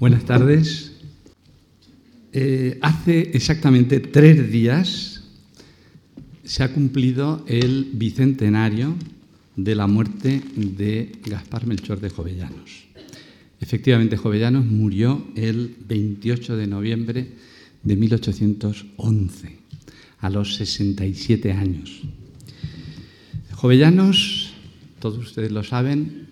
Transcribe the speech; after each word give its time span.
Buenas 0.00 0.24
tardes. 0.24 0.90
Eh, 2.32 2.78
hace 2.82 3.30
exactamente 3.32 4.00
tres 4.00 4.50
días 4.50 5.22
se 6.42 6.64
ha 6.64 6.72
cumplido 6.72 7.44
el 7.46 7.90
bicentenario 7.92 8.96
de 9.54 9.74
la 9.76 9.86
muerte 9.86 10.42
de 10.56 11.12
Gaspar 11.24 11.68
Melchor 11.68 12.00
de 12.00 12.10
Jovellanos. 12.10 12.86
Efectivamente, 13.60 14.16
Jovellanos 14.16 14.66
murió 14.66 15.28
el 15.36 15.76
28 15.86 16.56
de 16.56 16.66
noviembre 16.66 17.28
de 17.84 17.96
1811, 17.96 19.56
a 20.18 20.28
los 20.28 20.56
67 20.56 21.52
años. 21.52 22.02
Jovellanos, 23.52 24.54
todos 24.98 25.18
ustedes 25.18 25.52
lo 25.52 25.62
saben, 25.62 26.26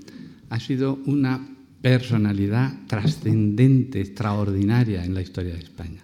ha 0.51 0.59
sido 0.59 0.99
una 1.07 1.52
personalidad 1.83 2.87
trascendente, 2.87 4.01
extraordinaria 4.01 5.05
en 5.05 5.15
la 5.15 5.21
historia 5.21 5.55
de 5.55 5.61
España. 5.61 6.01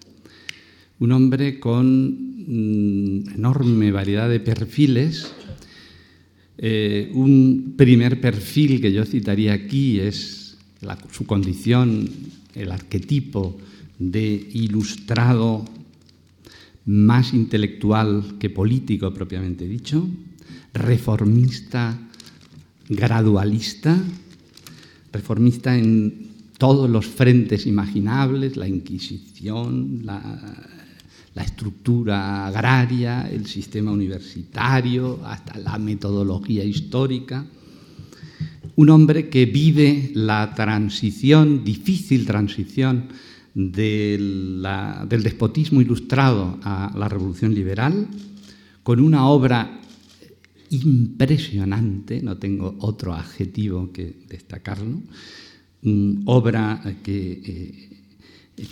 Un 0.98 1.12
hombre 1.12 1.60
con 1.60 2.10
mm, 2.48 3.34
enorme 3.36 3.92
variedad 3.92 4.28
de 4.28 4.40
perfiles. 4.40 5.32
Eh, 6.58 7.10
un 7.14 7.74
primer 7.76 8.20
perfil 8.20 8.80
que 8.80 8.92
yo 8.92 9.04
citaría 9.04 9.52
aquí 9.52 10.00
es 10.00 10.58
su 11.12 11.24
condición, 11.24 12.10
el 12.56 12.72
arquetipo 12.72 13.56
de 13.98 14.48
ilustrado 14.52 15.64
más 16.86 17.32
intelectual 17.34 18.38
que 18.40 18.50
político 18.50 19.12
propiamente 19.14 19.68
dicho, 19.68 20.08
reformista, 20.72 21.98
gradualista, 22.88 24.02
reformista 25.12 25.76
en 25.76 26.28
todos 26.58 26.90
los 26.90 27.06
frentes 27.06 27.66
imaginables, 27.66 28.56
la 28.56 28.68
Inquisición, 28.68 30.00
la, 30.04 30.64
estructura 31.36 32.48
agraria, 32.48 33.30
el 33.30 33.46
sistema 33.46 33.92
universitario, 33.92 35.20
hasta 35.24 35.56
la 35.60 35.78
metodología 35.78 36.64
histórica. 36.64 37.46
Un 38.74 38.90
hombre 38.90 39.28
que 39.28 39.46
vive 39.46 40.10
la 40.14 40.52
transición, 40.56 41.62
difícil 41.62 42.26
transición, 42.26 43.04
del 43.54 44.62
despotismo 45.08 45.80
ilustrado 45.80 46.58
a 46.62 46.92
la 46.96 47.08
revolución 47.08 47.54
liberal, 47.54 48.08
con 48.82 49.00
una 49.00 49.28
obra 49.28 49.77
impresionante, 50.70 52.22
no 52.22 52.36
tengo 52.36 52.76
otro 52.80 53.14
adjetivo 53.14 53.92
que 53.92 54.14
destacarlo, 54.28 55.00
obra 56.24 56.82
que, 57.02 57.42
eh, 57.44 57.88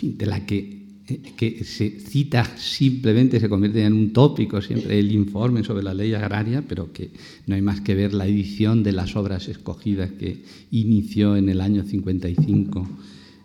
de 0.01 0.25
la 0.25 0.45
que, 0.45 0.85
eh, 1.07 1.21
que, 1.37 1.63
se 1.63 1.99
cita 1.99 2.43
simplemente, 2.57 3.39
se 3.39 3.47
convierte 3.47 3.83
en 3.83 3.93
un 3.93 4.11
tópico 4.11 4.61
siempre 4.61 4.99
el 4.99 5.11
informe 5.11 5.63
sobre 5.63 5.83
la 5.83 5.93
ley 5.93 6.13
agraria, 6.13 6.63
pero 6.67 6.91
que 6.91 7.11
no 7.45 7.55
hay 7.55 7.61
más 7.61 7.81
que 7.81 7.95
ver 7.95 8.13
la 8.13 8.27
edición 8.27 8.83
de 8.83 8.91
las 8.91 9.15
obras 9.15 9.47
escogidas 9.47 10.11
que 10.11 10.43
inició 10.71 11.37
en 11.37 11.49
el 11.49 11.61
año 11.61 11.83
55 11.83 12.87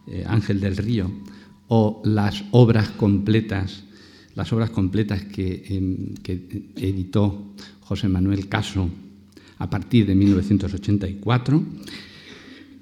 eh, 0.08 0.24
Ángel 0.26 0.60
del 0.60 0.76
Río, 0.76 1.10
o 1.68 2.02
las 2.04 2.44
obras 2.50 2.90
completas, 2.90 3.84
las 4.34 4.52
obras 4.52 4.70
completas 4.70 5.22
que, 5.22 5.64
em, 5.68 6.14
que 6.22 6.64
editó 6.76 7.54
José 7.92 8.08
Manuel 8.08 8.48
Caso 8.48 8.88
a 9.58 9.68
partir 9.68 10.06
de 10.06 10.14
1984. 10.14 11.62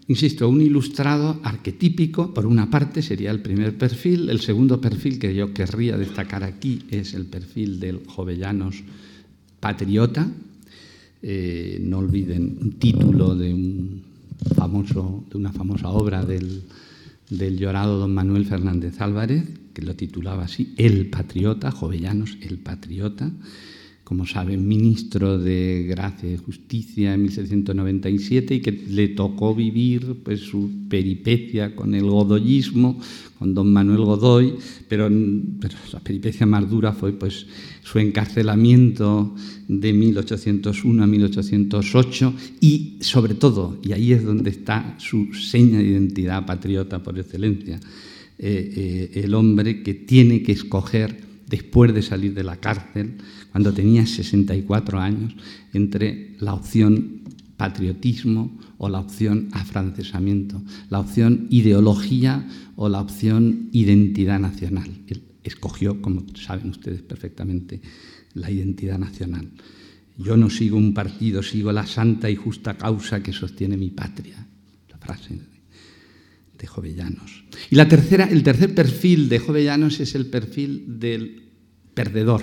Insisto, 0.07 0.49
un 0.49 0.63
ilustrado 0.63 1.41
arquetípico, 1.43 2.33
por 2.33 2.47
una 2.47 2.71
parte, 2.71 3.03
sería 3.03 3.33
el 3.33 3.41
primer 3.43 3.77
perfil. 3.77 4.31
El 4.31 4.41
segundo 4.41 4.81
perfil 4.81 5.19
que 5.19 5.35
yo 5.35 5.53
querría 5.53 5.97
destacar 5.97 6.45
aquí 6.45 6.83
es 6.91 7.15
el 7.15 7.27
perfil 7.27 7.81
del 7.81 8.07
Jovellanos 8.07 8.85
patriota. 9.59 10.31
Eh, 11.23 11.81
no 11.83 11.99
olviden 11.99 12.59
un 12.63 12.73
título 12.79 13.35
de, 13.35 13.53
un 13.53 14.03
famoso, 14.55 15.25
de 15.29 15.37
una 15.37 15.53
famosa 15.53 15.89
obra 15.89 16.25
del, 16.25 16.63
del 17.31 17.59
llorado 17.59 17.99
don 17.99 18.15
Manuel 18.15 18.47
Fernández 18.47 19.01
Álvarez, 19.01 19.43
que 19.75 19.83
lo 19.83 19.97
titulaba 19.97 20.45
así, 20.45 20.73
El 20.77 21.11
Patriota, 21.11 21.73
Jovellanos, 21.73 22.39
el 22.43 22.59
Patriota 22.59 23.33
como 24.11 24.27
saben, 24.27 24.67
ministro 24.67 25.39
de 25.39 25.87
Gracia 25.89 26.29
y 26.29 26.37
Justicia 26.37 27.15
en 27.15 27.23
1797 27.23 28.57
y 28.57 28.61
que 28.61 28.73
le 28.73 29.07
tocó 29.11 29.55
vivir 29.55 30.17
pues, 30.25 30.41
su 30.41 30.69
peripecia 30.89 31.77
con 31.77 31.95
el 31.95 32.11
godoyismo, 32.11 33.01
con 33.39 33.55
don 33.55 33.73
Manuel 33.73 34.01
Godoy, 34.01 34.55
pero, 34.89 35.09
la 35.09 36.01
peripecia 36.01 36.45
más 36.45 36.69
dura 36.69 36.93
fue 36.93 37.13
pues, 37.13 37.47
su 37.85 38.01
encarcelamiento 38.01 39.33
de 39.69 39.93
1801 39.93 41.05
a 41.05 41.07
1808 41.07 42.35
y 42.61 42.97
sobre 42.99 43.35
todo, 43.35 43.79
y 43.81 43.93
ahí 43.93 44.13
es 44.13 44.25
donde 44.25 44.51
está 44.51 44.97
su 44.99 45.33
seña 45.35 45.79
de 45.79 45.85
identidad 45.85 46.45
patriota 46.45 47.01
por 47.01 47.17
excelencia, 47.17 47.79
eh, 48.41 48.73
eh, 49.15 49.21
el 49.23 49.35
hombre 49.35 49.85
que 49.85 49.95
tiene 49.95 50.43
que 50.43 50.51
escoger 50.51 51.31
después 51.51 51.93
de 51.93 52.03
salir 52.03 52.33
de 52.35 52.45
la 52.45 52.57
cárcel, 52.57 53.19
cuando 53.51 53.73
tenía 53.73 54.07
64 54.07 55.01
años, 55.01 55.35
entre 55.73 56.37
la 56.41 56.55
opción 56.55 57.23
patriotismo 57.57 58.59
o 58.79 58.89
la 58.89 59.01
opción 59.01 59.49
afrancesamiento, 59.53 60.63
la 60.89 61.01
opción 61.01 61.47
ideología 61.51 62.49
o 62.77 62.89
la 62.89 63.01
opción 63.01 63.69
identidad 63.73 64.39
nacional. 64.39 64.89
Él 65.09 65.23
escogió, 65.45 66.01
como 66.01 66.25
saben 66.35 66.71
ustedes 66.71 67.03
perfectamente, 67.03 67.81
la 68.35 68.51
identidad 68.51 68.99
nacional. 68.99 69.51
Yo 70.17 70.37
no 70.37 70.49
sigo 70.49 70.77
un 70.77 70.95
partido, 70.95 71.43
sigo 71.43 71.73
la 71.73 71.87
santa 71.87 72.31
y 72.31 72.37
justa 72.37 72.79
causa 72.79 73.23
que 73.23 73.33
sostiene 73.33 73.77
mi 73.77 73.91
patria. 73.91 74.47
La 74.91 74.99
frase 74.99 75.39
de 76.59 76.67
Jovellanos. 76.67 77.45
Y 77.71 77.77
la 77.77 77.89
tercera, 77.89 78.25
el 78.25 78.43
tercer 78.43 78.75
perfil 78.75 79.29
de 79.29 79.39
Jovellanos 79.39 80.01
es 80.01 80.15
el 80.15 80.27
perfil 80.27 80.99
del 81.01 81.43
perdedor. 81.95 82.43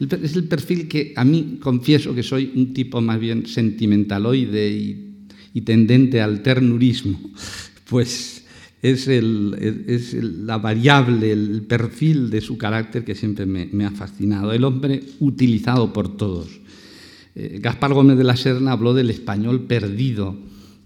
Es 0.00 0.34
el 0.34 0.44
perfil 0.44 0.88
que 0.88 1.12
a 1.14 1.24
mí 1.24 1.58
confieso 1.60 2.14
que 2.14 2.22
soy 2.22 2.52
un 2.54 2.72
tipo 2.72 3.00
más 3.00 3.20
bien 3.20 3.46
sentimentaloide 3.46 4.70
y, 4.70 5.60
tendente 5.62 6.20
al 6.20 6.42
ternurismo. 6.42 7.20
Pues 7.90 8.44
es, 8.82 9.08
la 9.08 10.58
variable, 10.58 11.32
el 11.32 11.62
perfil 11.62 12.30
de 12.30 12.40
su 12.40 12.56
carácter 12.56 13.04
que 13.04 13.16
siempre 13.16 13.44
me, 13.44 13.84
ha 13.84 13.90
fascinado. 13.90 14.52
El 14.52 14.62
hombre 14.62 15.02
utilizado 15.18 15.92
por 15.92 16.16
todos. 16.16 16.60
Eh, 17.34 17.58
Gaspar 17.60 17.92
Gómez 17.92 18.16
de 18.16 18.22
la 18.22 18.36
Serna 18.36 18.70
habló 18.70 18.94
del 18.94 19.10
español 19.10 19.62
perdido 19.62 20.36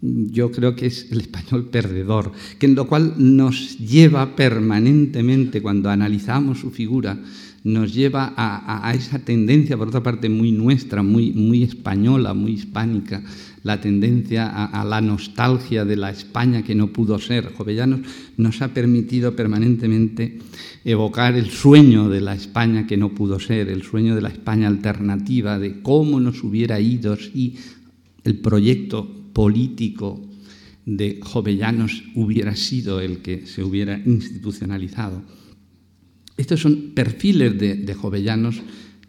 yo 0.04 0.50
creo 0.50 0.76
que 0.76 0.86
es 0.86 1.10
el 1.10 1.20
español 1.22 1.70
perdedor, 1.70 2.32
que 2.58 2.66
en 2.66 2.74
lo 2.74 2.86
cual 2.86 3.14
nos 3.16 3.78
lleva 3.78 4.36
permanentemente, 4.36 5.62
cuando 5.62 5.88
analizamos 5.88 6.60
su 6.60 6.70
figura, 6.70 7.18
nos 7.64 7.94
lleva 7.94 8.34
a, 8.36 8.92
esa 8.94 9.20
tendencia, 9.20 9.78
por 9.78 9.88
otra 9.88 10.02
parte, 10.02 10.28
muy 10.28 10.52
nuestra, 10.52 11.02
muy, 11.02 11.32
muy 11.32 11.62
española, 11.62 12.34
muy 12.34 12.52
hispánica, 12.52 13.22
la 13.62 13.80
tendencia 13.80 14.48
a, 14.66 14.84
la 14.84 15.00
nostalgia 15.00 15.86
de 15.86 15.96
la 15.96 16.10
España 16.10 16.62
que 16.62 16.74
no 16.74 16.92
pudo 16.92 17.18
ser. 17.18 17.54
Jovellanos 17.54 18.00
nos 18.36 18.60
ha 18.60 18.74
permitido 18.74 19.34
permanentemente 19.34 20.38
evocar 20.84 21.36
el 21.36 21.50
sueño 21.50 22.10
de 22.10 22.20
la 22.20 22.34
España 22.34 22.86
que 22.86 22.98
no 22.98 23.14
pudo 23.14 23.40
ser, 23.40 23.70
el 23.70 23.82
sueño 23.82 24.14
de 24.14 24.20
la 24.20 24.28
España 24.28 24.68
alternativa, 24.68 25.58
de 25.58 25.80
cómo 25.80 26.20
nos 26.20 26.44
hubiera 26.44 26.78
ido 26.80 27.16
si 27.16 27.56
el 28.24 28.40
proyecto 28.40 29.08
político 29.32 30.20
de 30.84 31.18
Jovellanos 31.22 32.04
hubiera 32.14 32.54
sido 32.56 33.00
el 33.00 33.22
que 33.22 33.46
se 33.46 33.64
hubiera 33.64 33.98
institucionalizado. 34.04 35.22
Estos 36.36 36.60
son 36.60 36.92
perfiles 36.94 37.58
de, 37.58 37.94
jovellanos 37.94 38.60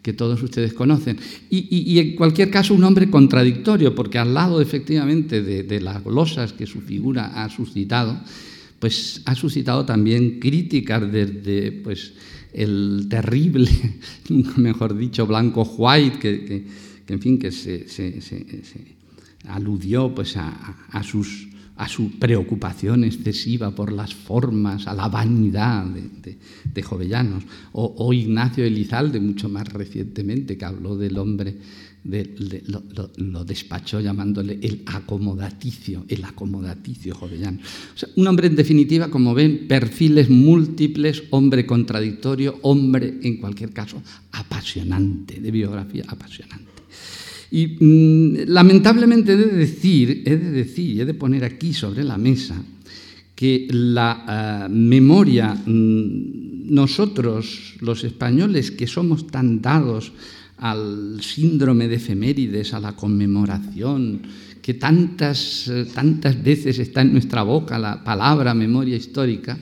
que 0.02 0.12
todos 0.12 0.40
ustedes 0.42 0.72
conocen. 0.72 1.18
Y, 1.50 1.98
en 1.98 2.14
cualquier 2.14 2.50
caso 2.50 2.74
un 2.74 2.84
hombre 2.84 3.10
contradictorio, 3.10 3.94
porque 3.94 4.18
al 4.18 4.32
lado 4.34 4.60
efectivamente 4.60 5.42
de, 5.42 5.80
las 5.80 6.04
glosas 6.04 6.52
que 6.52 6.66
su 6.66 6.80
figura 6.80 7.42
ha 7.42 7.50
suscitado, 7.50 8.20
pues 8.78 9.22
ha 9.24 9.34
suscitado 9.34 9.84
también 9.84 10.38
críticas 10.38 11.10
desde 11.10 11.72
pues, 11.72 12.12
el 12.52 13.06
terrible, 13.10 13.70
mejor 14.56 14.96
dicho, 14.96 15.26
Blanco 15.26 15.62
White, 15.62 16.18
que, 16.18 16.66
en 17.08 17.20
fin, 17.20 17.38
que 17.38 17.50
se, 17.50 17.86
aludió 19.48 20.14
pues, 20.14 20.36
a, 20.36 21.02
sus 21.02 21.48
a 21.76 21.88
su 21.88 22.18
preocupación 22.18 23.04
excesiva 23.04 23.70
por 23.70 23.92
las 23.92 24.14
formas, 24.14 24.86
a 24.86 24.94
la 24.94 25.08
vanidad 25.08 25.84
de, 25.84 26.82
Jovellanos, 26.82 27.44
o, 27.72 28.12
Ignacio 28.12 28.64
Elizalde, 28.64 29.20
mucho 29.20 29.48
más 29.48 29.68
recientemente, 29.72 30.56
que 30.56 30.64
habló 30.64 30.96
del 30.96 31.18
hombre, 31.18 31.56
lo, 32.04 33.44
despachó 33.44 34.00
llamándole 34.00 34.58
el 34.62 34.82
acomodaticio, 34.86 36.04
el 36.08 36.24
acomodaticio 36.24 37.14
Jovellano. 37.14 37.58
un 38.16 38.26
hombre, 38.26 38.46
en 38.46 38.56
definitiva, 38.56 39.10
como 39.10 39.34
ven, 39.34 39.66
perfiles 39.66 40.30
múltiples, 40.30 41.24
hombre 41.30 41.66
contradictorio, 41.66 42.58
hombre, 42.62 43.18
en 43.22 43.38
cualquier 43.38 43.72
caso, 43.72 44.02
apasionante, 44.32 45.40
de 45.40 45.50
biografía 45.50 46.04
apasionante. 46.06 46.75
Y 47.50 47.76
mm, 47.78 48.48
lamentablemente 48.48 49.32
he 49.32 49.36
de 49.36 49.46
decir, 49.46 50.22
he 50.26 50.36
de 50.36 50.50
decir, 50.50 51.00
he 51.00 51.04
de 51.04 51.14
poner 51.14 51.44
aquí 51.44 51.72
sobre 51.72 52.02
la 52.04 52.18
mesa 52.18 52.60
que 53.36 53.68
la 53.70 54.66
eh, 54.66 54.72
memoria, 54.72 55.54
mm, 55.54 56.72
nosotros 56.74 57.74
los 57.80 58.02
españoles 58.02 58.70
que 58.70 58.86
somos 58.86 59.26
tan 59.26 59.60
dados 59.60 60.12
al 60.58 61.20
síndrome 61.20 61.86
de 61.86 61.96
efemérides, 61.96 62.72
a 62.72 62.80
la 62.80 62.96
conmemoración, 62.96 64.22
que 64.62 64.74
tantas, 64.74 65.68
eh, 65.68 65.86
tantas 65.94 66.42
veces 66.42 66.78
está 66.78 67.02
en 67.02 67.12
nuestra 67.12 67.42
boca 67.42 67.78
la 67.78 68.02
palabra 68.02 68.54
memoria 68.54 68.96
histórica, 68.96 69.58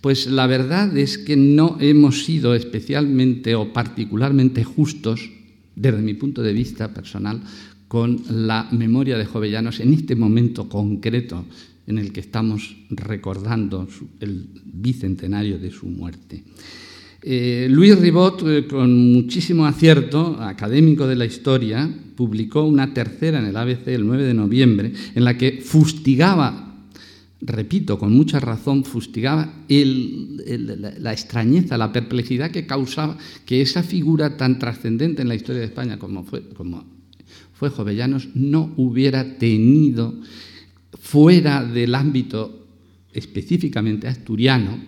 pues 0.00 0.28
la 0.28 0.46
verdad 0.46 0.96
es 0.96 1.18
que 1.18 1.36
no 1.36 1.76
hemos 1.80 2.24
sido 2.24 2.54
especialmente 2.54 3.54
o 3.54 3.72
particularmente 3.72 4.64
justos 4.64 5.28
desde 5.74 6.02
mi 6.02 6.14
punto 6.14 6.42
de 6.42 6.52
vista 6.52 6.92
personal, 6.92 7.40
con 7.88 8.22
la 8.28 8.68
memoria 8.70 9.18
de 9.18 9.26
Jovellanos 9.26 9.80
en 9.80 9.92
este 9.92 10.14
momento 10.14 10.68
concreto 10.68 11.44
en 11.86 11.98
el 11.98 12.12
que 12.12 12.20
estamos 12.20 12.76
recordando 12.90 13.88
el 14.20 14.48
bicentenario 14.64 15.58
de 15.58 15.70
su 15.70 15.86
muerte. 15.86 16.44
Eh, 17.22 17.66
Luis 17.68 17.98
Ribot, 17.98 18.42
eh, 18.46 18.66
con 18.66 19.12
muchísimo 19.12 19.66
acierto, 19.66 20.38
académico 20.40 21.06
de 21.06 21.16
la 21.16 21.26
historia, 21.26 21.90
publicó 22.16 22.64
una 22.64 22.94
tercera 22.94 23.40
en 23.40 23.46
el 23.46 23.56
ABC 23.56 23.88
el 23.88 24.06
9 24.06 24.24
de 24.24 24.34
noviembre, 24.34 24.92
en 25.14 25.24
la 25.24 25.36
que 25.36 25.60
fustigaba 25.62 26.69
repito, 27.40 27.98
con 27.98 28.12
mucha 28.12 28.40
razón, 28.40 28.84
fustigaba 28.84 29.52
la, 29.68 31.12
extrañeza, 31.12 31.78
la 31.78 31.92
perplejidad 31.92 32.50
que 32.50 32.66
causaba 32.66 33.16
que 33.46 33.62
esa 33.62 33.82
figura 33.82 34.36
tan 34.36 34.58
trascendente 34.58 35.22
en 35.22 35.28
la 35.28 35.34
historia 35.34 35.60
de 35.60 35.66
España 35.66 35.98
como 35.98 36.24
fue, 36.24 36.48
como 36.50 36.84
fue 37.54 37.70
Jovellanos 37.70 38.28
no 38.34 38.72
hubiera 38.76 39.38
tenido 39.38 40.14
fuera 40.98 41.64
del 41.64 41.94
ámbito 41.94 42.66
específicamente 43.12 44.08
asturiano, 44.08 44.78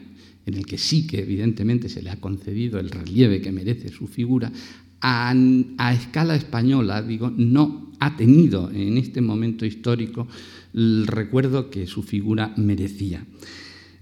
en 0.44 0.54
el 0.54 0.66
que 0.66 0.78
sí 0.78 1.06
que 1.06 1.20
evidentemente 1.20 1.88
se 1.88 2.02
le 2.02 2.10
ha 2.10 2.16
concedido 2.16 2.80
el 2.80 2.90
relieve 2.90 3.40
que 3.40 3.52
merece 3.52 3.88
su 3.88 4.06
figura, 4.06 4.52
a, 5.00 5.34
a 5.78 5.94
escala 5.94 6.36
española, 6.36 7.02
digo, 7.02 7.32
no 7.36 7.92
ha 7.98 8.16
tenido 8.16 8.70
en 8.70 8.98
este 8.98 9.20
momento 9.20 9.64
histórico 9.64 10.26
el 10.74 11.06
recuerdo 11.06 11.70
que 11.70 11.86
su 11.86 12.02
figura 12.02 12.52
merecía. 12.56 13.24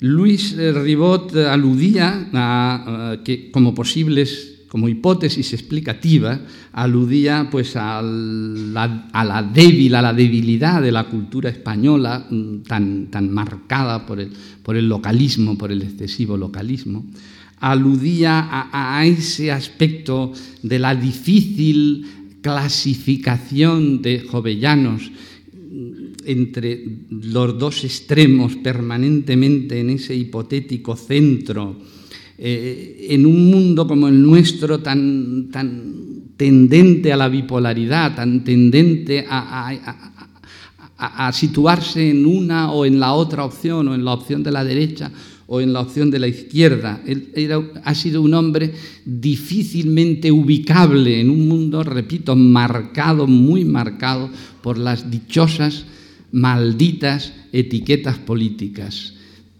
Luis 0.00 0.52
eh, 0.52 0.72
Ribot 0.72 1.36
aludía 1.36 2.28
a, 2.32 3.18
que 3.24 3.50
como 3.50 3.74
posibles 3.74 4.50
como 4.70 4.88
hipótesis 4.88 5.52
explicativa, 5.52 6.42
aludía 6.72 7.48
pues 7.50 7.74
a 7.74 8.00
la, 8.00 9.50
débil, 9.52 9.96
a 9.96 10.00
la 10.00 10.14
debilidad 10.14 10.80
de 10.80 10.92
la 10.92 11.08
cultura 11.08 11.50
española 11.50 12.24
mm, 12.30 12.58
tan, 12.62 13.10
tan 13.10 13.34
marcada 13.34 14.06
por 14.06 14.20
el, 14.20 14.30
por 14.62 14.76
el, 14.76 14.88
localismo, 14.88 15.58
por 15.58 15.72
el 15.72 15.82
excesivo 15.82 16.36
localismo. 16.36 17.04
Aludía 17.58 18.48
a 18.72 19.04
ese 19.04 19.50
aspecto 19.50 20.32
de 20.62 20.78
la 20.78 20.94
difícil 20.94 22.06
clasificación 22.40 24.00
de 24.00 24.20
jovellanos 24.20 25.10
entre 26.26 26.84
los 27.10 27.58
dos 27.58 27.84
extremos 27.84 28.56
permanentemente 28.56 29.80
en 29.80 29.90
ese 29.90 30.14
hipotético 30.14 30.96
centro, 30.96 31.76
eh, 32.38 33.08
en 33.10 33.26
un 33.26 33.50
mundo 33.50 33.86
como 33.86 34.08
el 34.08 34.22
nuestro 34.22 34.80
tan, 34.80 35.50
tan 35.50 36.34
tendente 36.36 37.12
a 37.12 37.16
la 37.18 37.28
bipolaridad, 37.28 38.14
tan 38.14 38.42
tendente 38.42 39.26
a, 39.28 39.70
situarse 41.32 42.10
en 42.10 42.26
una 42.26 42.72
o 42.72 42.84
en 42.84 42.98
la 42.98 43.12
otra 43.12 43.44
opción, 43.44 43.88
o 43.88 43.94
en 43.94 44.04
la 44.04 44.12
opción 44.12 44.42
de 44.42 44.50
la 44.50 44.64
derecha 44.64 45.10
o 45.52 45.60
en 45.60 45.72
la 45.72 45.80
opción 45.80 46.10
de 46.10 46.18
la 46.20 46.28
izquierda. 46.28 47.02
Él 47.04 47.32
ha 47.82 47.94
sido 47.94 48.22
un 48.22 48.34
hombre 48.34 48.72
difícilmente 49.04 50.30
ubicable 50.30 51.20
en 51.20 51.28
un 51.28 51.48
mundo, 51.48 51.82
repito, 51.82 52.36
marcado, 52.36 53.26
muy 53.26 53.64
marcado 53.64 54.30
por 54.62 54.78
las 54.78 55.10
dichosas 55.10 55.84
malditas 56.32 57.32
etiquetas 57.52 58.18
políticas. 58.18 59.14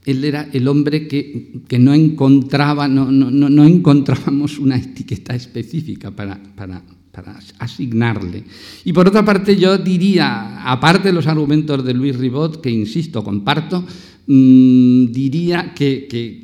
Él 0.05 0.25
era 0.25 0.49
el 0.53 0.67
hombre 0.69 1.07
que, 1.07 1.79
no 1.79 1.93
encontraba, 1.93 2.89
no, 2.89 3.11
no, 3.11 3.65
encontrábamos 3.65 4.59
una 4.59 4.77
etiqueta 4.77 5.35
específica 5.35 6.11
para, 6.11 6.41
para, 6.55 6.83
asignarle. 7.59 8.45
Y 8.85 8.93
por 8.95 9.09
otra 9.09 9.25
parte, 9.25 9.57
yo 9.57 9.77
diría, 9.77 10.63
aparte 10.65 11.09
de 11.09 11.13
los 11.15 11.27
argumentos 11.27 11.85
de 11.85 11.93
Luis 11.93 12.17
Ribot, 12.17 12.63
que 12.63 12.71
insisto, 12.71 13.23
comparto, 13.23 13.85
mm, 14.31 15.11
diría 15.11 15.75
que, 15.75 16.07
que, 16.07 16.41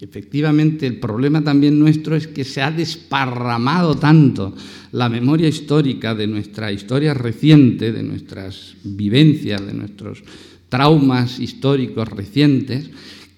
efectivamente 0.00 0.86
el 0.86 0.98
problema 1.00 1.42
también 1.42 1.78
nuestro 1.78 2.16
es 2.16 2.26
que 2.26 2.44
se 2.44 2.62
ha 2.62 2.70
desparramado 2.70 3.94
tanto 3.96 4.54
la 4.92 5.08
memoria 5.08 5.48
histórica 5.48 6.14
de 6.14 6.26
nuestra 6.26 6.72
historia 6.72 7.14
reciente, 7.14 7.92
de 7.92 8.02
nuestras 8.02 8.74
vivencias, 8.84 9.64
de 9.66 9.74
nuestros 9.74 10.22
traumas 10.68 11.40
históricos 11.40 12.08
recientes, 12.08 12.90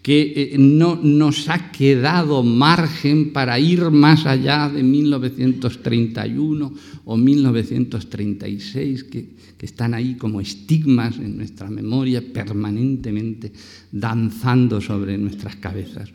que 0.07 0.53
eh, 0.55 0.57
no 0.57 0.95
nos 1.03 1.49
ha 1.49 1.73
quedado 1.73 2.45
margen 2.45 3.33
para 3.33 3.59
ir 3.59 3.91
más 3.91 4.25
allá 4.25 4.69
de 4.69 4.85
1931 4.85 6.73
o 7.05 7.17
1936, 7.17 9.03
que, 9.03 9.35
están 9.61 9.95
ahí 9.95 10.15
como 10.15 10.41
estigmas 10.41 11.19
en 11.19 11.39
nuestra 11.39 11.69
memoria 11.69 12.23
permanentemente 12.23 13.51
danzando 13.91 14.81
sobre 14.81 15.19
nuestras 15.19 15.57
cabezas. 15.57 16.13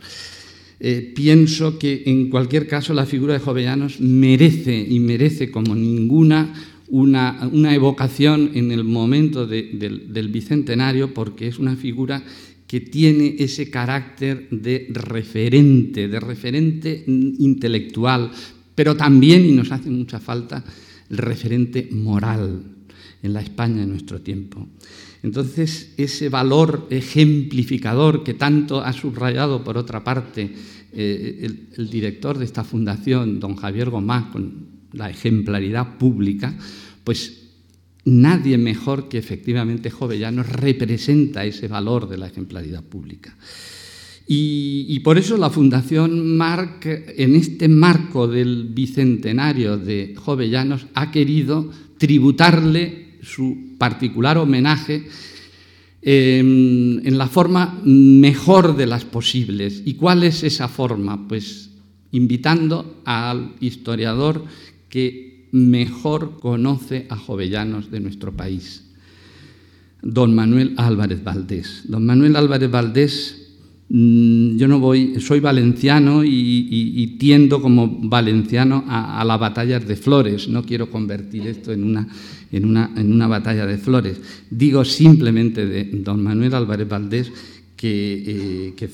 Eh, 0.79 1.11
pienso 1.13 1.77
que 1.77 2.03
en 2.05 2.29
cualquier 2.29 2.67
caso 2.67 2.93
la 2.93 3.05
figura 3.05 3.33
de 3.33 3.39
Jovellanos 3.41 3.99
merece 3.99 4.87
y 4.89 5.01
merece 5.01 5.51
como 5.51 5.75
ninguna 5.75 6.53
una, 6.91 7.73
evocación 7.73 8.51
en 8.53 8.71
el 8.71 8.83
momento 8.83 9.47
del 9.47 10.29
bicentenario 10.29 11.13
porque 11.13 11.47
es 11.47 11.57
una 11.57 11.75
figura 11.77 12.21
que 12.71 12.79
tiene 12.79 13.35
ese 13.37 13.69
carácter 13.69 14.47
de 14.49 14.87
referente, 14.91 16.07
de 16.07 16.19
referente 16.21 17.03
intelectual, 17.05 18.31
pero 18.73 18.95
también, 18.95 19.45
y 19.45 19.51
nos 19.51 19.73
hace 19.73 19.89
mucha 19.89 20.21
falta, 20.21 20.63
el 21.09 21.17
referente 21.17 21.89
moral 21.91 22.63
en 23.21 23.33
la 23.33 23.41
España 23.41 23.81
de 23.81 23.87
nuestro 23.87 24.21
tiempo. 24.21 24.69
Entonces, 25.21 25.93
ese 25.97 26.29
valor 26.29 26.87
ejemplificador 26.89 28.23
que 28.23 28.35
tanto 28.35 28.79
ha 28.79 28.93
subrayado, 28.93 29.65
por 29.65 29.77
otra 29.77 30.05
parte, 30.05 30.55
eh, 30.93 31.51
el, 31.75 31.89
director 31.89 32.37
de 32.37 32.45
esta 32.45 32.63
fundación, 32.63 33.41
don 33.41 33.57
Javier 33.57 33.89
Gomá, 33.89 34.31
con 34.31 34.67
la 34.93 35.09
ejemplaridad 35.09 35.97
pública, 35.97 36.57
pues 37.03 37.40
nadie 38.05 38.57
mejor 38.57 39.09
que 39.09 39.17
efectivamente 39.17 39.91
Jovellanos 39.91 40.47
representa 40.49 41.45
ese 41.45 41.67
valor 41.67 42.09
de 42.09 42.17
la 42.17 42.27
ejemplaridad 42.27 42.83
pública. 42.83 43.35
Y, 44.33 44.97
por 45.01 45.17
eso 45.17 45.35
la 45.35 45.49
Fundación 45.49 46.37
Marc, 46.37 46.85
en 46.85 47.35
este 47.35 47.67
marco 47.67 48.29
del 48.29 48.69
bicentenario 48.69 49.77
de 49.77 50.15
Jovellanos, 50.15 50.87
ha 50.93 51.11
querido 51.11 51.69
tributarle 51.97 53.17
su 53.21 53.75
particular 53.77 54.37
homenaje 54.37 55.03
en 56.01 57.17
la 57.17 57.27
forma 57.27 57.81
mejor 57.83 58.77
de 58.77 58.85
las 58.85 59.03
posibles. 59.03 59.81
¿Y 59.83 59.95
cuál 59.95 60.23
es 60.23 60.43
esa 60.43 60.69
forma? 60.69 61.27
Pues 61.27 61.71
invitando 62.11 63.01
al 63.03 63.55
historiador 63.59 64.45
que 64.87 65.30
mejor 65.51 66.39
conoce 66.39 67.07
a 67.09 67.15
Jovellanos 67.15 67.91
de 67.91 67.99
nuestro 67.99 68.31
país, 68.31 68.83
don 70.01 70.33
Manuel 70.33 70.73
Álvarez 70.77 71.23
Valdés. 71.23 71.83
Don 71.85 72.05
Manuel 72.05 72.35
Álvarez 72.35 72.71
Valdés 72.71 73.41
Mm, 73.93 74.55
yo 74.55 74.69
no 74.69 74.79
voy, 74.79 75.19
soy 75.19 75.41
valenciano 75.41 76.23
y, 76.23 77.17
tiendo 77.19 77.61
como 77.61 77.99
valenciano 78.03 78.85
a, 78.87 79.21
las 79.25 79.37
batallas 79.37 79.85
de 79.85 79.97
flores. 79.97 80.47
No 80.47 80.63
quiero 80.63 80.89
convertir 80.89 81.45
esto 81.45 81.73
en 81.73 81.83
una, 81.83 82.07
en 82.53 82.65
una, 82.65 82.91
en 82.95 83.11
una 83.11 83.27
batalla 83.27 83.65
de 83.65 83.77
flores. 83.77 84.21
Digo 84.49 84.85
simplemente 84.85 85.65
de 85.65 85.83
don 85.83 86.23
Manuel 86.23 86.55
Álvarez 86.55 86.87
Valdés 86.87 87.33
que, 87.75 88.73
que 88.77 88.89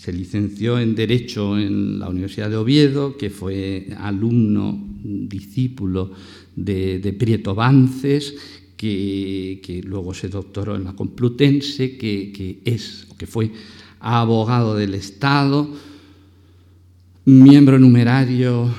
se 0.00 0.14
licenció 0.14 0.78
en 0.78 0.94
Derecho 0.94 1.58
en 1.58 1.98
la 1.98 2.08
Universidad 2.08 2.48
de 2.48 2.56
Oviedo, 2.56 3.18
que 3.18 3.28
fue 3.28 3.88
alumno, 3.98 4.87
discípulo 5.02 6.10
de, 6.54 7.14
Prieto 7.18 7.54
Vances, 7.54 8.34
que, 8.76 9.82
luego 9.84 10.14
se 10.14 10.28
doctoró 10.28 10.76
en 10.76 10.84
la 10.84 10.94
Complutense, 10.94 11.96
que, 11.96 12.60
es 12.64 13.06
que 13.16 13.26
fue 13.26 13.50
abogado 14.00 14.76
del 14.76 14.94
Estado, 14.94 15.68
miembro 17.24 17.78
numerario, 17.78 18.72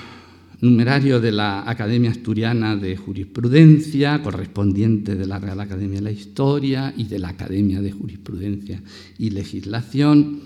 numerario 0.62 1.20
de 1.20 1.32
la 1.32 1.70
Academia 1.70 2.12
Asturiana 2.12 2.76
de 2.76 2.96
Jurisprudencia, 2.98 4.22
correspondiente 4.24 5.16
de 5.16 5.28
la 5.28 5.40
Real 5.40 5.60
Academia 5.60 6.00
de 6.00 6.06
la 6.06 6.12
Historia 6.12 6.94
y 6.96 7.06
de 7.06 7.20
la 7.20 7.30
Academia 7.30 7.82
de 7.82 7.92
Jurisprudencia 7.92 8.82
y 9.18 9.30
Legislación, 9.32 10.40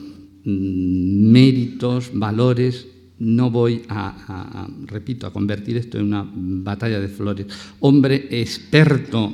mm, 0.44 1.32
méritos, 1.32 2.12
valores 2.13 2.88
no 3.24 3.50
voy 3.50 3.84
a, 3.88 4.68
repito, 4.86 5.25
a 5.25 5.34
convertir 5.34 5.77
esto 5.77 5.98
en 5.98 6.06
una 6.06 6.30
batalla 6.34 7.00
de 7.00 7.08
flores. 7.08 7.48
Hombre 7.80 8.27
experto, 8.30 9.32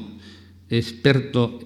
experto, 0.70 1.60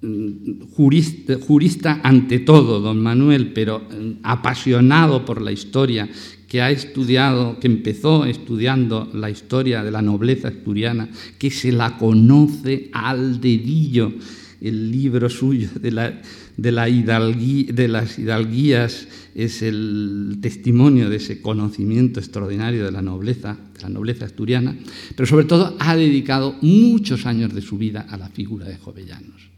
mm, 0.00 0.62
jurista, 0.72 1.34
jurista 1.38 2.00
ante 2.02 2.40
todo, 2.40 2.80
don 2.80 3.02
Manuel, 3.02 3.52
pero 3.52 3.80
mm, 3.80 4.20
apasionado 4.22 5.24
por 5.24 5.42
la 5.42 5.52
historia, 5.52 6.08
que 6.48 6.62
ha 6.62 6.70
estudiado, 6.70 7.60
que 7.60 7.68
empezó 7.68 8.24
estudiando 8.24 9.08
la 9.14 9.30
historia 9.30 9.84
de 9.84 9.92
la 9.92 10.02
nobleza 10.02 10.48
asturiana, 10.48 11.08
que 11.38 11.50
se 11.50 11.70
la 11.70 11.96
conoce 11.96 12.90
al 12.92 13.40
dedillo, 13.40 14.12
el 14.60 14.90
libro 14.90 15.28
suyo 15.30 15.68
de 15.80 15.90
la 15.90 16.20
de, 16.60 16.72
la 16.72 16.84
de 16.84 17.88
las 17.88 18.18
hidalguías 18.18 19.08
es 19.34 19.62
el 19.62 20.38
testimonio 20.42 21.08
de 21.08 21.16
ese 21.16 21.40
conocimiento 21.40 22.20
extraordinario 22.20 22.84
de 22.84 22.92
la 22.92 23.00
nobleza, 23.00 23.56
de 23.74 23.80
la 23.80 23.88
nobleza 23.88 24.26
asturiana, 24.26 24.76
pero 25.16 25.26
sobre 25.26 25.46
todo 25.46 25.74
ha 25.78 25.96
dedicado 25.96 26.56
muchos 26.60 27.24
años 27.24 27.54
de 27.54 27.62
su 27.62 27.78
vida 27.78 28.06
a 28.10 28.18
la 28.18 28.28
figura 28.28 28.66
de 28.66 28.76
Jovellanos. 28.76 29.48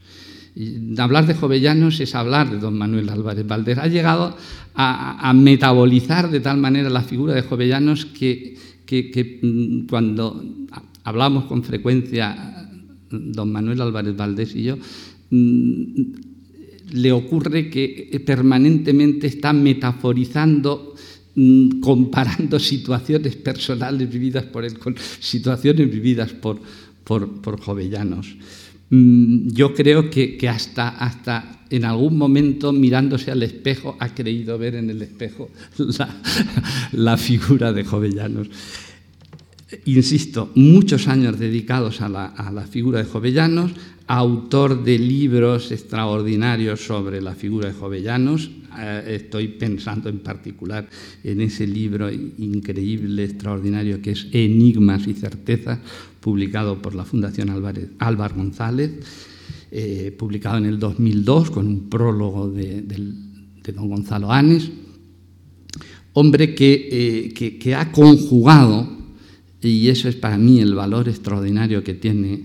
Hablar 0.98 1.26
de 1.26 1.34
Jovellanos 1.34 1.98
es 1.98 2.14
hablar 2.14 2.50
de 2.50 2.58
don 2.58 2.78
Manuel 2.78 3.08
Álvarez 3.08 3.46
Valdés. 3.46 3.78
Ha 3.78 3.88
llegado 3.88 4.36
a, 4.74 5.32
metabolizar 5.34 6.30
de 6.30 6.38
tal 6.38 6.58
manera 6.58 6.88
la 6.88 7.02
figura 7.02 7.34
de 7.34 7.42
Jovellanos 7.42 8.06
que, 8.06 8.56
que 8.86 9.40
mm, 9.42 9.88
cuando 9.88 10.40
hablamos 11.02 11.46
con 11.46 11.64
frecuencia 11.64 12.68
don 13.10 13.50
Manuel 13.50 13.80
Álvarez 13.80 14.14
Valdés 14.14 14.54
y 14.54 14.62
yo, 14.62 14.76
mm, 15.30 16.31
le 16.92 17.12
ocurre 17.12 17.70
que 17.70 18.08
eh, 18.12 18.20
permanentemente 18.20 19.26
está 19.26 19.52
metaforizando, 19.52 20.94
mm, 21.34 21.80
comparando 21.80 22.58
situaciones 22.60 23.36
personales 23.36 24.10
vividas 24.10 24.44
por 24.44 24.64
él 24.64 24.78
con 24.78 24.94
situaciones 25.20 25.90
vividas 25.90 26.32
por, 26.32 26.60
por, 27.04 27.60
jovellanos. 27.60 28.36
Mm, 28.90 29.48
yo 29.48 29.74
creo 29.74 30.10
que, 30.10 30.38
hasta, 30.48 30.88
hasta 30.90 31.64
en 31.70 31.84
algún 31.84 32.18
momento 32.18 32.72
mirándose 32.72 33.30
al 33.30 33.42
espejo 33.42 33.96
ha 33.98 34.14
creído 34.14 34.58
ver 34.58 34.74
en 34.74 34.90
el 34.90 35.00
espejo 35.00 35.50
la, 36.92 37.16
figura 37.16 37.72
de 37.72 37.84
Jovellanos. 37.84 38.48
Insisto, 39.86 40.50
muchos 40.54 41.08
años 41.08 41.38
dedicados 41.38 42.00
a 42.00 42.08
la, 42.08 42.26
a 42.26 42.52
la 42.52 42.66
figura 42.66 42.98
de 42.98 43.04
Jovellanos, 43.04 43.72
autor 44.06 44.84
de 44.84 44.98
libros 44.98 45.72
extraordinarios 45.72 46.80
sobre 46.84 47.22
la 47.22 47.34
figura 47.34 47.68
de 47.68 47.74
Jovellanos. 47.74 48.50
Eh, 48.78 49.18
estoy 49.22 49.48
pensando 49.48 50.08
en 50.08 50.20
particular 50.20 50.88
en 51.24 51.40
ese 51.40 51.66
libro 51.66 52.10
increíble, 52.10 53.24
extraordinario, 53.24 54.00
que 54.00 54.12
es 54.12 54.28
Enigmas 54.32 55.06
y 55.06 55.14
Certezas, 55.14 55.78
publicado 56.20 56.80
por 56.80 56.94
la 56.94 57.04
Fundación 57.04 57.50
Álvaro 57.50 58.34
González, 58.34 58.90
eh, 59.70 60.14
publicado 60.18 60.58
en 60.58 60.66
el 60.66 60.78
2002 60.78 61.50
con 61.50 61.66
un 61.66 61.88
prólogo 61.88 62.50
de, 62.50 62.82
don 63.74 63.88
Gonzalo 63.88 64.30
Anes. 64.30 64.70
Hombre 66.14 66.54
que, 66.54 66.88
eh, 66.92 67.58
que, 67.58 67.74
ha 67.74 67.90
conjugado, 67.90 69.01
y 69.62 69.88
eso 69.88 70.08
es 70.08 70.16
para 70.16 70.36
mí 70.36 70.60
el 70.60 70.74
valor 70.74 71.08
extraordinario 71.08 71.84
que 71.84 71.94
tiene 71.94 72.42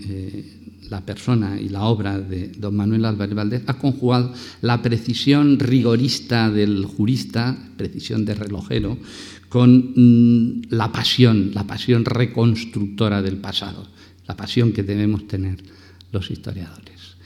la 0.90 1.06
persona 1.06 1.60
y 1.60 1.70
la 1.70 1.84
obra 1.84 2.20
de 2.20 2.50
don 2.58 2.76
Manuel 2.76 3.06
Álvarez 3.06 3.36
Valdés 3.36 3.64
ha 3.68 3.78
conjugado 3.78 4.34
la 4.62 4.82
precisión 4.82 5.60
rigorista 5.60 6.50
del 6.50 6.86
jurista, 6.86 7.58
precisión 7.78 8.26
de 8.26 8.36
relojero, 8.36 8.98
con 9.50 9.94
mm, 9.96 10.62
la 10.70 10.92
pasión, 10.92 11.52
la 11.54 11.66
pasión 11.66 12.06
reconstructora 12.06 13.22
del 13.22 13.38
pasado, 13.38 13.88
la 14.28 14.36
pasión 14.36 14.72
que 14.72 14.84
debemos 14.84 15.28
tener 15.28 15.58
los 16.12 16.32
historiadores. 16.32 17.18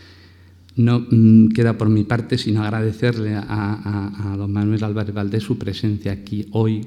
No 0.75 1.05
mm, 1.09 1.49
queda 1.49 1.77
por 1.77 1.89
mi 1.89 2.03
parte 2.03 2.37
sino 2.37 2.63
agradecerle 2.63 3.35
a, 3.35 4.35
don 4.37 4.51
Manuel 4.51 4.83
Álvarez 4.83 5.13
Valdés 5.13 5.43
su 5.43 5.57
presencia 5.57 6.11
aquí 6.11 6.47
hoy 6.51 6.81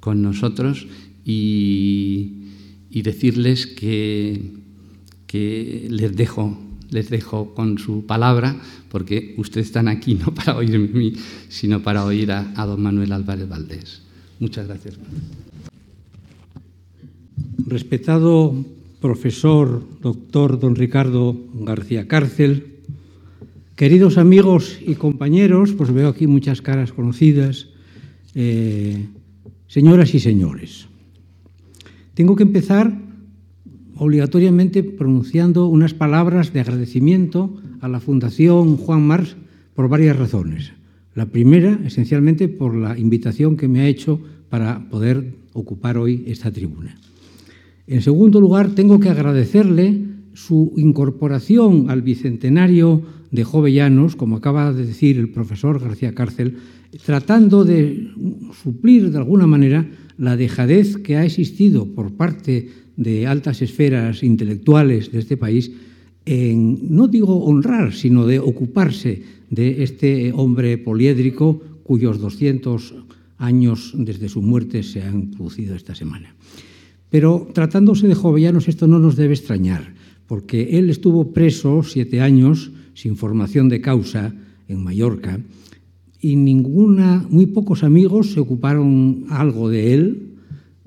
con 0.00 0.22
nosotros 0.22 0.86
y 1.24 2.39
decirles 2.90 3.66
que 3.66 4.60
que 5.30 5.86
les 5.88 6.16
dejo, 6.16 6.58
les 6.90 7.08
dejo 7.08 7.54
con 7.54 7.78
su 7.78 8.04
palabra, 8.04 8.56
porque 8.88 9.36
ustedes 9.38 9.68
están 9.68 9.86
aquí 9.86 10.14
no 10.16 10.34
para 10.34 10.56
oírme 10.56 10.88
a 10.92 10.96
mí, 10.98 11.12
sino 11.48 11.84
para 11.84 12.04
oír 12.04 12.32
a, 12.32 12.66
don 12.66 12.82
Manuel 12.82 13.12
Álvarez 13.12 13.48
Valdés. 13.48 14.02
Muchas 14.40 14.66
gracias. 14.66 14.98
Respetado 17.64 18.56
profesor, 19.00 19.86
doctor 20.02 20.58
don 20.58 20.74
Ricardo 20.74 21.36
García 21.62 22.08
Cárcel, 22.08 22.82
queridos 23.76 24.18
amigos 24.18 24.80
y 24.84 24.96
compañeros, 24.96 25.70
pues 25.78 25.92
veo 25.92 26.08
aquí 26.08 26.26
muchas 26.26 26.60
caras 26.60 26.90
conocidas, 26.90 27.68
eh, 28.34 29.06
señoras 29.68 30.12
y 30.12 30.18
señores. 30.18 30.89
Tengo 32.20 32.36
que 32.36 32.42
empezar 32.42 32.92
obligatoriamente 33.96 34.82
pronunciando 34.82 35.68
unas 35.68 35.94
palabras 35.94 36.52
de 36.52 36.60
agradecimiento 36.60 37.56
a 37.80 37.88
la 37.88 37.98
Fundación 37.98 38.76
Juan 38.76 39.06
Mars 39.06 39.38
por 39.72 39.88
varias 39.88 40.18
razones. 40.18 40.72
La 41.14 41.24
primera, 41.24 41.80
esencialmente, 41.82 42.48
por 42.48 42.76
la 42.76 42.98
invitación 42.98 43.56
que 43.56 43.68
me 43.68 43.80
ha 43.80 43.88
hecho 43.88 44.20
para 44.50 44.90
poder 44.90 45.32
ocupar 45.54 45.96
hoy 45.96 46.24
esta 46.26 46.50
tribuna. 46.50 46.94
En 47.86 48.02
segundo 48.02 48.38
lugar, 48.38 48.74
tengo 48.74 49.00
que 49.00 49.08
agradecerle 49.08 50.04
su 50.34 50.74
incorporación 50.76 51.88
al 51.88 52.02
bicentenario 52.02 53.00
de 53.30 53.44
Jovellanos, 53.44 54.14
como 54.14 54.36
acaba 54.36 54.74
de 54.74 54.84
decir 54.84 55.16
el 55.16 55.30
profesor 55.30 55.80
García 55.80 56.14
Cárcel, 56.14 56.58
tratando 57.06 57.64
de 57.64 58.10
suplir 58.62 59.10
de 59.10 59.16
alguna 59.16 59.46
manera 59.46 59.88
la 60.20 60.36
dejadez 60.36 60.98
que 60.98 61.16
ha 61.16 61.24
existido 61.24 61.86
por 61.86 62.12
parte 62.12 62.68
de 62.96 63.26
altas 63.26 63.62
esferas 63.62 64.22
intelectuales 64.22 65.10
de 65.10 65.18
este 65.18 65.40
país 65.40 65.72
en, 66.26 66.94
no 66.94 67.08
digo 67.08 67.42
honrar, 67.44 67.94
sino 67.94 68.26
de 68.26 68.38
ocuparse 68.38 69.22
de 69.48 69.82
este 69.82 70.32
hombre 70.36 70.76
poliédrico 70.76 71.60
cuyos 71.82 72.20
200 72.20 72.94
años 73.38 73.94
desde 73.96 74.28
su 74.28 74.42
muerte 74.42 74.82
se 74.82 75.02
han 75.02 75.30
producido 75.30 75.74
esta 75.74 75.94
semana. 75.94 76.36
Pero 77.08 77.48
tratándose 77.54 78.06
de 78.06 78.14
Jovellanos 78.14 78.68
esto 78.68 78.86
no 78.86 78.98
nos 78.98 79.16
debe 79.16 79.32
extrañar, 79.32 79.94
porque 80.28 80.78
él 80.78 80.90
estuvo 80.90 81.32
preso 81.32 81.82
siete 81.82 82.20
años 82.20 82.70
sin 82.92 83.16
formación 83.16 83.70
de 83.70 83.80
causa 83.80 84.34
en 84.68 84.84
Mallorca 84.84 85.40
y 86.20 86.36
ninguna, 86.36 87.26
muy 87.30 87.46
pocos 87.46 87.82
amigos 87.82 88.32
se 88.32 88.40
ocuparon 88.40 89.24
algo 89.30 89.68
de 89.70 89.94
él, 89.94 90.36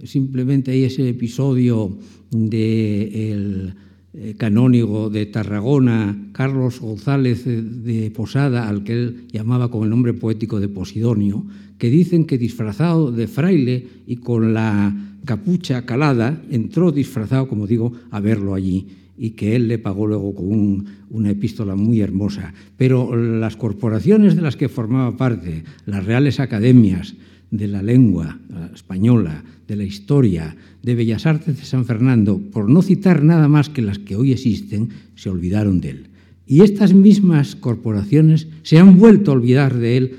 simplemente 0.04 0.72
hay 0.72 0.84
ese 0.84 1.10
episodio 1.10 1.98
del 2.30 3.74
eh, 4.14 4.36
canónigo 4.38 5.10
de 5.10 5.26
Tarragona, 5.26 6.30
Carlos 6.34 6.80
González 6.80 7.46
de 7.46 8.12
Posada, 8.12 8.70
al 8.70 8.84
que 8.84 8.94
él 8.94 9.28
llamaba 9.32 9.72
con 9.72 9.84
el 9.84 9.90
nombre 9.90 10.14
poético 10.14 10.60
de 10.60 10.70
Posidonio, 10.70 11.46
que 11.78 11.90
dicen 11.90 12.26
que 12.26 12.38
disfrazado 12.38 13.12
de 13.12 13.28
fraile 13.28 13.88
y 14.06 14.18
con 14.18 14.54
la 14.54 14.96
capucha 15.26 15.86
calada, 15.86 16.44
entró 16.52 16.92
disfrazado, 16.92 17.48
como 17.48 17.66
digo, 17.66 17.94
a 18.12 18.20
verlo 18.20 18.54
allí 18.54 18.88
y 19.18 19.32
que 19.32 19.56
él 19.56 19.68
le 19.68 19.78
pagó 19.78 20.08
luego 20.08 20.34
con 20.34 20.86
una 21.10 21.30
epístola 21.30 21.76
muy 21.76 22.02
hermosa. 22.02 22.54
Pero 22.78 23.16
las 23.16 23.56
corporaciones 23.56 24.36
de 24.36 24.42
las 24.42 24.56
que 24.56 24.70
formaba 24.70 25.16
parte, 25.18 25.64
las 25.86 26.06
reales 26.06 26.40
academias, 26.40 27.16
de 27.54 27.68
la 27.68 27.84
lengua 27.84 28.40
española, 28.74 29.44
de 29.68 29.76
la 29.76 29.84
historia, 29.84 30.56
de 30.82 30.96
Bellas 30.96 31.28
Artes 31.28 31.56
de 31.56 31.66
San 31.66 31.86
Fernando, 31.86 32.42
por 32.52 32.68
no 32.68 32.82
citar 32.82 33.24
nada 33.24 33.48
más 33.48 33.70
que 33.70 33.84
las 33.84 34.00
que 34.00 34.16
hoy 34.16 34.32
existen, 34.32 34.90
se 35.14 35.30
olvidaron 35.30 35.80
de 35.80 35.90
él. 35.92 36.08
Y 36.48 36.62
estas 36.62 36.96
mismas 36.96 37.56
corporaciones 37.56 38.48
se 38.64 38.80
han 38.80 38.98
vuelto 38.98 39.30
a 39.30 39.36
olvidar 39.36 39.78
de 39.78 39.98
él 39.98 40.18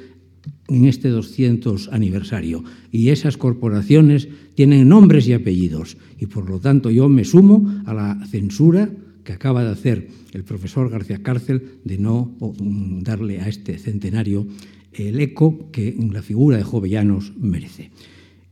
en 0.69 0.87
este 0.87 1.09
200 1.09 1.91
aniversario. 1.93 2.65
Y 2.91 3.11
esas 3.11 3.37
corporaciones 3.37 4.29
tienen 4.55 4.89
nombres 4.89 5.27
y 5.29 5.33
apellidos. 5.33 5.97
Y 6.19 6.27
por 6.27 6.49
lo 6.49 6.61
tanto 6.61 6.91
yo 6.91 7.09
me 7.09 7.25
sumo 7.25 7.83
a 7.87 7.95
la 7.95 8.27
censura 8.27 8.91
que 9.25 9.33
acaba 9.33 9.65
de 9.65 9.71
hacer 9.71 10.09
el 10.33 10.45
profesor 10.45 10.91
García 10.91 11.23
Cárcel 11.23 11.79
de 11.85 11.99
no 11.99 12.35
mm, 12.39 13.01
darle 13.01 13.41
a 13.41 13.49
este 13.49 13.79
centenario 13.79 14.47
el 14.93 15.21
eco 15.21 15.71
que 15.73 15.97
la 16.13 16.23
figura 16.23 16.57
de 16.57 16.63
Jovellanos 16.63 17.33
merece. 17.37 17.91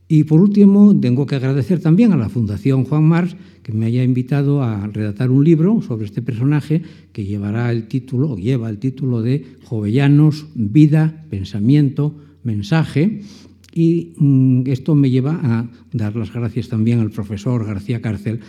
Y 0.07 0.25
por 0.25 0.41
último, 0.41 0.99
tengo 0.99 1.25
que 1.25 1.35
agradecer 1.35 1.79
también 1.79 2.11
a 2.11 2.17
la 2.17 2.29
Fundación 2.29 2.83
Juan 2.83 3.03
Mars 3.03 3.35
que 3.63 3.71
me 3.71 3.85
haya 3.85 4.03
invitado 4.03 4.61
a 4.61 4.85
redactar 4.87 5.31
un 5.31 5.43
libro 5.43 5.81
sobre 5.81 6.05
este 6.05 6.21
personaje 6.21 6.81
que 7.11 7.25
llevará 7.25 7.71
el 7.71 7.87
título, 7.87 8.31
o 8.31 8.37
lleva 8.37 8.69
el 8.69 8.77
título 8.77 9.21
de 9.21 9.45
Jovellanos, 9.63 10.47
Vida, 10.53 11.25
Pensamiento, 11.29 12.15
Mensaje. 12.43 13.21
Y 13.73 14.13
mm, 14.17 14.63
esto 14.67 14.93
me 14.93 15.09
lleva 15.09 15.39
a 15.41 15.69
dar 15.93 16.15
las 16.15 16.31
gracias 16.31 16.69
también 16.69 16.99
al 16.99 17.09
profesor 17.09 17.65
García 17.65 18.01
Cárcel 18.01 18.41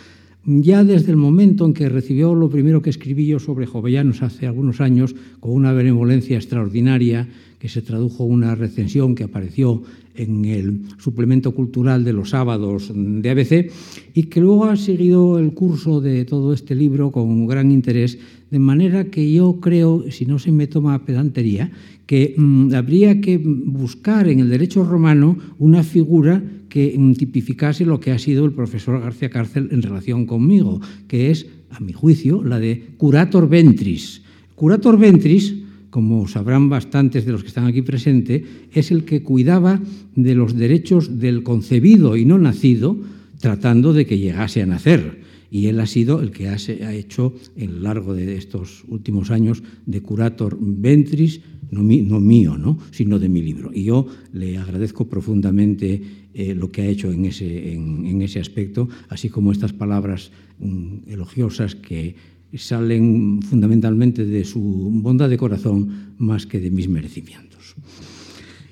ya 0.45 0.83
desde 0.83 1.11
el 1.11 1.17
momento 1.17 1.65
en 1.65 1.73
que 1.73 1.89
recibió 1.89 2.35
lo 2.35 2.49
primero 2.49 2.81
que 2.81 2.91
escribí 2.91 3.25
yo 3.25 3.39
sobre 3.39 3.65
Jovellanos 3.65 4.21
hace 4.21 4.45
algunos 4.45 4.79
años, 4.79 5.15
con 5.39 5.51
una 5.53 5.73
benevolencia 5.73 6.37
extraordinaria, 6.37 7.27
que 7.57 7.67
se 7.67 7.81
tradujo 7.81 8.25
una 8.25 8.53
recensión 8.53 9.15
que 9.15 9.23
apareció 9.23 9.81
en 10.15 10.45
el 10.45 10.81
suplemento 10.97 11.53
cultural 11.53 12.03
de 12.03 12.13
los 12.13 12.31
sábados 12.31 12.91
de 12.93 13.29
ABC 13.29 13.71
y 14.13 14.23
que 14.23 14.41
luego 14.41 14.65
ha 14.65 14.75
seguido 14.75 15.39
el 15.39 15.53
curso 15.53 16.01
de 16.01 16.25
todo 16.25 16.53
este 16.53 16.75
libro 16.75 17.11
con 17.11 17.47
gran 17.47 17.71
interés, 17.71 18.17
de 18.51 18.59
manera 18.59 19.05
que 19.05 19.31
yo 19.31 19.59
creo, 19.59 20.05
si 20.11 20.25
no 20.25 20.39
se 20.39 20.51
me 20.51 20.67
toma 20.67 21.05
pedantería, 21.05 21.71
que 22.05 22.35
mm, 22.37 22.73
habría 22.73 23.19
que 23.21 23.37
buscar 23.37 24.27
en 24.27 24.39
el 24.39 24.49
derecho 24.49 24.83
romano 24.83 25.37
una 25.57 25.83
figura 25.83 26.43
que 26.69 26.95
mm, 26.97 27.13
tipificase 27.13 27.85
lo 27.85 27.99
que 27.99 28.11
ha 28.11 28.19
sido 28.19 28.45
el 28.45 28.53
profesor 28.53 29.01
García 29.01 29.29
Cárcel 29.29 29.69
en 29.71 29.81
relación 29.81 30.25
conmigo, 30.25 30.81
que 31.07 31.31
es, 31.31 31.47
a 31.71 31.79
mi 31.79 31.93
juicio, 31.93 32.43
la 32.43 32.59
de 32.59 32.93
curator 32.97 33.49
ventris. 33.49 34.21
Curator 34.55 34.97
ventris, 34.97 35.55
como 35.95 36.27
sabrán 36.27 36.67
bastantes 36.67 37.23
de 37.23 37.31
los 37.31 37.39
que 37.41 37.47
están 37.47 37.67
aquí 37.67 37.81
presentes, 37.81 38.43
es 38.73 38.91
el 38.91 39.05
que 39.05 39.23
cuidaba 39.23 39.79
de 40.13 40.35
los 40.35 40.53
derechos 40.53 41.21
del 41.21 41.41
concebido 41.41 42.17
y 42.17 42.25
no 42.25 42.37
nacido, 42.37 42.99
tratando 43.39 43.93
de 43.93 44.05
que 44.05 44.19
llegase 44.19 44.61
a 44.61 44.65
nacer. 44.65 45.21
Y 45.49 45.67
él 45.67 45.79
ha 45.79 45.87
sido 45.87 46.21
el 46.21 46.31
que 46.31 46.49
ha 46.49 46.93
hecho 46.93 47.33
en 47.55 47.75
lo 47.75 47.79
largo 47.79 48.13
de 48.13 48.35
estos 48.35 48.83
últimos 48.89 49.31
años 49.31 49.63
de 49.85 50.01
curator 50.01 50.57
ventris, 50.59 51.39
no, 51.71 51.81
mío, 51.81 52.57
¿no? 52.57 52.77
sino 52.91 53.17
de 53.17 53.29
mi 53.29 53.41
libro. 53.41 53.71
Y 53.73 53.85
yo 53.85 54.05
le 54.33 54.57
agradezco 54.57 55.07
profundamente 55.07 56.01
eh, 56.33 56.55
lo 56.55 56.73
que 56.73 56.81
ha 56.81 56.87
hecho 56.87 57.09
en 57.09 57.23
ese, 57.23 57.71
en, 57.71 58.21
ese, 58.21 58.41
aspecto, 58.41 58.89
así 59.07 59.29
como 59.29 59.53
estas 59.53 59.71
palabras 59.71 60.33
mm, 60.59 61.07
elogiosas 61.07 61.73
que 61.75 62.34
salen 62.57 63.41
fundamentalmente 63.41 64.25
de 64.25 64.43
su 64.43 64.59
bondad 64.59 65.29
de 65.29 65.37
corazón 65.37 66.13
más 66.17 66.45
que 66.45 66.59
de 66.59 66.71
mis 66.71 66.89
merecimientos. 66.89 67.75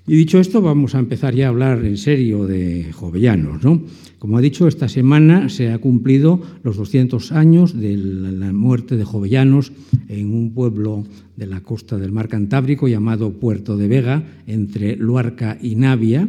Y 0.05 0.15
dicho 0.17 0.37
esto, 0.39 0.61
vamos 0.61 0.95
a 0.95 0.99
empezar 0.99 1.33
ya 1.33 1.45
a 1.45 1.49
hablar 1.49 1.85
en 1.85 1.95
serio 1.95 2.45
de 2.45 2.91
Jovellanos. 2.91 3.63
¿no? 3.63 3.83
Como 4.19 4.37
ha 4.37 4.41
dicho, 4.41 4.67
esta 4.67 4.89
semana 4.89 5.47
se 5.47 5.71
ha 5.71 5.77
cumplido 5.79 6.41
los 6.61 6.75
200 6.75 7.31
años 7.31 7.79
de 7.79 7.95
la 7.95 8.51
muerte 8.51 8.97
de 8.97 9.05
Jovellanos 9.05 9.71
en 10.09 10.33
un 10.33 10.53
pueblo 10.53 11.05
de 11.37 11.47
la 11.47 11.61
costa 11.61 11.97
del 11.97 12.11
mar 12.11 12.27
Cantábrico 12.27 12.89
llamado 12.89 13.31
Puerto 13.31 13.77
de 13.77 13.87
Vega, 13.87 14.23
entre 14.45 14.97
Luarca 14.97 15.57
y 15.61 15.75
Navia, 15.75 16.27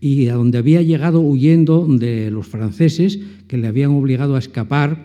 y 0.00 0.28
a 0.28 0.34
donde 0.34 0.58
había 0.58 0.82
llegado 0.82 1.20
huyendo 1.20 1.86
de 1.86 2.30
los 2.32 2.46
franceses 2.46 3.20
que 3.46 3.58
le 3.58 3.68
habían 3.68 3.92
obligado 3.92 4.34
a 4.34 4.40
escapar 4.40 5.04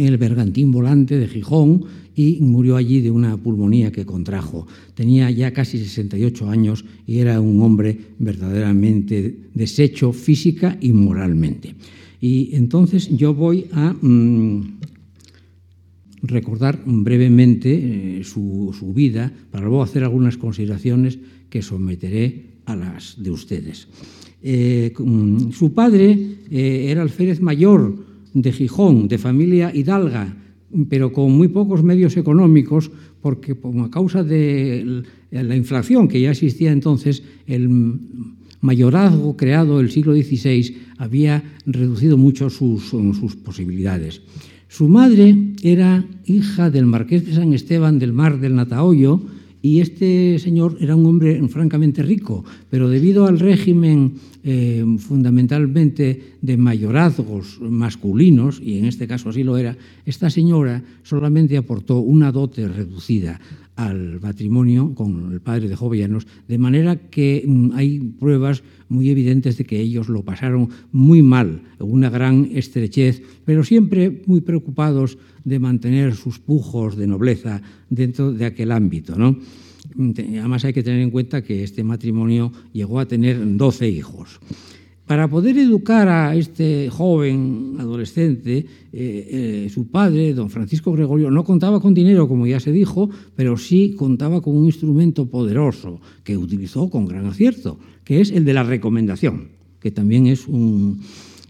el 0.00 0.18
bergantín 0.18 0.70
volante 0.70 1.18
de 1.18 1.28
Gijón 1.28 1.84
y 2.14 2.38
murió 2.40 2.76
allí 2.76 3.00
de 3.00 3.10
una 3.10 3.36
pulmonía 3.36 3.92
que 3.92 4.04
contrajo. 4.04 4.66
Tenía 4.94 5.30
ya 5.30 5.52
casi 5.52 5.78
68 5.78 6.48
años 6.48 6.84
y 7.06 7.18
era 7.18 7.40
un 7.40 7.62
hombre 7.62 7.96
verdaderamente 8.18 9.48
deshecho 9.54 10.12
física 10.12 10.76
y 10.80 10.92
moralmente. 10.92 11.74
Y 12.20 12.50
entonces 12.52 13.08
yo 13.16 13.32
voy 13.32 13.66
a 13.72 13.94
mm, 13.94 14.80
recordar 16.22 16.82
brevemente 16.84 18.18
eh, 18.20 18.24
su, 18.24 18.74
su 18.78 18.92
vida 18.92 19.32
para 19.50 19.64
luego 19.66 19.82
hacer 19.82 20.04
algunas 20.04 20.36
consideraciones 20.36 21.18
que 21.48 21.62
someteré 21.62 22.50
a 22.66 22.76
las 22.76 23.22
de 23.22 23.30
ustedes. 23.30 23.88
Eh, 24.42 24.92
mm, 24.98 25.52
su 25.52 25.72
padre 25.74 26.18
eh, 26.50 26.86
era 26.88 27.02
alférez 27.02 27.40
mayor 27.40 28.09
de 28.34 28.52
Gijón, 28.52 29.08
de 29.08 29.18
familia 29.18 29.74
hidalga, 29.74 30.34
pero 30.88 31.12
con 31.12 31.32
muy 31.32 31.48
pocos 31.48 31.82
medios 31.82 32.16
económicos, 32.16 32.90
porque 33.20 33.52
a 33.52 33.90
causa 33.90 34.22
de 34.22 35.02
la 35.30 35.56
inflación 35.56 36.08
que 36.08 36.20
ya 36.20 36.30
existía 36.30 36.72
entonces, 36.72 37.22
el 37.46 37.68
mayorazgo 38.60 39.36
creado 39.36 39.80
el 39.80 39.90
siglo 39.90 40.14
XVI 40.14 40.76
había 40.98 41.42
reducido 41.66 42.16
mucho 42.16 42.50
sus, 42.50 42.84
sus 42.84 43.36
posibilidades. 43.36 44.22
Su 44.68 44.88
madre 44.88 45.36
era 45.62 46.04
hija 46.26 46.70
del 46.70 46.86
marqués 46.86 47.26
de 47.26 47.34
San 47.34 47.52
Esteban 47.52 47.98
del 47.98 48.12
Mar 48.12 48.38
del 48.38 48.54
Natahoyo, 48.54 49.20
y 49.62 49.80
este 49.80 50.38
señor 50.38 50.76
era 50.80 50.96
un 50.96 51.06
hombre 51.06 51.40
francamente 51.48 52.02
rico, 52.02 52.44
pero 52.70 52.88
debido 52.88 53.26
al 53.26 53.38
régimen 53.38 54.14
eh, 54.42 54.84
fundamentalmente 54.98 56.36
de 56.40 56.56
mayorazgos 56.56 57.60
masculinos, 57.60 58.60
y 58.64 58.78
en 58.78 58.86
este 58.86 59.06
caso 59.06 59.28
así 59.28 59.42
lo 59.44 59.58
era, 59.58 59.76
esta 60.06 60.30
señora 60.30 60.82
solamente 61.02 61.56
aportó 61.56 61.98
una 62.00 62.32
dote 62.32 62.66
reducida 62.68 63.40
al 63.80 64.20
matrimonio 64.20 64.94
con 64.94 65.32
el 65.32 65.40
padre 65.40 65.68
de 65.68 65.76
Jovellanos, 65.76 66.26
de 66.46 66.58
manera 66.58 66.96
que 66.96 67.44
mm, 67.46 67.72
hay 67.72 67.98
pruebas 67.98 68.62
muy 68.88 69.08
evidentes 69.08 69.56
de 69.56 69.64
que 69.64 69.80
ellos 69.80 70.08
lo 70.08 70.22
pasaron 70.22 70.68
muy 70.92 71.22
mal, 71.22 71.62
una 71.78 72.10
gran 72.10 72.50
estrechez, 72.52 73.22
pero 73.46 73.64
siempre 73.64 74.22
muy 74.26 74.42
preocupados 74.42 75.16
de 75.44 75.58
mantener 75.58 76.14
sus 76.14 76.38
pujos 76.38 76.96
de 76.96 77.06
nobleza 77.06 77.62
dentro 77.88 78.32
de 78.32 78.44
aquel 78.44 78.72
ámbito. 78.72 79.16
¿no? 79.16 79.38
Además 79.96 80.64
hay 80.66 80.74
que 80.74 80.82
tener 80.82 81.00
en 81.00 81.10
cuenta 81.10 81.42
que 81.42 81.62
este 81.64 81.82
matrimonio 81.82 82.52
llegó 82.72 83.00
a 83.00 83.06
tener 83.06 83.56
12 83.56 83.88
hijos. 83.88 84.40
Para 85.10 85.26
poder 85.26 85.58
educar 85.58 86.06
a 86.06 86.36
este 86.36 86.88
joven 86.88 87.74
adolescente, 87.80 88.58
eh, 88.58 88.64
eh, 88.92 89.68
su 89.68 89.88
padre, 89.88 90.32
don 90.34 90.50
Francisco 90.50 90.92
Gregorio, 90.92 91.32
no 91.32 91.42
contaba 91.42 91.80
con 91.80 91.94
dinero, 91.94 92.28
como 92.28 92.46
ya 92.46 92.60
se 92.60 92.70
dijo, 92.70 93.10
pero 93.34 93.56
sí 93.56 93.96
contaba 93.98 94.40
con 94.40 94.56
un 94.56 94.66
instrumento 94.66 95.26
poderoso 95.26 96.00
que 96.22 96.36
utilizó 96.36 96.88
con 96.88 97.06
gran 97.06 97.26
acierto, 97.26 97.76
que 98.04 98.20
es 98.20 98.30
el 98.30 98.44
de 98.44 98.54
la 98.54 98.62
recomendación, 98.62 99.48
que 99.80 99.90
también 99.90 100.28
es 100.28 100.46
un 100.46 101.00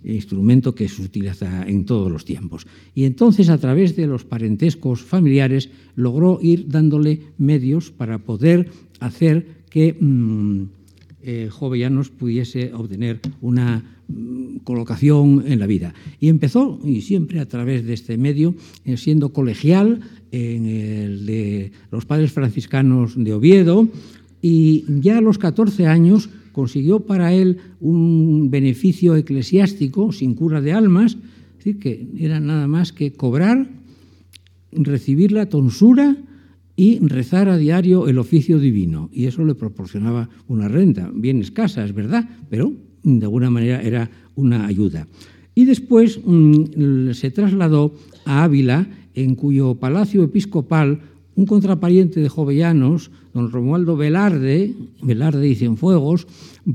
instrumento 0.05 0.75
que 0.75 0.89
se 0.89 1.03
utiliza 1.03 1.69
en 1.69 1.85
todos 1.85 2.11
los 2.11 2.25
tiempos. 2.25 2.67
Y 2.95 3.05
entonces, 3.05 3.51
a 3.51 3.59
través 3.59 3.95
de 3.95 4.07
los 4.07 4.25
parentescos 4.25 5.03
familiares, 5.03 5.69
logró 5.97 6.39
ir 6.41 6.65
dándole 6.67 7.21
medios 7.37 7.91
para 7.91 8.21
poder 8.21 8.71
hacer 9.01 9.65
que... 9.69 9.99
Mm, 10.01 10.80
eh, 11.23 11.49
Jovellanos 11.51 12.11
pudiese 12.11 12.73
obtener 12.73 13.21
una 13.41 13.85
mm, 14.09 14.59
colocación 14.65 15.45
en 15.47 15.59
la 15.59 15.67
vida. 15.67 15.95
Y 16.19 16.29
empezó, 16.29 16.81
y 16.85 17.03
siempre 17.03 17.41
a 17.41 17.47
través 17.47 17.85
de 17.85 17.93
este 17.93 18.17
medio, 18.17 18.55
eh, 18.85 18.97
siendo 18.97 19.33
colegial 19.33 20.01
en 20.33 20.67
el 20.67 21.27
de 21.27 21.73
los 21.91 22.07
padres 22.07 22.33
franciscanos 22.33 23.23
de 23.23 23.35
Oviedo, 23.35 23.89
y 24.43 24.85
ya 25.01 25.19
a 25.19 25.21
los 25.21 25.39
14 25.39 25.87
años 25.87 26.31
consiguió 26.53 27.01
para 27.01 27.35
él 27.35 27.59
un 27.81 28.51
beneficio 28.51 29.17
eclesiástico 29.17 30.13
sin 30.13 30.35
cura 30.35 30.61
de 30.61 30.73
almas, 30.73 31.17
es 31.59 31.65
decir, 31.65 31.79
que 31.79 32.07
era 32.19 32.41
nada 32.41 32.67
más 32.67 32.93
que 32.93 33.13
cobrar, 33.13 33.69
recibir 34.73 35.33
la 35.33 35.47
tonsura, 35.47 36.17
y 36.81 36.99
rezar 37.01 37.51
a 37.51 37.59
diario 37.59 38.09
el 38.09 38.17
oficio 38.17 38.59
divino. 38.59 39.11
Y 39.13 39.27
eso 39.27 39.45
le 39.45 39.55
proporcionaba 39.55 40.31
una 40.49 40.67
renta, 40.67 41.11
bien 41.15 41.43
escasa, 41.43 41.85
es 41.85 41.93
verdad, 41.93 42.27
pero 42.49 42.73
de 43.03 43.23
alguna 43.23 43.51
manera 43.51 43.83
era 43.83 44.11
una 44.35 44.65
ayuda. 44.65 45.07
Y 45.55 45.67
después 45.67 46.19
mm, 46.25 47.11
se 47.11 47.31
trasladó 47.33 47.95
a 48.25 48.45
Ávila, 48.45 48.89
en 49.13 49.35
cuyo 49.35 49.75
palacio 49.75 50.23
episcopal 50.23 51.03
un 51.37 51.47
contrapariente 51.47 52.21
de 52.21 52.29
Jovellanos, 52.29 53.11
don 53.33 53.51
Romualdo 53.51 53.97
Velarde, 53.97 54.75
Velarde 55.03 55.49
y 55.49 55.55
Cienfuegos, 55.55 56.27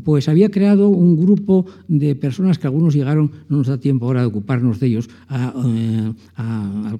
pues 0.03 0.29
había 0.29 0.49
creado 0.49 0.89
un 0.89 1.17
grupo 1.17 1.65
de 1.87 2.15
personas 2.15 2.57
que 2.57 2.67
algunos 2.67 2.93
llegaron, 2.93 3.31
no 3.49 3.57
nos 3.57 3.67
da 3.67 3.77
tiempo 3.77 4.05
ahora 4.05 4.21
de 4.21 4.27
ocuparnos 4.27 4.79
de 4.79 4.87
ellos, 4.87 5.09
a, 5.27 5.53
eh, 5.67 6.13
a, 6.35 6.91
a 6.93 6.97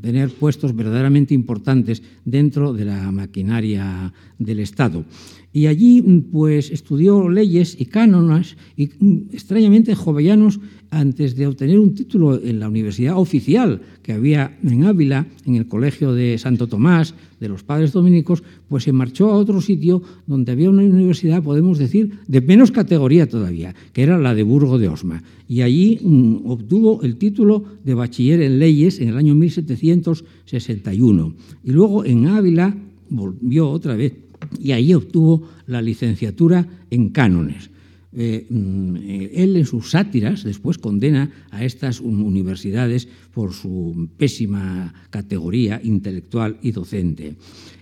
tener 0.00 0.30
puestos 0.30 0.74
verdaderamente 0.74 1.34
importantes 1.34 2.02
dentro 2.24 2.72
de 2.72 2.84
la 2.84 3.12
maquinaria 3.12 4.12
del 4.38 4.60
Estado. 4.60 5.04
Y 5.52 5.66
allí 5.66 6.02
pues 6.30 6.70
estudió 6.70 7.28
leyes 7.28 7.76
y 7.78 7.86
cánonas 7.86 8.56
y 8.76 8.90
extrañamente 9.32 9.94
Jovellanos 9.94 10.60
antes 10.90 11.36
de 11.36 11.46
obtener 11.46 11.78
un 11.78 11.94
título 11.94 12.40
en 12.42 12.60
la 12.60 12.68
universidad 12.68 13.18
oficial 13.18 13.80
que 14.02 14.12
había 14.12 14.58
en 14.62 14.84
Ávila, 14.84 15.26
en 15.46 15.56
el 15.56 15.66
colegio 15.66 16.12
de 16.12 16.38
Santo 16.38 16.66
Tomás, 16.66 17.14
de 17.40 17.48
los 17.48 17.62
padres 17.62 17.92
dominicos, 17.92 18.42
pues 18.68 18.84
se 18.84 18.92
marchó 18.92 19.30
a 19.30 19.36
otro 19.36 19.60
sitio 19.60 20.02
donde 20.26 20.52
había 20.52 20.70
una 20.70 20.82
universidad, 20.82 21.42
podemos 21.42 21.78
decir, 21.78 22.18
de 22.26 22.40
menos 22.40 22.70
categoría 22.70 23.28
todavía, 23.28 23.74
que 23.92 24.02
era 24.02 24.18
la 24.18 24.34
de 24.34 24.42
Burgo 24.42 24.78
de 24.78 24.88
Osma. 24.88 25.22
Y 25.46 25.62
allí 25.62 26.00
mm, 26.02 26.46
obtuvo 26.46 27.02
el 27.02 27.16
título 27.16 27.64
de 27.84 27.94
bachiller 27.94 28.42
en 28.42 28.58
leyes 28.58 29.00
en 29.00 29.08
el 29.08 29.16
año 29.16 29.34
1761. 29.34 31.34
Y 31.64 31.70
luego 31.70 32.04
en 32.04 32.26
Ávila 32.26 32.76
volvió 33.10 33.70
otra 33.70 33.94
vez 33.94 34.14
y 34.58 34.72
ahí 34.72 34.94
obtuvo 34.94 35.48
la 35.66 35.82
licenciatura 35.82 36.66
en 36.90 37.10
cánones. 37.10 37.70
Eh, 38.10 38.46
mm, 38.48 38.96
él 39.34 39.56
en 39.56 39.66
sus 39.66 39.90
sátiras 39.90 40.42
después 40.42 40.78
condena 40.78 41.30
a 41.50 41.64
estas 41.64 42.00
universidades 42.00 43.06
por 43.34 43.52
su 43.52 44.08
pésima 44.16 44.94
categoría 45.10 45.80
intelectual 45.84 46.58
y 46.62 46.72
docente. 46.72 47.36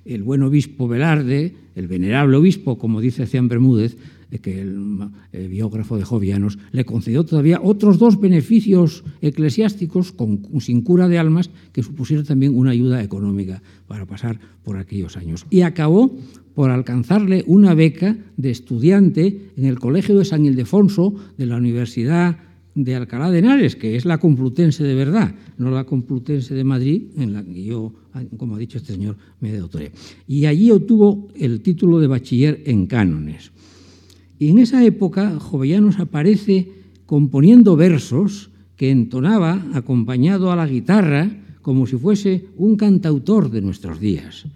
El 0.05 0.25
buen 0.25 0.43
obispo 0.43 0.89
Velarde, 0.89 1.55
el 1.75 1.87
venerable 1.87 2.37
obispo, 2.37 2.77
como 2.77 3.01
dice 3.01 3.27
Cian 3.27 3.49
Bermúdez, 3.49 3.97
eh, 4.33 4.41
que 4.41 4.61
el, 4.61 5.09
el, 5.33 5.49
biógrafo 5.49 5.97
de 5.97 6.05
Jovianos, 6.05 6.59
le 6.73 6.85
concedió 6.85 7.25
todavía 7.25 7.61
otros 7.63 7.99
dos 7.99 8.21
beneficios 8.21 9.05
eclesiásticos 9.21 10.11
con, 10.11 10.43
sin 10.61 10.83
cura 10.83 11.09
de 11.09 11.19
almas 11.19 11.51
que 11.73 11.85
supusieron 11.85 12.27
también 12.27 12.57
una 12.57 12.73
ayuda 12.73 13.03
económica 13.03 13.63
para 13.87 14.07
pasar 14.07 14.41
por 14.65 14.79
aquellos 14.79 15.17
años. 15.17 15.47
Y 15.51 15.61
acabó 15.61 16.19
por 16.57 16.71
alcanzarle 16.71 17.45
una 17.47 17.75
beca 17.75 18.17
de 18.39 18.51
estudiante 18.51 19.53
en 19.59 19.67
el 19.67 19.79
Colegio 19.79 20.19
de 20.19 20.25
San 20.25 20.47
Ildefonso 20.47 21.15
de 21.37 21.45
la 21.45 21.59
Universidad 21.59 22.39
de 22.75 22.95
Alcalá 22.95 23.31
de 23.31 23.41
Henares, 23.41 23.77
que 23.77 23.95
es 23.95 24.07
la 24.07 24.17
Complutense 24.17 24.83
de 24.83 24.95
verdad, 24.95 25.35
no 25.59 25.71
la 25.71 25.85
Complutense 25.85 26.55
de 26.55 26.65
Madrid, 26.65 27.09
en 27.19 27.35
la 27.35 27.45
que 27.45 27.63
yo, 27.63 27.93
como 28.39 28.57
ha 28.57 28.59
dicho 28.59 28.79
este 28.79 28.95
señor, 28.95 29.19
me 29.39 29.55
doctoré. 29.55 29.93
Y 30.27 30.47
allí 30.47 30.71
obtuvo 30.71 31.29
el 31.37 31.61
título 31.61 32.01
de 32.01 32.07
bachiller 32.07 32.63
en 32.65 32.87
cánones. 32.87 33.53
Y 34.39 34.49
en 34.49 34.59
esa 34.59 34.83
época 34.83 35.39
Jovellanos 35.39 35.99
aparece 35.99 36.73
componiendo 37.05 37.77
versos 37.77 38.49
que 38.77 38.91
entonaba 38.91 39.63
acompañado 39.75 40.51
a 40.51 40.57
la 40.57 40.67
guitarra 40.67 41.31
como 41.61 41.87
si 41.87 41.99
fuese 41.99 42.47
un 42.57 42.77
cantautor 42.77 43.51
de 43.51 43.61
nuestros 43.61 44.01
días. 44.01 44.47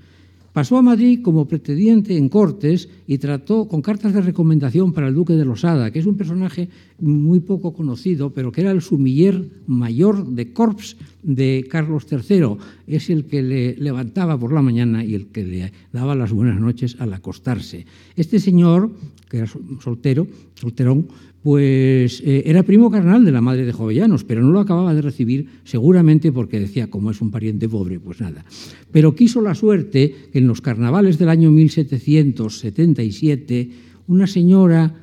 Pasó 0.53 0.77
a 0.77 0.83
Madrid 0.83 1.21
como 1.23 1.47
pretendiente 1.47 2.17
en 2.17 2.29
Cortes 2.29 2.89
y 3.07 3.19
trató 3.19 3.69
con 3.69 3.83
cartas 3.83 4.13
de 4.13 4.21
recomendación 4.21 4.93
para 4.93 5.07
el 5.07 5.15
duque 5.15 5.35
de 5.35 5.45
Losada, 5.45 5.93
que 5.93 6.01
es 6.01 6.07
un 6.07 6.17
personaje 6.17 6.69
muy 6.99 7.39
poco 7.39 7.73
conocido, 7.73 8.31
pero 8.31 8.51
que 8.51 8.63
era 8.63 8.73
el 8.73 8.83
sumiller 8.83 9.45
mayor 9.69 10.27
de 10.27 10.53
Corps 10.53 10.97
de 11.23 11.67
Carlos 11.71 12.07
III. 12.11 12.57
Es 12.89 13.11
el 13.11 13.27
que 13.27 13.43
le 13.43 13.77
levantaba 13.77 14.37
por 14.37 14.53
la 14.53 14.61
mañana 14.61 15.05
y 15.05 15.15
el 15.15 15.29
que 15.29 15.45
le 15.45 15.73
daba 15.93 16.17
las 16.17 16.33
buenas 16.33 16.61
noches 16.61 16.97
al 16.99 17.13
acostarse. 17.13 17.87
Este 18.17 18.41
señor, 18.41 18.91
que 19.29 19.39
era 19.39 19.47
soltero, 19.81 20.27
solterón, 20.55 21.07
pues 21.43 22.23
eh, 22.25 22.45
era 22.45 22.63
primo 22.63 22.91
carnal 22.91 23.25
de 23.25 23.33
la 23.33 23.41
madre 23.41 23.65
de 23.65 23.73
Jovellanos, 23.73 24.25
pero 24.25 24.43
no 24.43 24.53
lo 24.53 24.61
acababa 24.61 24.93
de 24.95 25.01
recibir, 25.01 25.47
seguramente 25.65 26.33
porque 26.33 26.61
decía, 26.61 26.91
como 26.91 27.11
es 27.11 27.23
un 27.23 27.31
pariente 27.31 27.67
pobre, 27.69 27.99
pues 27.99 28.21
nada. 28.21 28.45
Pero 28.93 29.15
quiso 29.15 29.41
la 29.41 29.55
suerte 29.55 30.15
que 30.33 30.39
en 30.39 30.47
los 30.47 30.61
carnavales 30.61 31.19
del 31.19 31.31
año 31.31 31.51
1777, 31.51 33.71
una 34.09 34.27
señora 34.27 34.95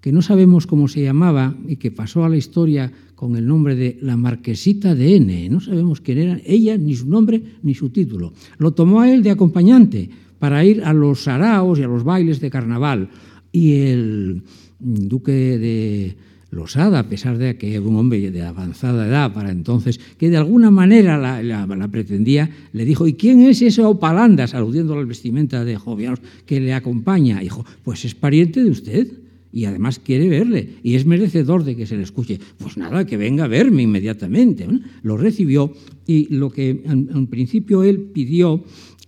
que 0.00 0.12
no 0.12 0.22
sabemos 0.22 0.66
cómo 0.66 0.88
se 0.88 1.02
llamaba 1.02 1.54
y 1.68 1.76
que 1.76 1.90
pasó 1.90 2.24
a 2.24 2.28
la 2.28 2.36
historia 2.36 2.90
con 3.14 3.36
el 3.36 3.46
nombre 3.46 3.76
de 3.76 3.98
la 4.00 4.16
Marquesita 4.16 4.94
de 4.94 5.16
N, 5.16 5.48
no 5.50 5.60
sabemos 5.60 6.00
quién 6.00 6.18
era 6.18 6.40
ella, 6.44 6.78
ni 6.78 6.96
su 6.96 7.08
nombre, 7.08 7.40
ni 7.62 7.74
su 7.74 7.90
título, 7.90 8.32
lo 8.58 8.72
tomó 8.72 9.00
a 9.00 9.12
él 9.12 9.22
de 9.22 9.30
acompañante 9.30 10.10
para 10.38 10.64
ir 10.64 10.82
a 10.82 10.92
los 10.92 11.22
saraos 11.22 11.78
y 11.78 11.82
a 11.82 11.86
los 11.86 12.02
bailes 12.02 12.40
de 12.40 12.50
carnaval. 12.50 13.10
Y 13.52 13.74
el 13.74 14.42
duque 14.82 15.32
de 15.32 16.16
Losada, 16.52 16.98
a 16.98 17.08
pesar 17.08 17.38
de 17.38 17.56
que 17.56 17.72
era 17.72 17.80
un 17.80 17.96
hombre 17.96 18.30
de 18.30 18.42
avanzada 18.42 19.08
edad 19.08 19.32
para 19.32 19.50
entonces, 19.50 19.98
que 20.18 20.28
de 20.28 20.36
alguna 20.36 20.70
manera 20.70 21.16
la, 21.16 21.88
pretendía, 21.88 22.50
le 22.74 22.84
dijo, 22.84 23.06
¿y 23.06 23.14
quién 23.14 23.40
es 23.40 23.62
ese 23.62 23.82
Opalandas? 23.82 24.54
aludiendo 24.54 24.92
a 24.92 24.96
la 24.98 25.04
vestimenta 25.04 25.64
de 25.64 25.76
Jovianos, 25.76 26.20
que 26.44 26.60
le 26.60 26.74
acompaña. 26.74 27.40
Dijo, 27.40 27.64
pues 27.82 28.04
es 28.04 28.14
pariente 28.14 28.62
de 28.62 28.68
usted 28.70 29.08
y 29.50 29.64
además 29.64 29.98
quiere 29.98 30.28
verle 30.28 30.68
y 30.82 30.94
es 30.94 31.06
merecedor 31.06 31.64
de 31.64 31.74
que 31.74 31.86
se 31.86 31.96
le 31.96 32.02
escuche. 32.02 32.38
Pues 32.58 32.76
nada, 32.76 33.06
que 33.06 33.16
venga 33.16 33.44
a 33.44 33.48
verme 33.48 33.82
inmediatamente. 33.82 34.68
Lo 35.02 35.16
recibió 35.16 35.72
y 36.06 36.34
lo 36.34 36.50
que 36.50 36.82
en 36.84 37.26
principio 37.28 37.82
él 37.82 37.98
pidió 38.12 38.62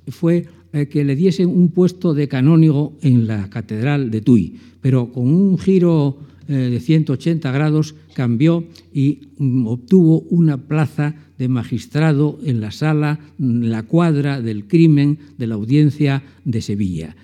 fue 0.08 0.46
eh, 0.74 0.88
que 0.88 1.04
le 1.04 1.14
diesen 1.14 1.48
un 1.48 1.70
puesto 1.70 2.14
de 2.14 2.26
canónigo 2.26 2.98
en 3.00 3.28
la 3.28 3.48
catedral 3.48 4.10
de 4.10 4.20
Tui, 4.20 4.58
pero 4.80 5.12
con 5.12 5.32
un 5.32 5.56
giro 5.56 6.18
eh, 6.48 6.52
de 6.52 6.80
180 6.80 7.52
grados 7.52 7.94
cambió 8.12 8.64
y 8.92 9.20
mm, 9.38 9.68
obtuvo 9.68 10.22
una 10.30 10.58
plaza 10.58 11.14
de 11.38 11.46
magistrado 11.46 12.40
en 12.44 12.60
la 12.60 12.72
sala, 12.72 13.20
en 13.38 13.70
la 13.70 13.84
cuadra 13.84 14.42
del 14.42 14.66
crimen 14.66 15.18
de 15.38 15.46
la 15.46 15.54
audiencia 15.54 16.24
de 16.44 16.60
Sevilla 16.60 17.14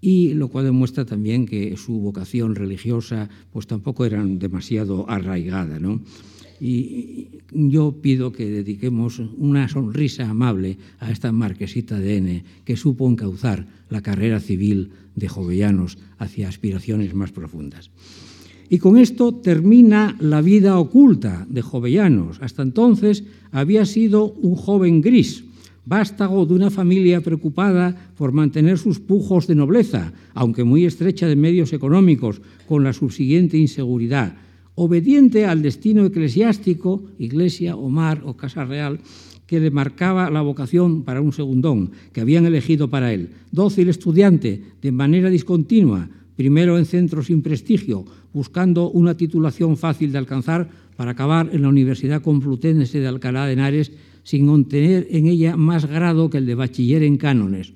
y 0.00 0.34
lo 0.34 0.46
cual 0.46 0.66
demuestra 0.66 1.04
también 1.04 1.46
que 1.46 1.76
su 1.76 1.98
vocación 1.98 2.54
religiosa 2.54 3.28
pues 3.52 3.66
tampoco 3.66 4.04
era 4.04 4.24
demasiado 4.24 5.10
arraigada, 5.10 5.80
¿no? 5.80 6.00
Y 6.60 7.28
yo 7.52 7.96
pido 8.02 8.32
que 8.32 8.50
dediquemos 8.50 9.18
una 9.38 9.68
sonrisa 9.68 10.28
amable 10.28 10.76
a 10.98 11.10
esta 11.10 11.32
marquesita 11.32 11.98
de 11.98 12.16
N 12.18 12.44
que 12.64 12.76
supo 12.76 13.08
encauzar 13.08 13.66
la 13.88 14.02
carrera 14.02 14.40
civil 14.40 14.90
de 15.16 15.28
Jovellanos 15.28 15.98
hacia 16.18 16.48
aspiraciones 16.48 17.14
más 17.14 17.32
profundas. 17.32 17.90
Y 18.68 18.78
con 18.78 18.98
esto 18.98 19.34
termina 19.34 20.16
la 20.20 20.42
vida 20.42 20.78
oculta 20.78 21.46
de 21.48 21.62
Jovellanos. 21.62 22.38
Hasta 22.40 22.62
entonces 22.62 23.24
había 23.50 23.84
sido 23.84 24.32
un 24.32 24.54
joven 24.54 25.00
gris, 25.00 25.42
vástago 25.86 26.46
de 26.46 26.54
una 26.54 26.70
familia 26.70 27.20
preocupada 27.20 28.12
por 28.16 28.30
mantener 28.30 28.78
sus 28.78 29.00
pujos 29.00 29.48
de 29.48 29.56
nobleza, 29.56 30.12
aunque 30.34 30.62
muy 30.62 30.84
estrecha 30.84 31.26
de 31.26 31.34
medios 31.34 31.72
económicos, 31.72 32.42
con 32.68 32.84
la 32.84 32.92
subsiguiente 32.92 33.56
inseguridad 33.56 34.36
obediente 34.80 35.44
al 35.44 35.60
destino 35.60 36.06
eclesiástico, 36.06 37.04
iglesia 37.18 37.76
o 37.76 37.92
mar 37.92 38.24
o 38.24 38.32
casa 38.32 38.64
real, 38.64 38.96
que 39.44 39.60
le 39.60 39.68
marcaba 39.68 40.32
la 40.32 40.40
vocación 40.40 41.04
para 41.04 41.20
un 41.20 41.36
segundón 41.36 41.92
que 42.16 42.22
habían 42.22 42.46
elegido 42.46 42.88
para 42.88 43.12
él. 43.12 43.28
Dócil 43.52 43.90
estudiante, 43.90 44.62
de 44.80 44.92
manera 44.92 45.28
discontinua, 45.28 46.08
primero 46.34 46.78
en 46.78 46.86
centros 46.86 47.26
sin 47.26 47.42
prestigio, 47.42 48.06
buscando 48.32 48.88
una 48.88 49.12
titulación 49.18 49.76
fácil 49.76 50.12
de 50.12 50.18
alcanzar 50.18 50.70
para 50.96 51.10
acabar 51.10 51.50
en 51.52 51.60
la 51.60 51.68
Universidad 51.68 52.22
Complutense 52.22 53.00
de 53.00 53.08
Alcalá 53.08 53.44
de 53.44 53.52
Henares 53.52 53.92
sin 54.24 54.48
obtener 54.48 55.08
en 55.10 55.26
ella 55.26 55.58
más 55.58 55.84
grado 55.84 56.30
que 56.30 56.38
el 56.38 56.46
de 56.46 56.54
bachiller 56.54 57.02
en 57.02 57.18
cánones. 57.18 57.74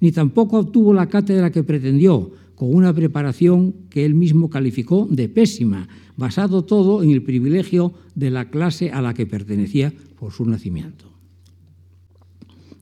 Ni 0.00 0.10
tampoco 0.10 0.58
obtuvo 0.58 0.94
la 0.94 1.06
cátedra 1.06 1.52
que 1.52 1.62
pretendió, 1.62 2.32
con 2.60 2.74
una 2.74 2.92
preparación 2.92 3.72
que 3.88 4.04
él 4.04 4.14
mismo 4.14 4.50
calificó 4.50 5.08
de 5.10 5.30
pésima, 5.30 5.88
basado 6.18 6.62
todo 6.62 7.02
en 7.02 7.08
el 7.08 7.22
privilegio 7.22 7.94
de 8.14 8.28
la 8.28 8.50
clase 8.50 8.90
a 8.90 9.00
la 9.00 9.14
que 9.14 9.24
pertenecía 9.24 9.94
por 10.18 10.32
su 10.32 10.44
nacimiento. 10.44 11.10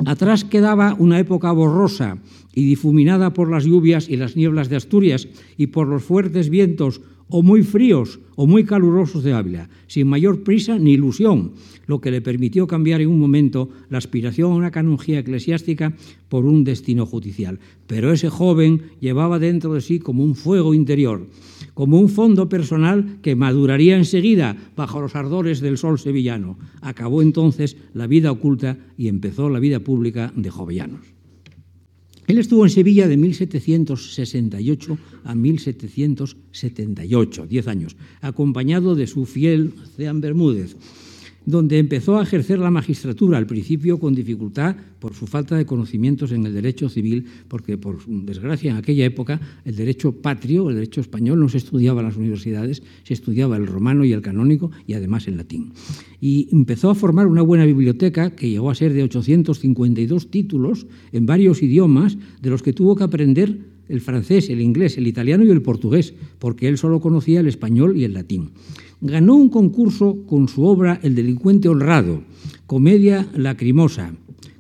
Atrás 0.04 0.42
quedaba 0.42 0.96
una 0.98 1.20
época 1.20 1.52
borrosa 1.52 2.18
y 2.52 2.64
difuminada 2.64 3.32
por 3.32 3.52
las 3.52 3.66
lluvias 3.66 4.08
y 4.08 4.16
las 4.16 4.34
nieblas 4.34 4.68
de 4.68 4.74
Asturias 4.74 5.28
y 5.56 5.68
por 5.68 5.86
los 5.86 6.02
fuertes 6.02 6.50
vientos 6.50 7.00
o 7.28 7.42
muy 7.42 7.62
fríos 7.62 8.20
o 8.36 8.46
muy 8.46 8.64
calurosos 8.64 9.24
de 9.24 9.32
Ávila, 9.32 9.68
sin 9.88 10.06
mayor 10.06 10.44
prisa 10.44 10.78
ni 10.78 10.92
ilusión, 10.92 11.52
lo 11.86 12.00
que 12.00 12.10
le 12.10 12.20
permitió 12.20 12.66
cambiar 12.66 13.00
en 13.00 13.08
un 13.08 13.18
momento 13.18 13.68
la 13.90 13.98
aspiración 13.98 14.52
a 14.52 14.54
una 14.54 14.70
canonjía 14.70 15.18
eclesiástica 15.18 15.94
por 16.28 16.44
un 16.44 16.62
destino 16.62 17.04
judicial. 17.04 17.58
Pero 17.86 18.12
ese 18.12 18.30
joven 18.30 18.82
llevaba 19.00 19.38
dentro 19.38 19.74
de 19.74 19.80
sí 19.80 19.98
como 19.98 20.22
un 20.22 20.36
fuego 20.36 20.72
interior, 20.72 21.26
como 21.74 21.98
un 21.98 22.08
fondo 22.08 22.48
personal 22.48 23.18
que 23.22 23.34
maduraría 23.34 23.96
enseguida 23.96 24.56
bajo 24.76 25.00
los 25.00 25.16
ardores 25.16 25.60
del 25.60 25.78
sol 25.78 25.98
sevillano. 25.98 26.58
Acabó 26.80 27.22
entonces 27.22 27.76
la 27.92 28.06
vida 28.06 28.30
oculta 28.30 28.78
y 28.96 29.08
empezó 29.08 29.48
la 29.48 29.58
vida 29.58 29.80
pública 29.80 30.32
de 30.36 30.50
Jovellanos. 30.50 31.17
Él 32.28 32.38
estuvo 32.38 32.64
en 32.64 32.70
Sevilla 32.70 33.08
de 33.08 33.16
1768 33.16 34.98
a 35.24 35.34
1778, 35.34 37.46
10 37.46 37.68
años, 37.68 37.96
acompañado 38.20 38.94
de 38.94 39.06
su 39.06 39.24
fiel 39.24 39.72
Ceán 39.96 40.20
Bermúdez, 40.20 40.76
donde 41.48 41.78
empezó 41.78 42.18
a 42.18 42.24
ejercer 42.24 42.58
la 42.58 42.70
magistratura, 42.70 43.38
al 43.38 43.46
principio 43.46 43.98
con 43.98 44.14
dificultad 44.14 44.76
por 44.98 45.14
su 45.14 45.26
falta 45.26 45.56
de 45.56 45.64
conocimientos 45.64 46.30
en 46.32 46.44
el 46.44 46.52
derecho 46.52 46.90
civil, 46.90 47.24
porque 47.48 47.78
por 47.78 48.04
desgracia 48.06 48.70
en 48.70 48.76
aquella 48.76 49.06
época 49.06 49.40
el 49.64 49.74
derecho 49.74 50.12
patrio, 50.12 50.68
el 50.68 50.74
derecho 50.74 51.00
español, 51.00 51.40
no 51.40 51.48
se 51.48 51.56
estudiaba 51.56 52.02
en 52.02 52.08
las 52.08 52.18
universidades, 52.18 52.82
se 53.02 53.14
estudiaba 53.14 53.56
el 53.56 53.66
romano 53.66 54.04
y 54.04 54.12
el 54.12 54.20
canónico 54.20 54.70
y 54.86 54.92
además 54.92 55.26
el 55.26 55.38
latín. 55.38 55.72
Y 56.20 56.50
empezó 56.52 56.90
a 56.90 56.94
formar 56.94 57.26
una 57.26 57.40
buena 57.40 57.64
biblioteca 57.64 58.36
que 58.36 58.50
llegó 58.50 58.70
a 58.70 58.74
ser 58.74 58.92
de 58.92 59.04
852 59.04 60.30
títulos 60.30 60.86
en 61.12 61.24
varios 61.24 61.62
idiomas, 61.62 62.18
de 62.42 62.50
los 62.50 62.62
que 62.62 62.74
tuvo 62.74 62.94
que 62.94 63.04
aprender 63.04 63.58
el 63.88 64.02
francés, 64.02 64.50
el 64.50 64.60
inglés, 64.60 64.98
el 64.98 65.06
italiano 65.06 65.46
y 65.46 65.50
el 65.50 65.62
portugués, 65.62 66.12
porque 66.38 66.68
él 66.68 66.76
solo 66.76 67.00
conocía 67.00 67.40
el 67.40 67.46
español 67.46 67.96
y 67.96 68.04
el 68.04 68.12
latín 68.12 68.50
ganó 69.00 69.34
un 69.34 69.48
concurso 69.48 70.18
con 70.26 70.48
su 70.48 70.64
obra 70.64 71.00
El 71.02 71.14
delincuente 71.14 71.68
honrado, 71.68 72.22
comedia 72.66 73.26
lacrimosa, 73.34 74.12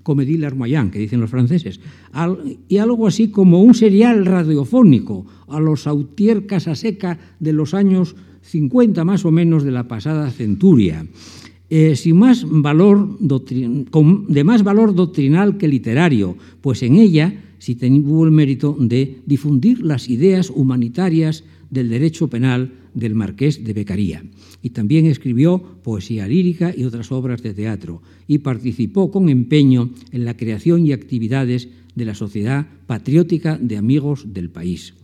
comédie 0.02 0.38
larmoyant, 0.38 0.90
que 0.90 0.98
dicen 0.98 1.20
los 1.20 1.30
franceses, 1.30 1.80
y 2.68 2.78
algo 2.78 3.06
así 3.06 3.28
como 3.28 3.62
un 3.62 3.74
serial 3.74 4.24
radiofónico 4.24 5.26
a 5.48 5.60
los 5.60 5.86
Autier 5.86 6.46
Casaseca 6.46 7.18
de 7.40 7.52
los 7.52 7.74
años 7.74 8.16
50 8.42 9.04
más 9.04 9.24
o 9.24 9.30
menos 9.30 9.64
de 9.64 9.70
la 9.70 9.86
pasada 9.86 10.30
centuria. 10.30 11.04
Eh, 11.70 11.94
más 12.14 12.46
valor 12.48 13.18
de 13.20 14.44
más 14.44 14.62
valor 14.62 14.94
doctrinal 14.94 15.58
que 15.58 15.68
literario, 15.68 16.36
pues 16.62 16.82
en 16.82 16.94
ella 16.94 17.44
sí 17.58 17.74
tuvo 17.74 18.24
el 18.24 18.30
mérito 18.30 18.74
de 18.80 19.18
difundir 19.26 19.84
las 19.84 20.08
ideas 20.08 20.48
humanitarias 20.48 21.44
del 21.68 21.90
derecho 21.90 22.28
penal 22.28 22.72
del 22.98 23.14
marqués 23.14 23.62
de 23.62 23.72
Becaría. 23.72 24.24
Y 24.62 24.70
también 24.70 25.06
escribió 25.06 25.62
poesía 25.82 26.26
lírica 26.26 26.74
y 26.76 26.84
otras 26.84 27.12
obras 27.12 27.42
de 27.42 27.54
teatro 27.54 28.02
y 28.26 28.38
participó 28.38 29.10
con 29.10 29.28
empeño 29.28 29.90
en 30.10 30.24
la 30.24 30.36
creación 30.36 30.84
y 30.84 30.92
actividades 30.92 31.68
de 31.94 32.04
la 32.04 32.14
Sociedad 32.14 32.66
Patriótica 32.86 33.56
de 33.56 33.76
Amigos 33.76 34.26
del 34.34 34.50
País. 34.50 34.94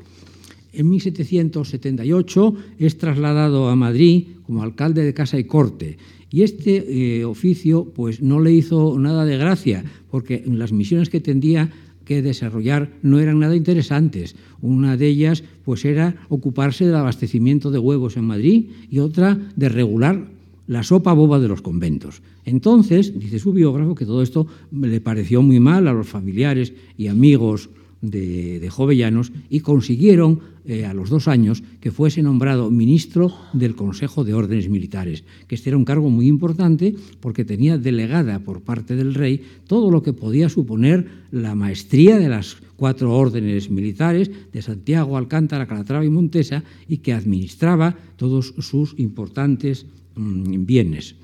En 0.73 0.91
1778 0.91 2.55
es 2.79 2.99
trasladado 2.99 3.69
a 3.69 3.77
Madrid 3.77 4.27
como 4.43 4.63
alcalde 4.63 5.05
de 5.05 5.15
Casa 5.15 5.39
y 5.39 5.45
Corte 5.45 5.99
y 6.31 6.43
este 6.43 7.21
eh, 7.21 7.25
oficio 7.25 7.85
pues 7.95 8.21
no 8.21 8.41
le 8.41 8.53
hizo 8.53 8.99
nada 8.99 9.25
de 9.25 9.39
gracia 9.39 9.85
porque 10.11 10.43
en 10.45 10.59
las 10.59 10.73
misiones 10.73 11.11
que 11.11 11.21
tendía 11.21 11.71
que 12.05 12.23
desarrollar 12.23 12.91
no 13.03 13.19
eran 13.19 13.39
nada 13.39 13.57
interesantes. 13.57 14.37
Una 14.61 14.97
de 14.97 15.09
ellas 15.09 15.45
pues 15.65 15.85
era 15.85 16.17
ocuparse 16.29 16.87
del 16.87 16.97
abastecimiento 16.97 17.71
de 17.71 17.79
huevos 17.79 18.17
en 18.17 18.25
Madrid 18.25 18.67
y 18.91 18.99
otra 18.99 19.39
de 19.57 19.69
regular 19.69 20.35
la 20.67 20.83
sopa 20.83 21.13
boba 21.13 21.41
de 21.41 21.49
los 21.49 21.63
conventos. 21.63 22.23
Entonces, 22.45 23.19
dice 23.19 23.39
su 23.39 23.53
biógrafo, 23.53 23.95
que 23.95 24.07
todo 24.07 24.23
esto 24.23 24.47
le 24.73 25.01
pareció 25.01 25.43
muy 25.43 25.61
mal 25.61 25.89
a 25.89 25.93
los 25.93 26.09
familiares 26.09 26.73
y 26.97 27.09
amigos 27.09 27.69
de, 28.01 28.69
Jovellanos 28.71 29.33
y 29.51 29.61
consiguieron 29.61 30.41
eh, 30.67 30.87
a 30.87 30.95
los 30.95 31.11
dos 31.11 31.29
años 31.29 31.63
que 31.81 31.91
fuese 31.91 32.23
nombrado 32.23 32.71
ministro 32.71 33.31
del 33.53 33.75
Consejo 33.75 34.25
de 34.25 34.33
Órdenes 34.33 34.69
Militares, 34.71 35.25
que 35.47 35.57
este 35.57 35.71
era 35.71 35.77
un 35.77 35.85
cargo 35.85 36.09
muy 36.09 36.27
importante 36.27 36.95
porque 37.21 37.45
tenía 37.45 37.77
delegada 37.77 38.39
por 38.39 38.63
parte 38.63 38.97
del 38.97 39.13
rey 39.13 39.43
todo 39.67 39.91
lo 39.91 40.03
que 40.03 40.15
podía 40.15 40.49
suponer 40.49 41.07
la 41.31 41.55
maestría 41.55 42.19
de 42.19 42.29
las 42.29 42.57
cuatro 42.77 43.15
órdenes 43.15 43.71
militares 43.71 44.31
de 44.53 44.63
Santiago, 44.63 45.17
Alcántara, 45.17 45.67
Calatrava 45.67 46.05
y 46.05 46.11
Montesa 46.11 46.65
y 46.89 46.99
que 46.99 47.13
administraba 47.13 47.97
todos 48.17 48.55
sus 48.59 48.95
importantes 48.99 49.87
mm, 50.17 50.65
bienes. 50.65 51.15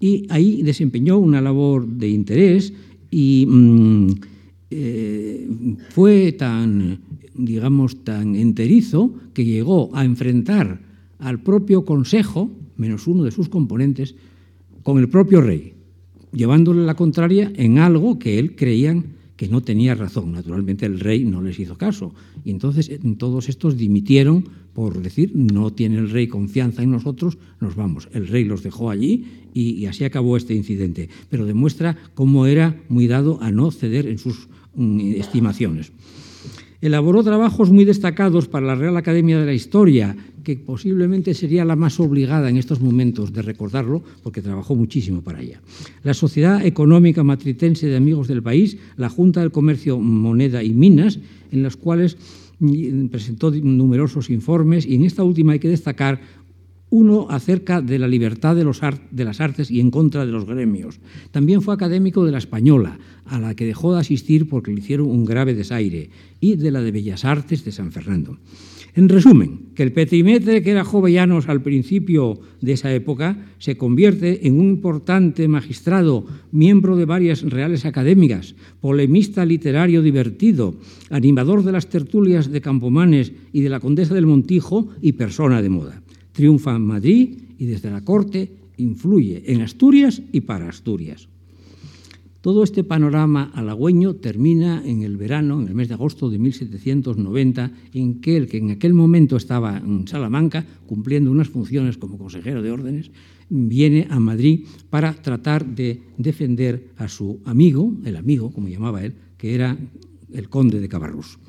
Y 0.00 0.26
ahí 0.28 0.62
desempeñó 0.62 1.18
una 1.18 1.40
labor 1.40 1.86
de 1.86 2.08
interés 2.08 2.72
y 3.10 3.46
mm, 3.48 4.10
eh, 4.70 5.48
fue 5.90 6.32
tan, 6.32 6.98
digamos, 7.38 8.04
tan 8.04 8.36
enterizo 8.36 9.14
que 9.34 9.44
llegó 9.44 9.94
a 9.94 10.04
enfrentar 10.04 10.80
al 11.18 11.42
propio 11.42 11.84
Consejo, 11.84 12.50
menos 12.76 13.06
uno 13.06 13.24
de 13.24 13.30
sus 13.30 13.48
componentes, 13.48 14.14
con 14.82 14.98
el 14.98 15.08
propio 15.08 15.40
rey, 15.40 15.74
llevándole 16.32 16.84
la 16.84 16.94
contraria 16.94 17.52
en 17.56 17.78
algo 17.78 18.18
que 18.18 18.38
él 18.38 18.54
creían 18.54 19.16
que 19.36 19.48
no 19.48 19.62
tenía 19.62 19.94
razón. 19.94 20.32
Naturalmente 20.32 20.86
el 20.86 21.00
rey 21.00 21.24
no 21.24 21.42
les 21.42 21.58
hizo 21.58 21.76
caso. 21.76 22.14
Y 22.44 22.50
entonces 22.50 22.90
todos 23.18 23.48
estos 23.48 23.76
dimitieron 23.76 24.44
por 24.76 25.00
decir, 25.00 25.32
no 25.34 25.72
tiene 25.72 25.96
el 25.96 26.10
rey 26.10 26.26
confianza 26.26 26.82
en 26.82 26.90
nosotros, 26.90 27.38
nos 27.60 27.76
vamos. 27.76 28.10
El 28.12 28.28
rey 28.28 28.44
los 28.44 28.62
dejó 28.62 28.90
allí 28.90 29.24
y, 29.54 29.86
así 29.86 30.04
acabó 30.04 30.36
este 30.36 30.52
incidente. 30.52 31.08
Pero 31.30 31.46
demuestra 31.46 31.96
cómo 32.12 32.44
era 32.44 32.78
muy 32.90 33.06
dado 33.06 33.42
a 33.42 33.50
no 33.50 33.70
ceder 33.70 34.06
en 34.06 34.18
sus 34.18 34.48
mm, 34.74 35.12
estimaciones. 35.16 35.92
Elaboró 36.80 37.22
trabajos 37.22 37.70
muy 37.70 37.84
destacados 37.84 38.48
para 38.48 38.66
la 38.66 38.74
Real 38.74 38.96
Academia 38.96 39.38
de 39.38 39.46
la 39.46 39.54
Historia, 39.54 40.16
que 40.44 40.56
posiblemente 40.56 41.34
sería 41.34 41.64
la 41.64 41.74
más 41.74 41.98
obligada 41.98 42.48
en 42.48 42.56
estos 42.56 42.80
momentos 42.80 43.32
de 43.32 43.42
recordarlo, 43.42 44.02
porque 44.22 44.42
trabajó 44.42 44.76
muchísimo 44.76 45.22
para 45.22 45.40
ella. 45.40 45.60
La 46.04 46.14
Sociedad 46.14 46.64
Económica 46.64 47.24
Matritense 47.24 47.88
de 47.88 47.96
Amigos 47.96 48.28
del 48.28 48.42
País, 48.42 48.76
la 48.96 49.08
Junta 49.08 49.40
del 49.40 49.50
Comercio, 49.50 49.98
Moneda 49.98 50.62
y 50.62 50.70
Minas, 50.70 51.18
en 51.50 51.62
las 51.62 51.76
cuales 51.76 52.16
mm, 52.60 53.06
presentó 53.06 53.50
numerosos 53.50 54.30
informes 54.30 54.86
y 54.86 54.94
en 54.94 55.04
esta 55.04 55.24
última 55.24 55.52
hay 55.52 55.58
que 55.58 55.68
destacar 55.68 56.20
uno 56.90 57.26
acerca 57.28 57.82
de 57.82 57.98
la 57.98 58.06
libertad 58.06 58.54
de, 58.54 59.24
las 59.24 59.40
artes 59.40 59.70
y 59.70 59.80
en 59.80 59.90
contra 59.90 60.24
de 60.24 60.32
los 60.32 60.46
gremios. 60.46 61.00
También 61.30 61.62
fue 61.62 61.74
académico 61.74 62.24
de 62.24 62.32
la 62.32 62.38
Española, 62.38 62.98
a 63.28 63.38
la 63.38 63.54
que 63.54 63.66
dejó 63.66 63.94
de 63.94 64.00
asistir 64.00 64.48
porque 64.48 64.72
le 64.72 64.80
hicieron 64.80 65.08
un 65.08 65.24
grave 65.24 65.54
desaire, 65.54 66.10
y 66.40 66.56
de 66.56 66.70
la 66.70 66.82
de 66.82 66.92
Bellas 66.92 67.24
Artes 67.24 67.64
de 67.64 67.72
San 67.72 67.92
Fernando. 67.92 68.38
En 68.96 69.10
resumen, 69.10 69.72
que 69.74 69.82
el 69.82 69.92
petimetre 69.92 70.62
que 70.62 70.70
era 70.70 70.82
Jovellanos 70.82 71.50
al 71.50 71.60
principio 71.60 72.40
de 72.62 72.72
esa 72.72 72.94
época 72.94 73.36
se 73.58 73.76
convierte 73.76 74.46
en 74.46 74.58
un 74.58 74.70
importante 74.70 75.46
magistrado, 75.48 76.24
miembro 76.50 76.96
de 76.96 77.04
varias 77.04 77.42
reales 77.42 77.84
académicas, 77.84 78.54
polemista 78.80 79.44
literario 79.44 80.00
divertido, 80.00 80.76
animador 81.10 81.62
de 81.62 81.72
las 81.72 81.90
tertulias 81.90 82.50
de 82.50 82.62
Campomanes 82.62 83.32
y 83.52 83.60
de 83.60 83.68
la 83.68 83.80
Condesa 83.80 84.14
del 84.14 84.24
Montijo 84.24 84.88
y 85.02 85.12
persona 85.12 85.60
de 85.60 85.68
moda. 85.68 86.02
Triunfa 86.32 86.74
en 86.74 86.86
Madrid 86.86 87.36
y 87.58 87.66
desde 87.66 87.90
la 87.90 88.02
corte 88.02 88.50
influye 88.78 89.42
en 89.52 89.60
Asturias 89.60 90.22
y 90.32 90.40
para 90.40 90.70
Asturias. 90.70 91.28
Todo 92.46 92.62
este 92.62 92.84
panorama 92.84 93.50
halagüeño 93.54 94.22
termina 94.22 94.80
en 94.86 95.02
el 95.02 95.16
verano, 95.16 95.60
en 95.60 95.66
el 95.66 95.74
mes 95.74 95.88
de 95.88 95.94
agosto 95.94 96.30
de 96.30 96.38
1790, 96.38 97.72
en 97.92 98.20
que 98.20 98.36
el 98.36 98.46
que 98.46 98.58
en 98.58 98.70
aquel 98.70 98.94
momento 98.94 99.34
estaba 99.36 99.78
en 99.78 100.06
Salamanca, 100.06 100.64
cumpliendo 100.86 101.32
unas 101.32 101.48
funciones 101.48 101.98
como 101.98 102.18
consejero 102.18 102.62
de 102.62 102.70
órdenes, 102.70 103.10
viene 103.48 104.06
a 104.10 104.20
Madrid 104.20 104.64
para 104.90 105.12
tratar 105.12 105.66
de 105.66 106.02
defender 106.18 106.90
a 106.98 107.08
su 107.08 107.40
amigo, 107.46 107.92
el 108.04 108.14
amigo, 108.14 108.52
como 108.52 108.68
llamaba 108.68 109.04
él, 109.04 109.14
que 109.36 109.56
era 109.56 109.76
el 110.32 110.48
conde 110.48 110.78
de 110.78 110.88
Cabarrús. 110.88 111.40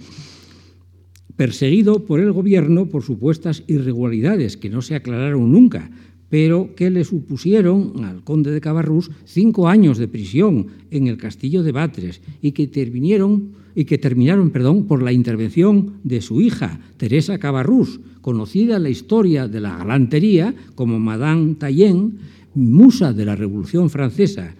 Perseguido 1.36 2.08
por 2.08 2.20
el 2.22 2.32
gobierno 2.32 2.88
por 2.88 3.04
supuestas 3.04 3.64
irregularidades 3.68 4.58
que 4.58 4.72
no 4.72 4.82
se 4.82 4.96
aclararon 4.96 5.52
nunca, 5.52 5.92
pero 6.30 6.76
que 6.76 6.90
le 6.90 7.04
supusieron 7.04 8.04
al 8.04 8.24
conde 8.24 8.52
de 8.52 8.62
Cabarrús 8.62 9.12
cinco 9.26 9.68
años 9.68 9.98
de 9.98 10.08
prisión 10.08 10.68
en 10.92 11.08
el 11.08 11.18
castillo 11.18 11.64
de 11.64 11.72
Batres 11.72 12.22
y 12.42 12.52
que, 12.52 12.68
terminaron 12.68 14.50
perdón, 14.52 14.86
por 14.86 15.02
la 15.04 15.12
intervención 15.12 15.94
de 16.04 16.22
su 16.22 16.42
hija, 16.42 16.80
Teresa 16.98 17.38
Cabarrús, 17.38 18.00
conocida 18.22 18.78
en 18.78 18.84
la 18.84 18.90
historia 18.90 19.48
de 19.48 19.62
la 19.62 19.78
galantería 19.78 20.54
como 20.76 21.00
Madame 21.00 21.56
Taillén, 21.56 22.18
musa 22.56 23.14
de 23.14 23.24
la 23.24 23.36
Revolución 23.36 23.90
Francesa 23.90 24.56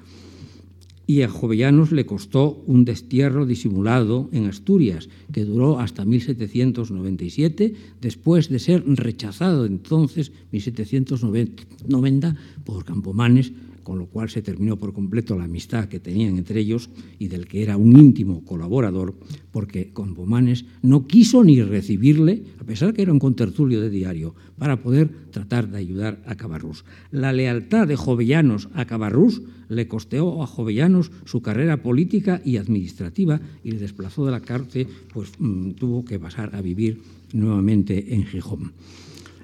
y 1.08 1.22
a 1.22 1.30
Jovellanos 1.30 1.94
le 1.94 2.06
costó 2.06 2.62
un 2.68 2.84
destierro 2.84 3.46
disimulado 3.46 4.30
en 4.34 4.46
Asturias, 4.46 5.08
que 5.32 5.46
duró 5.46 5.80
hasta 5.80 6.04
1797, 6.04 7.74
después 8.02 8.50
de 8.50 8.60
ser 8.60 8.84
rechazado 8.86 9.66
entonces, 9.66 10.34
1790, 10.52 12.36
por 12.66 12.84
Campomanes, 12.84 13.54
con 13.88 14.00
lo 14.00 14.08
cual 14.08 14.30
se 14.30 14.42
terminó 14.42 14.76
por 14.76 14.92
completo 14.92 15.38
la 15.38 15.46
amistad 15.46 15.88
que 15.88 16.02
tenían 16.02 16.38
entre 16.38 16.60
ellos 16.60 16.90
y 17.20 17.30
del 17.30 17.48
que 17.48 17.64
era 17.64 17.78
un 17.78 17.98
íntimo 17.98 18.44
colaborador, 18.44 19.16
porque 19.50 19.94
con 19.94 20.14
Bomanes 20.14 20.66
no 20.82 21.08
quiso 21.08 21.42
ni 21.42 21.62
recibirle, 21.62 22.44
a 22.60 22.66
pesar 22.66 22.94
que 22.94 23.02
era 23.02 23.14
un 23.14 23.20
contertulio 23.20 23.80
de 23.80 23.90
diario, 23.90 24.36
para 24.58 24.84
poder 24.84 25.10
tratar 25.32 25.72
de 25.72 25.78
ayudar 25.78 26.22
a 26.26 26.36
Cabarrús. 26.36 26.84
La 27.12 27.32
lealtad 27.32 27.88
de 27.88 27.96
Jovellanos 27.96 28.68
a 28.74 28.84
Cabarrús 28.84 29.42
le 29.70 29.88
costeó 29.88 30.44
a 30.44 30.48
Jovellanos 30.48 31.10
su 31.24 31.42
carrera 31.42 31.82
política 31.82 32.42
y 32.44 32.58
administrativa 32.58 33.40
y 33.64 33.72
le 33.72 33.80
desplazó 33.80 34.26
de 34.26 34.32
la 34.32 34.42
cárcel, 34.42 34.86
pues 35.14 35.32
mm, 35.40 35.72
tuvo 35.80 36.04
que 36.04 36.20
pasar 36.20 36.54
a 36.58 36.62
vivir 36.62 37.00
nuevamente 37.32 38.14
en 38.14 38.26
Gijón. 38.26 38.74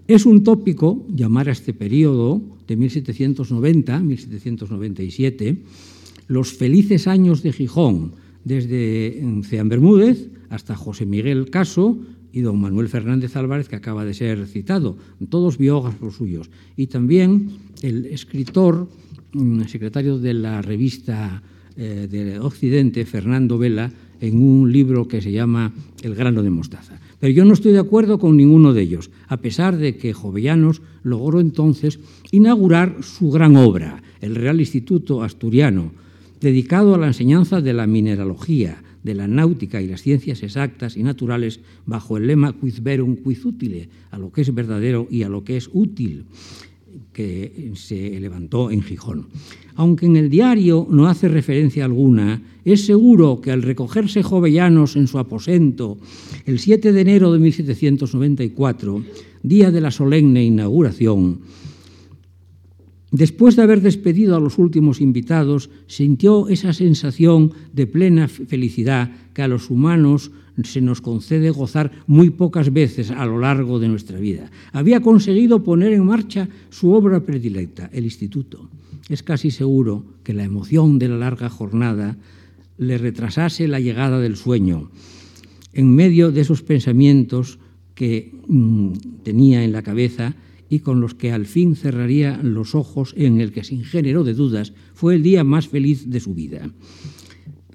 Es 0.06 0.26
un 0.26 0.44
tópico 0.44 1.08
llamar 1.16 1.48
a 1.48 1.54
este 1.54 1.74
periodo 1.74 2.42
de 2.68 2.78
1790-1797 2.78 5.58
los 6.28 6.54
felices 6.54 7.08
años 7.08 7.44
de 7.44 7.54
Gijón, 7.54 8.14
desde 8.44 9.24
Ceán 9.44 9.70
Bermúdez 9.70 10.30
hasta 10.50 10.76
José 10.76 11.06
Miguel 11.06 11.50
Caso 11.50 12.00
y 12.32 12.42
don 12.42 12.60
Manuel 12.60 12.90
Fernández 12.90 13.36
Álvarez, 13.36 13.70
que 13.70 13.76
acaba 13.76 14.06
de 14.06 14.14
ser 14.14 14.48
citado, 14.48 14.98
todos 15.30 15.58
biógrafos 15.58 16.16
suyos, 16.16 16.50
y 16.76 16.88
también 16.88 17.50
el 17.82 18.08
escritor, 18.08 18.90
mm, 19.34 19.64
secretario 19.66 20.18
de 20.18 20.34
la 20.34 20.62
revista 20.62 21.44
eh, 21.76 22.08
de 22.10 22.40
Occidente, 22.40 23.06
Fernando 23.06 23.58
Vela, 23.58 23.92
en 24.22 24.42
un 24.42 24.72
libro 24.72 25.08
que 25.08 25.22
se 25.22 25.32
llama 25.32 25.74
El 26.02 26.16
grano 26.16 26.44
de 26.44 26.50
mostaza. 26.50 27.00
Pero 27.24 27.36
yo 27.36 27.46
no 27.46 27.54
estoy 27.54 27.72
de 27.72 27.80
acuerdo 27.80 28.20
con 28.20 28.36
ninguno 28.36 28.74
de 28.74 28.82
ellos, 28.82 29.10
a 29.30 29.38
pesar 29.38 29.78
de 29.78 29.96
que 29.96 30.12
Jovellanos 30.12 30.82
logró 31.04 31.40
entonces 31.40 32.02
inaugurar 32.32 32.98
su 33.02 33.32
gran 33.32 33.56
obra, 33.56 34.04
el 34.20 34.36
Real 34.36 34.60
Instituto 34.60 35.24
Asturiano, 35.24 35.94
dedicado 36.42 36.94
a 36.94 36.98
la 36.98 37.08
enseñanza 37.08 37.62
de 37.62 37.72
la 37.72 37.88
mineralogía, 37.88 38.84
de 39.04 39.14
la 39.14 39.30
náutica 39.30 39.82
y 39.82 39.88
las 39.88 40.02
ciencias 40.02 40.44
exactas 40.44 40.98
y 40.98 41.04
naturales 41.04 41.62
bajo 41.86 42.18
el 42.18 42.28
lema 42.28 42.60
quid 42.60 42.82
verum 42.82 43.16
quid 43.16 43.46
utile, 43.46 43.88
a 44.12 44.18
lo 44.18 44.30
que 44.34 44.42
es 44.42 44.54
verdadero 44.54 45.08
y 45.10 45.24
a 45.24 45.30
lo 45.30 45.46
que 45.46 45.56
es 45.56 45.70
útil 45.72 46.26
que 47.12 47.72
se 47.76 48.20
levantó 48.20 48.72
en 48.72 48.82
Gijón. 48.82 49.28
Aunque 49.76 50.06
en 50.06 50.16
el 50.16 50.30
diario 50.30 50.88
no 50.90 51.08
hace 51.08 51.28
referencia 51.28 51.86
alguna, 51.86 52.42
es 52.64 52.86
seguro 52.86 53.42
que 53.42 53.52
al 53.52 53.62
recogerse 53.62 54.24
Jovellanos 54.24 54.96
en 54.96 55.08
su 55.08 55.20
aposento 55.20 55.98
el 56.46 56.60
7 56.60 56.92
de 56.92 57.02
enero 57.02 57.32
de 57.32 57.40
1794, 57.40 59.04
día 59.42 59.72
de 59.72 59.82
la 59.82 59.92
solemne 59.92 60.44
inauguración, 60.44 61.42
Después 63.14 63.56
de 63.56 63.62
haber 63.62 63.82
despedido 63.82 64.36
a 64.36 64.40
los 64.40 64.58
últimos 64.58 65.00
invitados, 65.00 65.70
sintió 65.86 66.48
esa 66.48 66.74
sensación 66.74 67.54
de 67.72 67.86
plena 67.86 68.28
felicidad 68.28 69.12
que 69.36 69.44
a 69.44 69.48
los 69.48 69.70
humanos 69.70 70.32
se 70.64 70.82
nos 70.82 71.02
concede 71.02 71.50
gozar 71.50 71.92
muy 72.08 72.30
pocas 72.30 72.72
veces 72.72 73.12
a 73.12 73.26
lo 73.26 73.40
largo 73.40 73.80
de 73.80 73.88
nuestra 73.88 74.20
vida. 74.20 74.52
Había 74.72 75.02
conseguido 75.02 75.64
poner 75.64 75.94
en 75.94 76.06
marcha 76.06 76.48
su 76.70 76.92
obra 76.92 77.22
predilecta, 77.22 77.90
el 77.92 78.04
instituto. 78.04 78.70
Es 79.10 79.24
casi 79.24 79.52
seguro 79.52 80.06
que 80.24 80.34
la 80.34 80.44
emoción 80.44 81.00
de 81.00 81.10
la 81.10 81.18
larga 81.18 81.50
jornada 81.50 82.18
le 82.78 82.98
retrasase 82.98 83.68
la 83.68 83.80
llegada 83.80 84.20
del 84.20 84.36
sueño. 84.36 84.92
En 85.74 85.94
medio 85.94 86.32
de 86.32 86.42
esos 86.42 86.62
pensamientos 86.62 87.60
que 87.96 88.32
mm, 88.48 88.92
tenía 89.24 89.64
en 89.64 89.72
la 89.72 89.82
cabeza, 89.82 90.36
y 90.74 90.80
con 90.80 91.02
los 91.02 91.14
que 91.14 91.32
al 91.32 91.46
fin 91.46 91.76
cerraría 91.76 92.40
los 92.42 92.74
ojos 92.74 93.14
en 93.16 93.40
el 93.40 93.52
que 93.52 93.64
sin 93.64 93.84
género 93.84 94.24
de 94.24 94.34
dudas 94.34 94.74
fue 94.96 95.14
el 95.14 95.22
día 95.22 95.44
más 95.44 95.68
feliz 95.68 96.10
de 96.10 96.20
su 96.20 96.34
vida. 96.34 96.68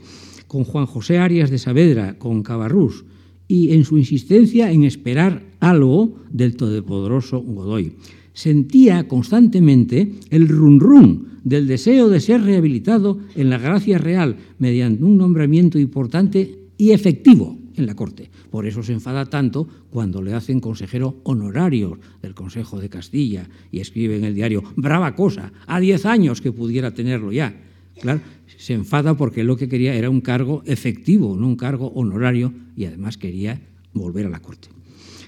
con 0.48 0.64
Juan 0.64 0.86
José 0.86 1.18
Arias 1.18 1.50
de 1.50 1.58
Saavedra, 1.58 2.18
con 2.18 2.42
Cabarrús, 2.42 3.04
y 3.50 3.74
en 3.74 3.84
su 3.84 3.98
insistencia 3.98 4.72
en 4.72 4.86
esperar 4.86 5.44
algo 5.60 6.20
del 6.32 6.56
todopoderoso 6.56 7.42
Godoy 7.42 7.98
sentía 8.32 9.10
constantemente 9.10 10.14
el 10.30 10.48
run 10.48 10.80
run 10.80 11.28
del 11.44 11.68
deseo 11.68 12.08
de 12.08 12.22
ser 12.22 12.44
rehabilitado 12.44 13.20
en 13.36 13.50
la 13.50 13.58
gracia 13.58 13.98
real 13.98 14.38
mediante 14.58 15.04
un 15.04 15.18
nombramiento 15.18 15.78
importante 15.78 16.63
y 16.78 16.92
efectivo 16.92 17.58
en 17.76 17.86
la 17.86 17.96
Corte. 17.96 18.30
Por 18.50 18.68
eso 18.68 18.84
se 18.84 18.94
enfada 18.94 19.26
tanto 19.26 19.68
cuando 19.90 20.22
le 20.22 20.34
hacen 20.34 20.60
consejero 20.60 21.20
honorario 21.24 22.00
del 22.22 22.36
Consejo 22.36 22.80
de 22.80 22.90
Castilla 22.90 23.50
y 23.72 23.80
escribe 23.80 24.18
en 24.18 24.24
el 24.24 24.36
diario, 24.36 24.64
brava 24.76 25.16
cosa, 25.16 25.52
a 25.66 25.80
diez 25.80 26.06
años 26.06 26.42
que 26.42 26.52
pudiera 26.52 26.94
tenerlo 26.94 27.32
ya. 27.32 27.56
Claro, 28.00 28.22
se 28.58 28.74
enfada 28.74 29.16
porque 29.16 29.44
lo 29.44 29.56
que 29.56 29.70
quería 29.70 29.96
era 29.96 30.10
un 30.10 30.22
cargo 30.22 30.64
efectivo, 30.66 31.36
no 31.36 31.48
un 31.48 31.56
cargo 31.56 31.88
honorario, 31.96 32.54
y 32.76 32.86
además 32.86 33.18
quería 33.18 33.62
volver 33.94 34.26
a 34.26 34.30
la 34.30 34.40
Corte. 34.40 34.70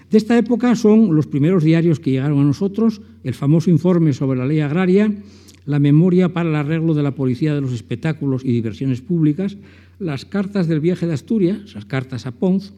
De 0.09 0.17
esta 0.17 0.37
época 0.37 0.75
son 0.75 1.15
los 1.15 1.27
primeros 1.27 1.63
diarios 1.63 1.99
que 1.99 2.11
llegaron 2.11 2.39
a 2.39 2.43
nosotros, 2.43 3.01
el 3.23 3.33
famoso 3.33 3.69
informe 3.69 4.13
sobre 4.13 4.37
la 4.37 4.45
ley 4.45 4.59
agraria, 4.59 5.11
la 5.65 5.79
memoria 5.79 6.31
para 6.31 6.49
el 6.49 6.55
arreglo 6.55 6.93
de 6.93 7.03
la 7.03 7.15
policía 7.15 7.55
de 7.55 7.61
los 7.61 7.73
espectáculos 7.73 8.45
y 8.45 8.51
diversiones 8.51 9.01
públicas, 9.01 9.57
las 9.99 10.25
cartas 10.25 10.67
del 10.67 10.79
viaje 10.79 11.07
de 11.07 11.13
Asturias, 11.13 11.73
las 11.73 11.85
cartas 11.85 12.25
a 12.25 12.31
Ponz 12.31 12.73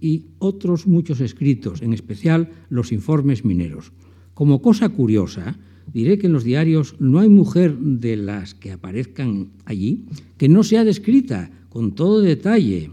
y 0.00 0.26
otros 0.38 0.86
muchos 0.86 1.20
escritos, 1.20 1.82
en 1.82 1.92
especial 1.92 2.50
los 2.68 2.92
informes 2.92 3.44
mineros. 3.44 3.92
Como 4.34 4.62
cosa 4.62 4.88
curiosa, 4.88 5.58
diré 5.92 6.18
que 6.18 6.26
en 6.26 6.32
los 6.32 6.44
diarios 6.44 6.96
no 6.98 7.20
hay 7.20 7.28
mujer 7.28 7.76
de 7.78 8.16
las 8.16 8.54
que 8.54 8.72
aparezcan 8.72 9.50
allí 9.64 10.06
que 10.38 10.48
no 10.48 10.62
sea 10.62 10.84
descrita 10.84 11.50
con 11.68 11.94
todo 11.94 12.20
detalle 12.20 12.90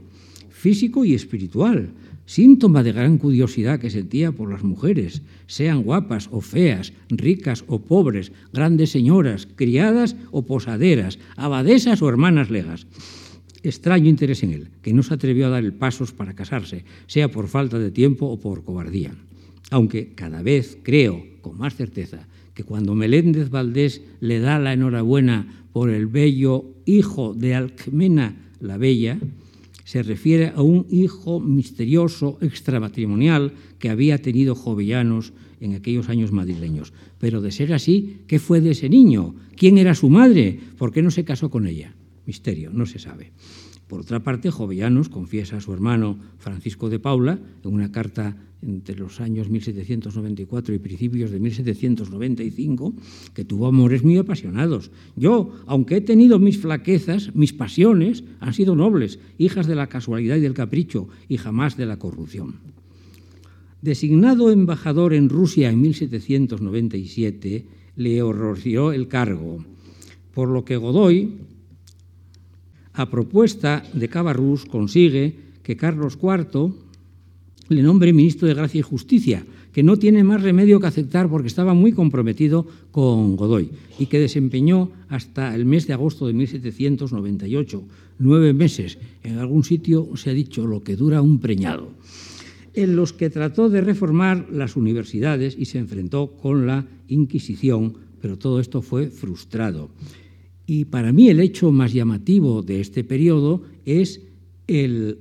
físico 0.49 1.05
y 1.05 1.13
espiritual, 1.13 1.93
síntoma 2.25 2.83
de 2.83 2.91
gran 2.91 3.17
curiosidad 3.17 3.79
que 3.79 3.89
sentía 3.89 4.33
por 4.33 4.51
las 4.51 4.63
mujeres, 4.63 5.21
sean 5.47 5.83
guapas 5.83 6.27
o 6.31 6.41
feas, 6.41 6.91
ricas 7.09 7.63
o 7.67 7.79
pobres, 7.79 8.33
grandes 8.51 8.91
señoras, 8.91 9.47
criadas 9.55 10.17
o 10.31 10.45
posaderas, 10.45 11.17
abadesas 11.37 12.01
o 12.01 12.09
hermanas 12.09 12.51
legas. 12.51 12.85
Extraño 13.63 14.09
interés 14.09 14.43
en 14.43 14.53
él, 14.53 14.69
que 14.81 14.93
no 14.93 15.03
se 15.03 15.13
atrevió 15.13 15.47
a 15.47 15.49
dar 15.49 15.63
el 15.63 15.73
pasos 15.73 16.13
para 16.13 16.33
casarse, 16.33 16.85
sea 17.07 17.29
por 17.29 17.47
falta 17.47 17.77
de 17.77 17.91
tiempo 17.91 18.27
o 18.27 18.39
por 18.39 18.63
cobardía. 18.63 19.13
Aunque 19.69 20.13
cada 20.15 20.41
vez 20.41 20.77
creo 20.81 21.23
con 21.41 21.57
más 21.57 21.75
certeza 21.75 22.27
que 22.53 22.63
cuando 22.63 22.95
Meléndez 22.95 23.49
Valdés 23.49 24.01
le 24.19 24.39
da 24.39 24.59
la 24.59 24.73
enhorabuena 24.73 25.65
por 25.71 25.89
el 25.89 26.07
bello 26.07 26.65
hijo 26.85 27.33
de 27.33 27.55
Alcmena 27.55 28.35
la 28.59 28.77
Bella, 28.77 29.19
se 29.83 30.03
refiere 30.03 30.53
a 30.55 30.61
un 30.61 30.85
hijo 30.89 31.39
misterioso 31.39 32.37
extramatrimonial 32.41 33.53
que 33.79 33.89
había 33.89 34.21
tenido 34.21 34.55
Jovellanos 34.55 35.33
en 35.61 35.73
aquellos 35.73 36.09
años 36.09 36.31
madrileños. 36.31 36.93
Pero 37.17 37.41
de 37.41 37.51
ser 37.51 37.73
así, 37.73 38.17
¿qué 38.27 38.39
fue 38.39 38.61
de 38.61 38.71
ese 38.71 38.89
niño? 38.89 39.35
¿Quién 39.55 39.77
era 39.77 39.95
su 39.95 40.09
madre? 40.09 40.59
¿Por 40.77 40.91
qué 40.91 41.01
no 41.01 41.11
se 41.11 41.25
casó 41.25 41.49
con 41.49 41.65
ella? 41.65 41.95
Misterio, 42.29 42.69
no 42.71 42.85
se 42.85 42.99
sabe. 42.99 43.31
Por 43.87 44.01
otra 44.01 44.21
parte, 44.21 44.51
Jovellanos 44.51 45.09
confiesa 45.09 45.57
a 45.57 45.61
su 45.61 45.73
hermano 45.73 46.15
Francisco 46.37 46.87
de 46.87 46.99
Paula, 46.99 47.39
en 47.65 47.73
una 47.73 47.91
carta 47.91 48.37
entre 48.61 48.95
los 48.95 49.19
años 49.19 49.49
1794 49.49 50.75
y 50.75 50.77
principios 50.77 51.31
de 51.31 51.39
1795, 51.39 52.93
que 53.33 53.45
tuvo 53.45 53.65
amores 53.65 54.03
muy 54.03 54.19
apasionados. 54.19 54.91
Yo, 55.15 55.55
aunque 55.65 55.97
he 55.97 56.01
tenido 56.01 56.37
mis 56.37 56.59
flaquezas, 56.59 57.33
mis 57.33 57.51
pasiones 57.51 58.23
han 58.39 58.53
sido 58.53 58.75
nobles, 58.75 59.17
hijas 59.39 59.65
de 59.65 59.73
la 59.73 59.87
casualidad 59.87 60.35
y 60.35 60.41
del 60.41 60.53
capricho, 60.53 61.07
y 61.27 61.37
jamás 61.37 61.75
de 61.75 61.87
la 61.87 61.97
corrupción. 61.97 62.57
Designado 63.81 64.51
embajador 64.51 65.15
en 65.15 65.29
Rusia 65.29 65.71
en 65.71 65.81
1797, 65.81 67.65
le 67.95 68.21
horrorizó 68.21 68.91
el 68.91 69.07
cargo, 69.07 69.65
por 70.35 70.49
lo 70.49 70.63
que 70.63 70.77
Godoy, 70.77 71.48
a 72.93 73.09
propuesta 73.09 73.83
de 73.93 74.09
Cabarrús, 74.09 74.65
consigue 74.65 75.35
que 75.63 75.77
Carlos 75.77 76.17
IV 76.21 76.73
le 77.69 77.83
nombre 77.83 78.13
ministro 78.13 78.47
de 78.47 78.55
Gracia 78.55 78.79
y 78.79 78.81
Justicia, 78.81 79.45
que 79.71 79.83
no 79.83 79.97
tiene 79.97 80.23
más 80.23 80.41
remedio 80.41 80.79
que 80.79 80.87
aceptar 80.87 81.29
porque 81.29 81.47
estaba 81.47 81.75
muy 81.75 81.91
comprometido 81.91 82.65
con 82.91 83.35
Godoy 83.35 83.69
y 83.99 84.07
que 84.07 84.19
desempeñó 84.19 84.91
hasta 85.07 85.53
el 85.53 85.65
mes 85.65 85.85
de 85.85 85.93
agosto 85.93 86.25
de 86.25 86.33
1798, 86.33 87.83
nueve 88.17 88.53
meses. 88.53 88.97
En 89.23 89.37
algún 89.37 89.63
sitio 89.63 90.09
se 90.15 90.31
ha 90.31 90.33
dicho 90.33 90.65
lo 90.65 90.83
que 90.83 90.95
dura 90.95 91.21
un 91.21 91.39
preñado, 91.39 91.91
en 92.73 92.95
los 92.95 93.13
que 93.13 93.29
trató 93.29 93.69
de 93.69 93.81
reformar 93.81 94.47
las 94.51 94.75
universidades 94.75 95.55
y 95.57 95.65
se 95.65 95.77
enfrentó 95.77 96.31
con 96.31 96.65
la 96.65 96.87
Inquisición, 97.07 97.93
pero 98.21 98.37
todo 98.37 98.59
esto 98.59 98.81
fue 98.81 99.09
frustrado 99.09 99.89
Y 100.69 100.85
para 100.85 101.11
mí 101.11 101.29
el 101.29 101.39
hecho 101.39 101.71
más 101.71 101.93
llamativo 101.93 102.61
de 102.61 102.79
este 102.79 103.03
periodo 103.03 103.63
es 103.85 104.21
el 104.67 105.17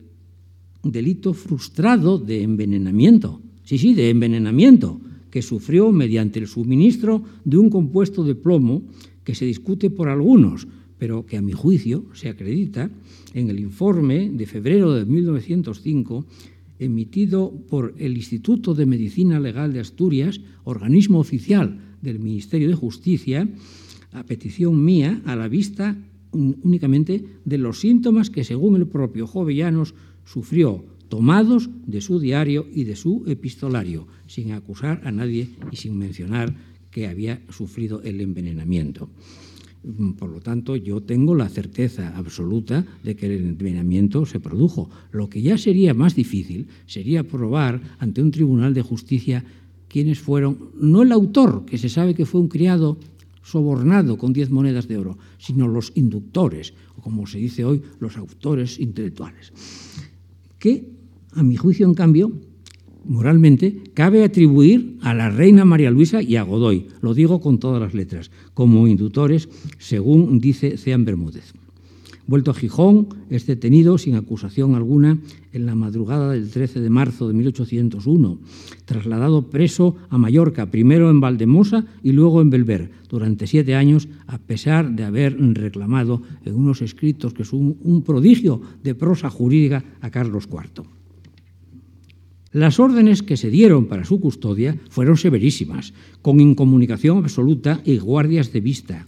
delito 0.83 1.33
frustrado 1.33 2.19
de 2.19 2.43
envenenamiento. 2.43 3.41
Sí, 3.65 3.79
sí, 3.79 3.95
de 3.95 4.11
envenenamiento 4.11 5.01
que 5.31 5.41
sufrió 5.41 5.91
mediante 5.91 6.39
el 6.39 6.49
suministro 6.49 7.23
de 7.47 7.57
un 7.57 7.71
compuesto 7.71 8.25
de 8.25 8.35
plomo 8.35 8.83
que 9.25 9.35
se 9.35 9.47
discute 9.47 9.89
por 9.89 10.11
algunos, 10.11 10.69
pero 10.99 11.25
que 11.25 11.39
a 11.39 11.43
mi 11.43 11.53
juicio 11.53 12.05
se 12.13 12.29
acredita 12.29 12.91
en 13.33 13.49
el 13.49 13.59
informe 13.59 14.29
de 14.29 14.45
febrero 14.45 14.93
de 14.93 15.07
1905 15.07 16.27
emitido 16.79 17.55
por 17.71 17.95
el 17.97 18.19
Instituto 18.19 18.75
de 18.75 18.85
Medicina 18.85 19.41
Legal 19.41 19.73
de 19.73 19.81
Asturias, 19.81 20.43
organismo 20.65 21.19
oficial 21.21 21.97
del 22.03 22.19
Ministerio 22.19 22.69
de 22.69 22.75
Justicia, 22.75 23.49
a 24.13 24.25
petición 24.25 24.85
mía, 24.85 25.21
a 25.25 25.37
la 25.37 25.49
vista 25.49 25.97
únicamente 26.33 27.25
de 27.45 27.59
los 27.59 27.81
síntomas 27.81 28.31
que, 28.31 28.45
según 28.45 28.77
el 28.77 28.87
propio 28.87 29.27
Jovellanos, 29.27 29.95
sufrió, 30.25 30.85
tomados 31.09 31.71
de 31.87 32.01
su 32.01 32.21
diario 32.21 32.67
y 32.73 32.85
de 32.85 32.97
su 32.97 33.25
epistolario, 33.27 34.07
sin 34.27 34.53
acusar 34.53 35.01
a 35.05 35.11
nadie 35.11 35.49
y 35.73 35.77
sin 35.77 35.97
mencionar 35.97 36.55
que 36.91 37.07
había 37.07 37.41
sufrido 37.49 38.03
el 38.03 38.21
envenenamiento. 38.21 39.09
Por 40.19 40.29
lo 40.29 40.41
tanto, 40.41 40.77
yo 40.77 41.01
tengo 41.01 41.35
la 41.35 41.49
certeza 41.49 42.17
absoluta 42.17 42.85
de 43.03 43.17
que 43.17 43.27
el 43.27 43.43
envenenamiento 43.43 44.27
se 44.27 44.41
produjo. 44.41 44.91
Lo 45.13 45.31
que 45.31 45.41
ya 45.41 45.57
sería 45.57 45.95
más 45.95 46.15
difícil 46.15 46.67
sería 46.87 47.23
probar 47.25 47.81
ante 47.99 48.21
un 48.21 48.31
tribunal 48.31 48.75
de 48.75 48.83
justicia 48.83 49.45
quiénes 49.89 50.19
fueron, 50.19 50.71
no 50.79 51.03
el 51.03 51.13
autor, 51.13 51.65
que 51.65 51.79
se 51.79 51.89
sabe 51.89 52.15
que 52.15 52.27
fue 52.27 52.41
un 52.41 52.49
criado 52.49 52.99
sobornado 53.49 54.19
con 54.19 54.33
diez 54.33 54.51
monedas 54.51 54.89
de 54.89 54.99
oro, 54.99 55.17
sino 55.39 55.69
los 55.69 55.93
inductores, 55.95 56.75
o 56.97 57.01
como 57.01 57.27
se 57.27 57.39
dice 57.39 57.65
hoy, 57.65 57.83
los 57.99 58.17
autores 58.17 58.79
intelectuales. 58.79 59.53
Que, 60.59 60.85
a 61.33 61.43
mi 61.43 61.57
juicio, 61.57 61.87
en 61.87 61.95
cambio, 61.95 62.33
moralmente, 63.07 63.85
cabe 63.95 64.23
atribuir 64.23 64.99
a 65.01 65.15
la 65.15 65.31
reina 65.31 65.65
María 65.65 65.91
Luisa 65.91 66.21
y 66.21 66.37
a 66.37 66.43
Godoy, 66.43 66.89
lo 67.01 67.15
digo 67.15 67.41
con 67.41 67.59
todas 67.59 67.81
las 67.81 67.95
letras, 67.95 68.31
como 68.53 68.87
inductores, 68.87 69.49
según 69.79 70.39
dice 70.41 70.77
Cean 70.77 71.07
Bermúdez. 71.07 71.55
Vuelto 72.29 72.51
a 72.51 72.55
Gijón, 72.55 73.09
es 73.31 73.47
detenido 73.47 73.97
sin 73.97 74.15
acusación 74.15 74.75
alguna 74.75 75.17
en 75.55 75.65
la 75.65 75.75
madrugada 75.75 76.33
del 76.33 76.51
13 76.51 76.81
de 76.81 76.91
marzo 76.91 77.27
de 77.27 77.33
1801, 77.33 78.39
trasladado 78.85 79.49
preso 79.49 79.97
a 80.11 80.19
Mallorca, 80.19 80.71
primero 80.71 81.09
en 81.09 81.23
Valdemosa 81.23 81.87
y 82.03 82.13
luego 82.13 82.43
en 82.43 82.51
Belver, 82.51 82.91
durante 83.09 83.47
siete 83.47 83.75
años, 83.75 84.09
a 84.27 84.37
pesar 84.37 84.91
de 84.91 85.05
haber 85.05 85.39
reclamado 85.55 86.21
en 86.45 86.55
unos 86.55 86.83
escritos 86.83 87.33
que 87.33 87.47
son 87.47 87.79
un 87.83 88.03
prodigio 88.03 88.61
de 88.85 88.95
prosa 88.95 89.31
jurídica 89.31 89.83
a 90.03 90.11
Carlos 90.11 90.51
IV. 90.53 90.85
Las 92.53 92.79
órdenes 92.79 93.23
que 93.23 93.39
se 93.39 93.49
dieron 93.49 93.87
para 93.87 94.05
su 94.05 94.21
custodia 94.21 94.77
fueron 94.91 95.17
severísimas, 95.17 95.95
con 96.21 96.41
incomunicación 96.41 97.25
absoluta 97.25 97.81
y 97.87 97.97
guardias 97.97 98.53
de 98.53 98.61
vista 98.61 99.07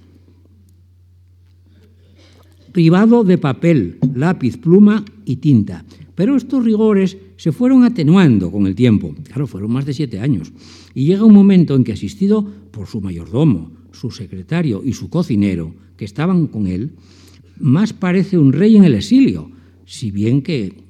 privado 2.73 3.25
de 3.25 3.39
papel, 3.39 3.99
lápiz, 4.15 4.57
pluma 4.57 5.05
y 5.25 5.37
tinta. 5.37 5.85
Pero 6.15 6.37
estos 6.37 6.65
rigores 6.65 7.17
se 7.37 7.53
fueron 7.53 7.85
atenuando 7.85 8.51
con 8.51 8.67
el 8.67 8.75
tiempo. 8.75 9.15
Claro, 9.25 9.47
fueron 9.47 9.73
más 9.73 9.87
de 9.87 9.95
siete 9.95 10.21
años. 10.21 10.53
Y 10.95 11.05
llega 11.05 11.25
un 11.25 11.35
momento 11.35 11.75
en 11.75 11.85
que, 11.85 11.93
asistido 11.93 12.45
por 12.71 12.87
su 12.87 13.01
mayordomo, 13.01 13.73
su 13.93 14.11
secretario 14.11 14.83
y 14.85 14.93
su 14.93 15.09
cocinero, 15.09 15.75
que 15.97 16.05
estaban 16.05 16.47
con 16.47 16.67
él, 16.67 16.93
más 17.59 17.93
parece 17.93 18.39
un 18.39 18.53
rey 18.53 18.77
en 18.77 18.85
el 18.85 18.95
exilio, 18.95 19.51
si 19.87 20.11
bien 20.11 20.43
que 20.43 20.85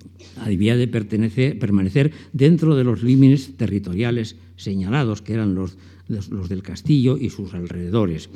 debía 0.46 0.76
de 0.76 0.88
permanecer 0.88 2.12
dentro 2.32 2.76
de 2.76 2.84
los 2.84 3.02
límites 3.02 3.56
territoriales 3.56 4.36
señalados, 4.56 5.22
que 5.22 5.34
eran 5.34 5.54
los, 5.54 5.76
los 6.08 6.48
del 6.48 6.62
castillo 6.62 7.18
y 7.18 7.30
sus 7.30 7.54
alrededores 7.54 8.30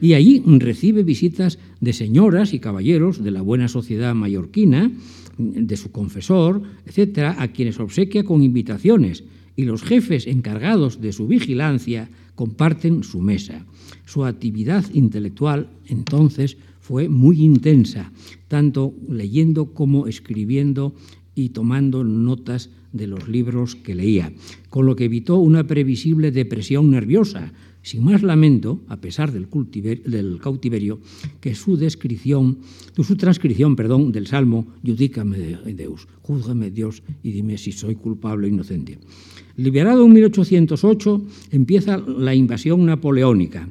y 0.00 0.14
allí 0.14 0.42
recibe 0.46 1.02
visitas 1.02 1.58
de 1.80 1.92
señoras 1.92 2.54
y 2.54 2.58
caballeros 2.58 3.22
de 3.22 3.30
la 3.30 3.42
buena 3.42 3.68
sociedad 3.68 4.14
mallorquina, 4.14 4.90
de 5.38 5.76
su 5.76 5.90
confesor, 5.90 6.62
etcétera, 6.86 7.36
a 7.38 7.48
quienes 7.48 7.80
obsequia 7.80 8.24
con 8.24 8.42
invitaciones 8.42 9.24
y 9.56 9.64
los 9.64 9.82
jefes 9.82 10.26
encargados 10.26 11.00
de 11.00 11.12
su 11.12 11.26
vigilancia 11.26 12.08
comparten 12.34 13.02
su 13.02 13.20
mesa. 13.20 13.66
Su 14.06 14.24
actividad 14.24 14.84
intelectual 14.92 15.68
entonces 15.86 16.56
fue 16.80 17.08
muy 17.08 17.42
intensa, 17.42 18.12
tanto 18.48 18.94
leyendo 19.08 19.66
como 19.74 20.06
escribiendo 20.06 20.94
y 21.34 21.50
tomando 21.50 22.04
notas 22.04 22.70
de 22.92 23.06
los 23.06 23.28
libros 23.28 23.76
que 23.76 23.94
leía, 23.94 24.32
con 24.68 24.86
lo 24.86 24.96
que 24.96 25.04
evitó 25.04 25.36
una 25.36 25.66
previsible 25.66 26.32
depresión 26.32 26.90
nerviosa, 26.90 27.52
sin 27.82 28.04
más 28.04 28.22
lamento, 28.22 28.80
a 28.88 28.96
pesar 28.96 29.32
del, 29.32 29.48
del 30.04 30.38
cautiverio, 30.38 31.00
que 31.40 31.54
su 31.54 31.76
descripción, 31.76 32.58
su 32.96 33.16
transcripción, 33.16 33.76
perdón, 33.76 34.12
del 34.12 34.26
Salmo, 34.26 34.66
Judícame 34.84 35.38
Deus, 35.74 36.06
júzgame 36.22 36.70
Dios 36.70 37.02
y 37.22 37.32
dime 37.32 37.56
si 37.58 37.72
soy 37.72 37.94
culpable 37.94 38.46
o 38.46 38.50
inocente. 38.50 38.98
Liberado 39.56 40.04
en 40.04 40.12
1808, 40.12 41.22
empieza 41.52 41.98
la 41.98 42.34
invasión 42.34 42.84
napoleónica. 42.86 43.68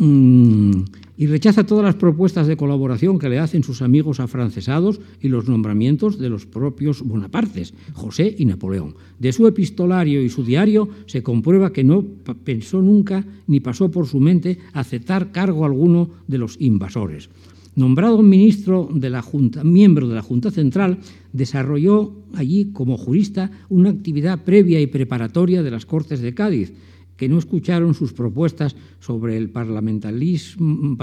Mm, 0.00 0.84
y 1.18 1.26
rechaza 1.26 1.66
todas 1.66 1.84
las 1.84 1.96
propuestas 1.96 2.46
de 2.46 2.56
colaboración 2.56 3.18
que 3.18 3.28
le 3.28 3.38
hacen 3.38 3.62
sus 3.62 3.82
amigos 3.82 4.18
afrancesados 4.18 4.98
y 5.20 5.28
los 5.28 5.46
nombramientos 5.46 6.18
de 6.18 6.30
los 6.30 6.46
propios 6.46 7.02
Bonapartes, 7.02 7.74
José 7.92 8.34
y 8.38 8.46
Napoleón. 8.46 8.94
De 9.18 9.30
su 9.30 9.46
epistolario 9.46 10.22
y 10.22 10.30
su 10.30 10.42
diario 10.42 10.88
se 11.04 11.22
comprueba 11.22 11.74
que 11.74 11.84
no 11.84 12.02
pensó 12.44 12.80
nunca 12.80 13.26
ni 13.46 13.60
pasó 13.60 13.90
por 13.90 14.06
su 14.06 14.20
mente 14.20 14.58
aceptar 14.72 15.32
cargo 15.32 15.66
alguno 15.66 16.08
de 16.26 16.38
los 16.38 16.56
invasores. 16.58 17.28
Nombrado 17.76 18.22
ministro 18.22 18.88
de 18.90 19.10
la 19.10 19.20
Junta, 19.20 19.62
miembro 19.62 20.08
de 20.08 20.14
la 20.14 20.22
Junta 20.22 20.50
Central, 20.50 21.00
desarrolló 21.34 22.14
allí 22.34 22.70
como 22.72 22.96
jurista 22.96 23.50
una 23.68 23.90
actividad 23.90 24.44
previa 24.44 24.80
y 24.80 24.86
preparatoria 24.86 25.62
de 25.62 25.70
las 25.70 25.84
Cortes 25.84 26.20
de 26.20 26.32
Cádiz, 26.32 26.72
que 27.20 27.28
no 27.28 27.36
escucharon 27.36 27.92
sus 27.92 28.14
propuestas 28.14 28.74
sobre 28.98 29.36
el 29.36 29.50
parlamentarismo, 29.50 30.96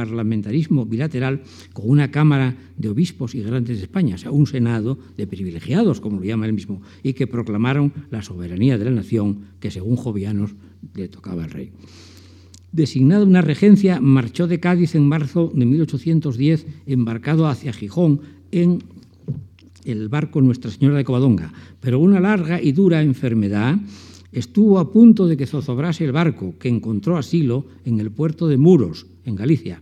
bilateral 0.88 1.44
con 1.74 1.92
una 1.92 2.10
Cámara 2.10 2.58
de 2.76 2.90
Obispos 2.90 3.36
y 3.36 3.44
Grandes 3.44 3.78
de 3.78 3.84
España, 3.84 4.16
o 4.16 4.18
sea, 4.18 4.32
un 4.32 4.48
Senado 4.48 4.98
de 5.16 5.28
privilegiados, 5.28 6.02
como 6.02 6.18
lo 6.18 6.24
llama 6.26 6.48
él 6.48 6.54
mismo, 6.54 6.82
y 7.04 7.14
que 7.14 7.28
proclamaron 7.28 7.94
la 8.10 8.24
soberanía 8.24 8.80
de 8.80 8.86
la 8.86 8.92
nación 8.92 9.42
que, 9.60 9.70
según 9.70 9.96
Jovianos, 9.96 10.56
le 10.96 11.08
tocaba 11.08 11.44
al 11.44 11.52
rey. 11.52 11.70
Designada 12.72 13.24
una 13.24 13.42
regencia, 13.42 14.02
marchó 14.02 14.48
de 14.48 14.60
Cádiz 14.60 14.96
en 14.96 15.08
marzo 15.08 15.52
de 15.54 15.68
1810, 15.68 16.66
embarcado 16.88 17.46
hacia 17.46 17.74
Gijón 17.74 18.22
en 18.50 18.80
el 19.86 20.10
barco 20.10 20.42
Nuestra 20.42 20.72
Señora 20.72 20.98
de 20.98 21.04
Covadonga, 21.04 21.54
pero 21.80 22.00
una 22.00 22.20
larga 22.20 22.60
y 22.60 22.72
dura 22.72 23.04
enfermedad 23.04 23.78
estuvo 24.38 24.80
a 24.80 24.92
punto 24.92 25.28
de 25.28 25.38
que 25.38 25.48
zozobrase 25.48 26.06
el 26.06 26.12
barco, 26.12 26.56
que 26.60 26.70
encontró 26.70 27.18
asilo 27.18 27.66
en 27.86 28.00
el 28.00 28.12
puerto 28.12 28.48
de 28.48 28.58
Muros, 28.58 29.08
en 29.26 29.36
Galicia, 29.36 29.82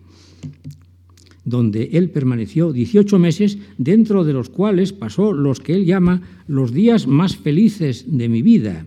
donde 1.44 1.90
él 1.94 2.10
permaneció 2.10 2.74
18 2.74 3.20
meses, 3.20 3.58
dentro 3.78 4.24
de 4.24 4.34
los 4.34 4.50
cuales 4.50 4.94
pasó 4.94 5.34
los 5.34 5.60
que 5.60 5.76
él 5.76 5.86
llama 5.86 6.22
los 6.48 6.74
días 6.74 7.08
más 7.08 7.38
felices 7.38 8.06
de 8.08 8.30
mi 8.30 8.42
vida, 8.42 8.86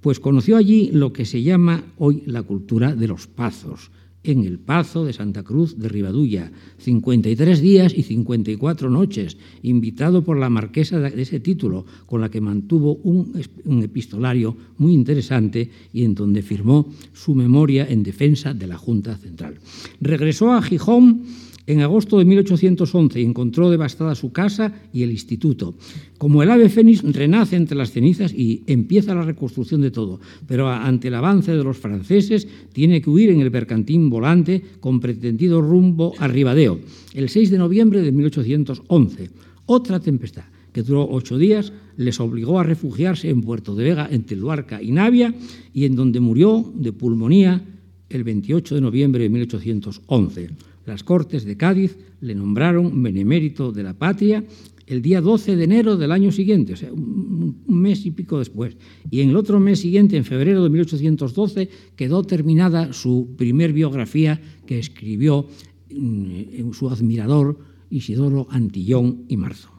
pues 0.00 0.18
conoció 0.18 0.56
allí 0.56 0.90
lo 0.92 1.12
que 1.12 1.24
se 1.24 1.42
llama 1.42 1.84
hoy 1.98 2.22
la 2.26 2.42
cultura 2.42 2.94
de 2.96 3.08
los 3.08 3.26
pazos, 3.26 3.90
en 4.24 4.44
el 4.44 4.58
Pazo 4.58 5.04
de 5.04 5.12
Santa 5.12 5.42
Cruz 5.42 5.78
de 5.78 5.88
Ribadulla, 5.88 6.50
53 6.78 7.60
días 7.60 7.92
y 7.96 8.02
54 8.02 8.88
noches, 8.90 9.36
invitado 9.62 10.22
por 10.22 10.38
la 10.38 10.50
marquesa 10.50 11.00
de 11.00 11.20
ese 11.20 11.40
título, 11.40 11.84
con 12.06 12.20
la 12.20 12.30
que 12.30 12.40
mantuvo 12.40 12.96
un, 13.02 13.32
un, 13.64 13.82
epistolario 13.82 14.56
muy 14.78 14.92
interesante 14.92 15.70
y 15.92 16.04
en 16.04 16.14
donde 16.14 16.42
firmó 16.42 16.88
su 17.12 17.34
memoria 17.34 17.86
en 17.88 18.02
defensa 18.02 18.54
de 18.54 18.66
la 18.66 18.78
Junta 18.78 19.16
Central. 19.16 19.58
Regresó 20.00 20.52
a 20.52 20.62
Gijón 20.62 21.22
en 21.66 21.80
agosto 21.80 22.18
de 22.18 22.24
1811 22.24 23.20
encontró 23.20 23.70
devastada 23.70 24.14
su 24.14 24.32
casa 24.32 24.72
y 24.92 25.02
el 25.02 25.12
instituto. 25.12 25.74
Como 26.18 26.42
el 26.42 26.50
ave 26.50 26.68
fénix 26.68 27.02
renace 27.02 27.56
entre 27.56 27.76
las 27.76 27.92
cenizas 27.92 28.32
y 28.32 28.62
empieza 28.66 29.14
la 29.14 29.22
reconstrucción 29.22 29.80
de 29.80 29.90
todo, 29.90 30.20
pero 30.46 30.68
ante 30.68 31.08
el 31.08 31.14
avance 31.14 31.52
de 31.52 31.62
los 31.62 31.78
franceses 31.78 32.48
tiene 32.72 33.00
que 33.00 33.10
huir 33.10 33.30
en 33.30 33.40
el 33.40 33.50
bergantín 33.50 34.10
volante 34.10 34.62
con 34.80 35.00
pretendido 35.00 35.60
rumbo 35.60 36.14
a 36.18 36.28
Ribadeo, 36.28 36.80
el 37.14 37.28
6 37.28 37.50
de 37.50 37.58
noviembre 37.58 38.02
de 38.02 38.12
1811. 38.12 39.30
Otra 39.66 40.00
tempestad 40.00 40.44
que 40.72 40.82
duró 40.82 41.06
ocho 41.10 41.36
días, 41.36 41.70
les 41.98 42.18
obligó 42.18 42.58
a 42.58 42.62
refugiarse 42.62 43.28
en 43.28 43.42
Puerto 43.42 43.74
de 43.74 43.84
Vega, 43.84 44.08
entre 44.10 44.38
Luarca 44.38 44.82
y 44.82 44.90
Navia, 44.90 45.34
y 45.74 45.84
en 45.84 45.94
donde 45.94 46.18
murió 46.18 46.72
de 46.74 46.94
pulmonía 46.94 47.62
el 48.08 48.24
28 48.24 48.76
de 48.76 48.80
noviembre 48.80 49.22
de 49.22 49.28
1811 49.28 50.50
Las 50.86 51.04
Cortes 51.04 51.44
de 51.44 51.56
Cádiz 51.56 51.96
le 52.20 52.34
nombraron 52.34 53.02
benemérito 53.02 53.72
de 53.72 53.82
la 53.82 53.94
patria 53.94 54.44
el 54.86 55.00
día 55.00 55.20
12 55.20 55.56
de 55.56 55.64
enero 55.64 55.96
del 55.96 56.12
año 56.12 56.32
siguiente, 56.32 56.74
o 56.74 56.76
sea, 56.76 56.92
un, 56.92 57.62
mes 57.66 58.04
y 58.04 58.10
pico 58.10 58.38
después. 58.38 58.76
Y 59.10 59.20
en 59.20 59.30
el 59.30 59.36
otro 59.36 59.60
mes 59.60 59.80
siguiente, 59.80 60.16
en 60.16 60.24
febrero 60.24 60.62
de 60.62 60.70
1812, 60.70 61.68
quedó 61.96 62.22
terminada 62.24 62.92
su 62.92 63.34
primer 63.36 63.72
biografía 63.72 64.40
que 64.66 64.78
escribió 64.78 65.46
mm, 65.90 66.72
su 66.72 66.90
admirador 66.90 67.58
Isidoro 67.90 68.46
Antillón 68.50 69.24
y 69.28 69.36
Marzo. 69.36 69.70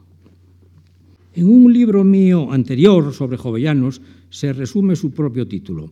En 1.34 1.48
un 1.48 1.72
libro 1.72 2.04
mío 2.04 2.52
anterior 2.52 3.12
sobre 3.12 3.36
Jovellanos 3.36 4.00
se 4.30 4.52
resume 4.52 4.96
su 4.96 5.10
propio 5.10 5.46
título, 5.46 5.90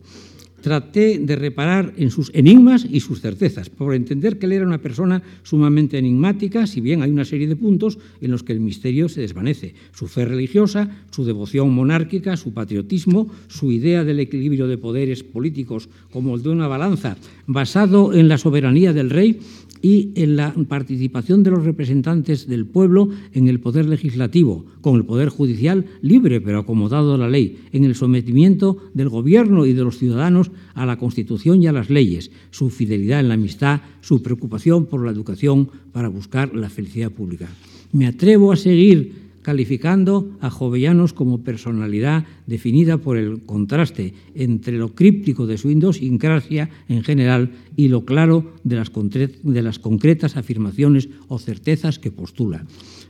traté 0.63 1.19
de 1.19 1.35
reparar 1.35 1.93
en 1.97 2.09
sus 2.09 2.31
enigmas 2.33 2.87
y 2.89 3.01
sus 3.01 3.19
certezas, 3.19 3.69
por 3.69 3.93
entender 3.93 4.39
que 4.39 4.45
él 4.45 4.53
era 4.53 4.65
una 4.65 4.77
persona 4.77 5.21
sumamente 5.43 5.97
enigmática, 5.97 6.65
si 6.65 6.79
bien 6.79 7.03
hay 7.03 7.11
una 7.11 7.25
serie 7.25 7.47
de 7.47 7.57
puntos 7.57 7.99
en 8.21 8.31
los 8.31 8.43
que 8.43 8.53
el 8.53 8.61
misterio 8.61 9.09
se 9.09 9.19
desvanece. 9.19 9.75
Su 9.91 10.07
fe 10.07 10.23
religiosa, 10.23 10.89
su 11.11 11.25
devoción 11.25 11.69
monárquica, 11.73 12.37
su 12.37 12.53
patriotismo, 12.53 13.29
su 13.49 13.73
idea 13.73 14.05
del 14.05 14.21
equilibrio 14.21 14.67
de 14.67 14.77
poderes 14.77 15.21
políticos 15.21 15.89
como 16.11 16.33
el 16.35 16.43
de 16.43 16.49
una 16.49 16.69
balanza 16.69 17.17
basado 17.45 18.13
en 18.13 18.29
la 18.29 18.37
soberanía 18.37 18.93
del 18.93 19.09
rey 19.09 19.39
y 19.83 20.13
en 20.15 20.37
la 20.37 20.53
participación 20.69 21.43
de 21.43 21.51
los 21.51 21.65
representantes 21.65 22.47
del 22.47 22.65
pueblo 22.65 23.09
en 23.33 23.49
el 23.49 23.59
poder 23.59 23.85
legislativo, 23.85 24.65
con 24.79 24.95
el 24.95 25.03
poder 25.03 25.27
judicial 25.27 25.85
libre 26.01 26.39
pero 26.39 26.59
acomodado 26.59 27.13
a 27.13 27.17
la 27.17 27.29
ley, 27.29 27.59
en 27.73 27.83
el 27.83 27.93
sometimiento 27.93 28.77
del 28.93 29.09
gobierno 29.09 29.65
y 29.65 29.73
de 29.73 29.83
los 29.83 29.97
ciudadanos 29.97 30.51
a 30.73 30.85
la 30.85 30.97
Constitución 30.97 31.61
y 31.61 31.67
a 31.67 31.73
las 31.73 31.89
leyes, 31.89 32.31
su 32.49 32.69
fidelidad 32.69 33.19
en 33.19 33.27
la 33.27 33.33
amistad, 33.33 33.81
su 33.99 34.23
preocupación 34.23 34.85
por 34.85 35.03
la 35.03 35.11
educación 35.11 35.69
para 35.91 36.07
buscar 36.07 36.55
la 36.55 36.69
felicidad 36.69 37.11
pública. 37.11 37.49
Me 37.91 38.07
atrevo 38.07 38.53
a 38.53 38.55
seguir 38.55 39.22
calificando 39.43 40.31
a 40.41 40.49
Jovellanos 40.49 41.13
como 41.13 41.43
personalidad 41.43 42.25
definida 42.47 42.97
por 42.97 43.17
el 43.17 43.43
contraste 43.43 44.13
entre 44.33 44.77
lo 44.77 44.95
críptico 44.95 45.45
de 45.45 45.59
su 45.59 45.69
idiosincrasia 45.69 46.69
en 46.89 47.03
general 47.03 47.51
y 47.75 47.89
lo 47.89 48.05
claro 48.05 48.53
de 48.63 48.77
las, 48.77 48.91
de 48.91 49.61
las 49.61 49.79
concretas 49.79 50.37
afirmaciones 50.37 51.09
o 51.27 51.37
certezas 51.37 51.99
que 51.99 52.11
postula. 52.11 52.65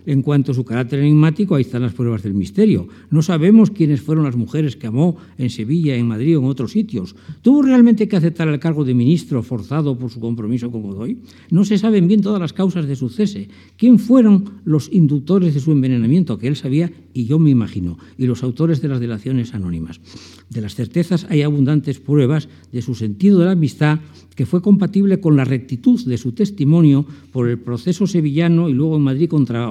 En 0.05 0.21
cuanto 0.21 0.51
a 0.51 0.55
su 0.55 0.65
carácter 0.65 0.99
enigmático, 0.99 1.55
ahí 1.55 1.61
están 1.61 1.81
las 1.81 1.93
pruebas 1.93 2.23
del 2.23 2.33
misterio. 2.33 2.87
No 3.09 3.21
sabemos 3.21 3.71
quiénes 3.71 4.01
fueron 4.01 4.25
las 4.25 4.35
mujeres 4.35 4.75
que 4.75 4.87
amó 4.87 5.17
en 5.37 5.49
Sevilla, 5.49 5.95
en 5.95 6.07
Madrid 6.07 6.37
o 6.37 6.41
en 6.41 6.47
otros 6.47 6.71
sitios. 6.71 7.15
¿Tuvo 7.41 7.61
realmente 7.61 8.07
que 8.07 8.15
aceptar 8.15 8.47
el 8.47 8.59
cargo 8.59 8.83
de 8.83 8.93
ministro 8.93 9.43
forzado 9.43 9.97
por 9.97 10.11
su 10.11 10.19
compromiso 10.19 10.71
con 10.71 10.81
Godoy? 10.81 11.19
No 11.49 11.65
se 11.65 11.77
saben 11.77 12.07
bien 12.07 12.21
todas 12.21 12.39
las 12.39 12.53
causas 12.53 12.87
de 12.87 12.95
su 12.95 13.09
cese. 13.09 13.47
¿Quién 13.77 13.99
fueron 13.99 14.61
los 14.65 14.91
inductores 14.91 15.53
de 15.53 15.59
su 15.59 15.71
envenenamiento? 15.71 16.37
Que 16.37 16.47
él 16.47 16.55
sabía 16.55 16.91
y 17.13 17.25
yo 17.25 17.39
me 17.39 17.49
imagino. 17.49 17.97
Y 18.17 18.25
los 18.25 18.43
autores 18.43 18.81
de 18.81 18.87
las 18.87 18.99
delaciones 18.99 19.53
anónimas. 19.53 20.01
De 20.49 20.61
las 20.61 20.75
certezas 20.75 21.25
hay 21.29 21.41
abundantes 21.41 21.99
pruebas 21.99 22.49
de 22.71 22.81
su 22.81 22.95
sentido 22.95 23.39
de 23.39 23.45
la 23.45 23.51
amistad 23.51 23.99
que 24.35 24.45
fue 24.45 24.61
compatible 24.61 25.19
con 25.19 25.35
la 25.35 25.45
rectitud 25.45 26.03
de 26.05 26.17
su 26.17 26.31
testimonio 26.31 27.05
por 27.31 27.49
el 27.49 27.59
proceso 27.59 28.07
sevillano 28.07 28.69
y 28.69 28.73
luego 28.73 28.95
en 28.95 29.03
Madrid 29.03 29.29
contra 29.29 29.69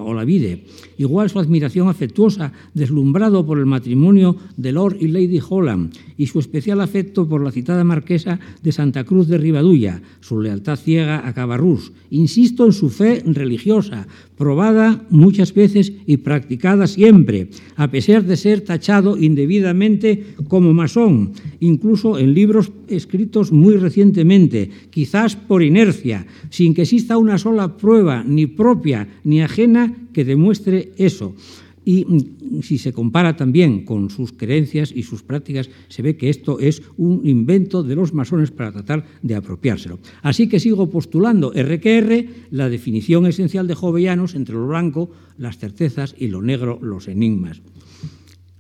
Igual 0.99 1.31
su 1.31 1.39
admiración 1.39 1.89
afectuosa, 1.89 2.53
deslumbrado 2.75 3.45
por 3.45 3.59
el 3.59 3.67
matrimonio 3.67 4.37
de 4.57 4.73
Lord 4.73 4.97
y 5.01 5.09
Lady 5.09 5.41
Holland, 5.47 5.95
y 6.17 6.27
su 6.27 6.39
especial 6.39 6.81
afecto 6.81 7.29
por 7.29 7.43
la 7.43 7.53
citada 7.53 7.85
marquesa 7.85 8.39
de 8.63 8.73
Santa 8.73 9.05
Cruz 9.05 9.29
de 9.29 9.39
Ribadulla, 9.39 10.03
su 10.21 10.41
lealtad 10.41 10.77
ciega 10.77 11.27
a 11.27 11.35
Cabarrús. 11.35 11.93
Insisto 12.11 12.67
en 12.67 12.73
su 12.73 12.91
fe 12.91 13.23
religiosa, 13.25 14.07
probada 14.43 15.07
muchas 15.09 15.55
veces 15.55 15.93
y 16.05 16.17
practicada 16.17 16.89
siempre, 16.89 17.47
a 17.77 17.93
pesar 17.93 18.25
de 18.25 18.37
ser 18.37 18.63
tachado 18.63 19.17
indebidamente 19.17 20.35
como 20.49 20.75
masón, 20.75 21.31
incluso 21.61 22.19
en 22.19 22.35
libros 22.35 22.73
escritos 22.89 23.53
muy 23.53 23.77
recientemente, 23.77 24.69
quizás 24.91 25.37
por 25.37 25.63
inercia, 25.63 26.27
sin 26.51 26.75
que 26.75 26.83
exista 26.83 27.19
una 27.19 27.39
sola 27.39 27.77
prueba, 27.77 28.25
ni 28.27 28.47
propia 28.49 29.07
ni 29.23 29.43
ajena, 29.43 29.95
que 30.13 30.25
demuestre 30.25 30.91
eso. 30.99 31.37
Y 31.85 32.05
mm, 32.05 32.63
si 32.63 32.79
se 32.79 32.93
compara 32.93 33.37
también 33.37 33.85
con 33.85 34.11
sus 34.11 34.33
creencias 34.33 34.93
y 34.95 35.03
sus 35.03 35.23
prácticas, 35.23 35.71
se 35.89 36.03
ve 36.03 36.17
que 36.17 36.31
esto 36.31 36.59
es 36.59 36.83
un 36.97 37.27
invento 37.27 37.83
de 37.83 37.97
los 37.97 38.13
masones 38.13 38.51
para 38.51 38.73
tratar 38.73 39.05
de 39.23 39.35
apropiárselo. 39.35 39.99
Así 40.23 40.49
que 40.49 40.61
sigo 40.61 40.89
postulando 40.91 41.53
RQR, 41.53 42.27
la 42.51 42.69
definición 42.69 43.27
esencial 43.27 43.67
de 43.67 43.75
Jovellanos 43.75 44.35
entre 44.35 44.55
lo 44.55 44.67
blanco, 44.67 45.11
las 45.39 45.59
certezas 45.59 46.15
y 46.19 46.29
lo 46.29 46.43
negro, 46.43 46.79
los 46.83 47.09
enigmas. 47.09 47.63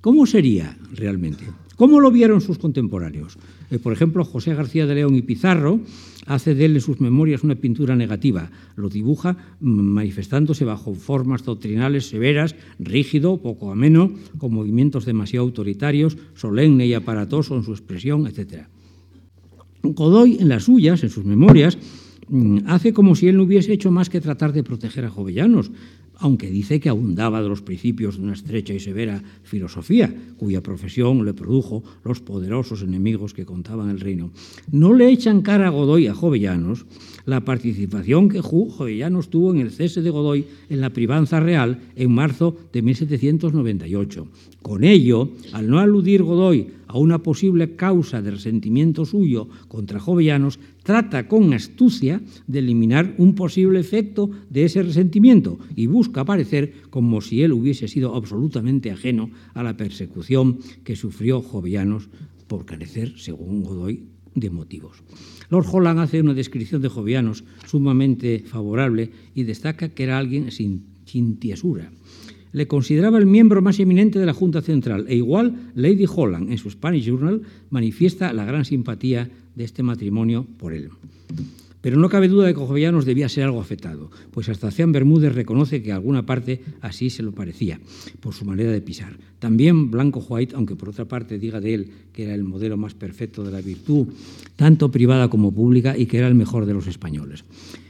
¿Cómo 0.00 0.26
sería 0.26 0.76
realmente? 0.94 1.44
¿Cómo 1.82 1.98
lo 1.98 2.12
vieron 2.12 2.40
sus 2.40 2.58
contemporáneos? 2.58 3.36
Eh, 3.68 3.80
por 3.80 3.92
ejemplo, 3.92 4.24
José 4.24 4.54
García 4.54 4.86
de 4.86 4.94
León 4.94 5.16
y 5.16 5.22
Pizarro 5.22 5.80
hace 6.26 6.54
de 6.54 6.66
él 6.66 6.76
en 6.76 6.80
sus 6.80 7.00
memorias 7.00 7.42
una 7.42 7.56
pintura 7.56 7.96
negativa. 7.96 8.52
Lo 8.76 8.88
dibuja 8.88 9.36
mm, 9.58 9.68
manifestándose 9.68 10.64
bajo 10.64 10.94
formas 10.94 11.42
doctrinales 11.44 12.06
severas, 12.06 12.54
rígido, 12.78 13.38
poco 13.38 13.72
ameno, 13.72 14.12
con 14.38 14.54
movimientos 14.54 15.06
demasiado 15.06 15.44
autoritarios, 15.44 16.16
solemne 16.34 16.86
y 16.86 16.94
aparatoso 16.94 17.56
en 17.56 17.64
su 17.64 17.72
expresión, 17.72 18.28
etc. 18.28 18.68
Godoy, 19.82 20.36
en 20.38 20.50
las 20.50 20.62
suyas, 20.62 21.02
en 21.02 21.10
sus 21.10 21.24
memorias, 21.24 21.78
mm, 22.28 22.58
hace 22.66 22.92
como 22.92 23.16
si 23.16 23.26
él 23.26 23.38
no 23.38 23.42
hubiese 23.42 23.72
hecho 23.72 23.90
más 23.90 24.08
que 24.08 24.20
tratar 24.20 24.52
de 24.52 24.62
proteger 24.62 25.04
a 25.04 25.10
Jovellanos, 25.10 25.72
aunque 26.22 26.50
dice 26.50 26.78
que 26.78 26.88
abundaba 26.88 27.42
de 27.42 27.48
los 27.48 27.62
principios 27.62 28.16
de 28.16 28.22
una 28.22 28.32
estrecha 28.32 28.72
y 28.72 28.78
severa 28.78 29.20
filosofía, 29.42 30.14
cuya 30.38 30.62
profesión 30.62 31.24
le 31.24 31.34
produjo 31.34 31.82
los 32.04 32.20
poderosos 32.20 32.82
enemigos 32.82 33.34
que 33.34 33.44
contaban 33.44 33.90
el 33.90 33.98
reino. 33.98 34.30
No 34.70 34.94
le 34.94 35.10
echan 35.10 35.42
cara 35.42 35.66
a 35.66 35.70
Godoy 35.70 36.06
a 36.06 36.14
Jovellanos 36.14 36.86
la 37.26 37.44
participación 37.44 38.28
que 38.28 38.40
Jovellanos 38.40 39.30
tuvo 39.30 39.52
en 39.52 39.60
el 39.60 39.72
cese 39.72 40.00
de 40.00 40.10
Godoy 40.10 40.46
en 40.70 40.80
la 40.80 40.90
privanza 40.90 41.40
real 41.40 41.80
en 41.96 42.12
marzo 42.12 42.56
de 42.72 42.82
1798. 42.82 44.26
Con 44.62 44.84
ello, 44.84 45.30
al 45.52 45.68
no 45.68 45.80
aludir 45.80 46.22
Godoy 46.22 46.68
a 46.86 46.98
una 46.98 47.22
posible 47.22 47.74
causa 47.74 48.22
de 48.22 48.30
resentimiento 48.30 49.04
suyo 49.04 49.48
contra 49.66 49.98
Jovellanos, 49.98 50.60
trata 50.84 51.26
con 51.26 51.52
astucia 51.52 52.20
de 52.46 52.58
eliminar 52.60 53.14
un 53.18 53.34
posible 53.34 53.80
efecto 53.80 54.30
de 54.50 54.64
ese 54.64 54.82
resentimiento 54.82 55.58
y 55.74 55.86
busca 55.86 56.24
parecer 56.24 56.74
como 56.90 57.20
si 57.20 57.42
él 57.42 57.52
hubiese 57.52 57.88
sido 57.88 58.14
absolutamente 58.14 58.90
ajeno 58.90 59.30
a 59.54 59.62
la 59.62 59.76
persecución 59.76 60.58
que 60.84 60.96
sufrió 60.96 61.42
Jovellanos 61.42 62.08
por 62.46 62.64
carecer, 62.64 63.14
según 63.16 63.62
Godoy, 63.62 64.04
de 64.34 64.50
motivos. 64.50 65.02
Lord 65.50 65.66
Holland 65.70 66.00
hace 66.00 66.20
una 66.20 66.34
descripción 66.34 66.80
de 66.82 66.88
Jovellanos 66.88 67.44
sumamente 67.66 68.44
favorable 68.46 69.10
y 69.34 69.42
destaca 69.42 69.88
que 69.88 70.04
era 70.04 70.18
alguien 70.18 70.50
sin, 70.50 70.84
sin 71.04 71.36
tiesura 71.36 71.90
le 72.52 72.66
consideraba 72.66 73.18
el 73.18 73.26
miembro 73.26 73.62
más 73.62 73.80
eminente 73.80 74.18
de 74.18 74.26
la 74.26 74.34
Junta 74.34 74.62
Central 74.62 75.06
e 75.08 75.16
igual 75.16 75.72
Lady 75.74 76.04
Holland 76.06 76.50
en 76.50 76.58
su 76.58 76.70
Spanish 76.70 77.04
Journal 77.04 77.42
manifiesta 77.70 78.32
la 78.32 78.44
gran 78.44 78.64
simpatía 78.64 79.30
de 79.54 79.64
este 79.64 79.82
matrimonio 79.82 80.46
por 80.58 80.72
él. 80.72 80.90
Pero 81.82 81.98
no 81.98 82.08
cabe 82.08 82.28
duda 82.28 82.46
de 82.46 82.54
que 82.54 82.60
Jovellanos 82.60 83.04
debía 83.04 83.28
ser 83.28 83.42
algo 83.42 83.60
afectado, 83.60 84.08
pues 84.30 84.48
hasta 84.48 84.70
Cian 84.70 84.92
Bermúdez 84.92 85.34
reconoce 85.34 85.82
que 85.82 85.90
alguna 85.90 86.24
parte 86.24 86.62
así 86.80 87.10
se 87.10 87.24
lo 87.24 87.32
parecía, 87.32 87.80
por 88.20 88.34
su 88.34 88.44
manera 88.44 88.70
de 88.70 88.80
pisar. 88.80 89.18
También 89.40 89.90
Blanco 89.90 90.24
White, 90.28 90.54
aunque 90.54 90.76
por 90.76 90.90
otra 90.90 91.06
parte 91.06 91.40
diga 91.40 91.60
de 91.60 91.74
él 91.74 91.90
que 92.12 92.22
era 92.22 92.34
el 92.34 92.44
modelo 92.44 92.76
más 92.76 92.94
perfecto 92.94 93.42
de 93.42 93.50
la 93.50 93.60
virtud, 93.60 94.06
tanto 94.54 94.92
privada 94.92 95.28
como 95.28 95.52
pública, 95.52 95.98
y 95.98 96.06
que 96.06 96.18
era 96.18 96.28
el 96.28 96.36
mejor 96.36 96.66
de 96.66 96.74
los 96.74 96.86
españoles. 96.86 97.44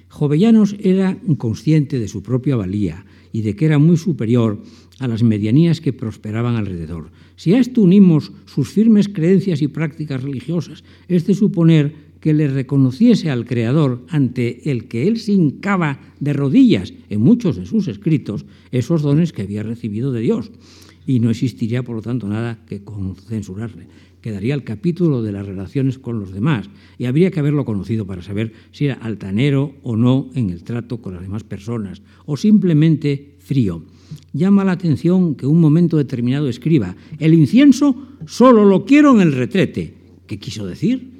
Jovellanos 0.08 0.74
era 0.80 1.18
consciente 1.36 1.98
de 1.98 2.08
su 2.08 2.22
propia 2.22 2.56
valía 2.56 3.04
y 3.32 3.42
de 3.42 3.56
que 3.56 3.64
era 3.64 3.78
muy 3.78 3.96
superior 3.96 4.62
a 4.98 5.08
las 5.08 5.22
medianías 5.22 5.80
que 5.80 5.92
prosperaban 5.92 6.56
alrededor. 6.56 7.10
Si 7.36 7.54
a 7.54 7.58
esto 7.58 7.82
unimos 7.82 8.32
sus 8.44 8.68
firmes 8.68 9.08
creencias 9.08 9.62
y 9.62 9.68
prácticas 9.68 10.22
religiosas, 10.22 10.84
es 11.08 11.26
de 11.26 11.34
suponer 11.34 12.12
que 12.20 12.32
le 12.32 12.46
reconociese 12.46 13.30
al 13.30 13.44
Creador 13.44 14.06
ante 14.08 14.70
el 14.70 14.86
que 14.86 15.08
él 15.08 15.18
se 15.18 15.32
hincaba 15.32 16.00
de 16.20 16.32
rodillas 16.32 16.94
en 17.10 17.20
muchos 17.20 17.56
de 17.56 17.66
sus 17.66 17.88
escritos 17.88 18.46
esos 18.70 19.02
dones 19.02 19.32
que 19.32 19.42
había 19.42 19.64
recibido 19.64 20.12
de 20.12 20.20
Dios. 20.20 20.52
Y 21.04 21.18
no 21.18 21.30
existiría, 21.30 21.82
por 21.82 21.96
lo 21.96 22.02
tanto, 22.02 22.28
nada 22.28 22.64
que 22.64 22.80
censurarle. 23.26 23.88
Quedaría 24.22 24.54
el 24.54 24.62
capítulo 24.62 25.20
de 25.20 25.32
las 25.32 25.44
relaciones 25.44 25.98
con 25.98 26.20
los 26.20 26.32
demás 26.32 26.70
y 26.96 27.06
habría 27.06 27.32
que 27.32 27.40
haberlo 27.40 27.64
conocido 27.64 28.06
para 28.06 28.22
saber 28.22 28.52
si 28.70 28.84
era 28.86 28.94
altanero 28.94 29.74
o 29.82 29.96
no 29.96 30.30
en 30.34 30.50
el 30.50 30.62
trato 30.62 31.02
con 31.02 31.14
las 31.14 31.22
demás 31.22 31.42
personas 31.42 32.02
o 32.24 32.36
simplemente 32.36 33.34
frío. 33.40 33.82
Llama 34.32 34.64
la 34.64 34.72
atención 34.72 35.34
que 35.34 35.44
un 35.44 35.60
momento 35.60 35.96
determinado 35.96 36.48
escriba, 36.48 36.94
el 37.18 37.34
incienso 37.34 37.96
solo 38.24 38.64
lo 38.64 38.84
quiero 38.84 39.12
en 39.12 39.22
el 39.22 39.32
retrete. 39.32 39.94
¿Qué 40.28 40.38
quiso 40.38 40.66
decir? 40.66 41.10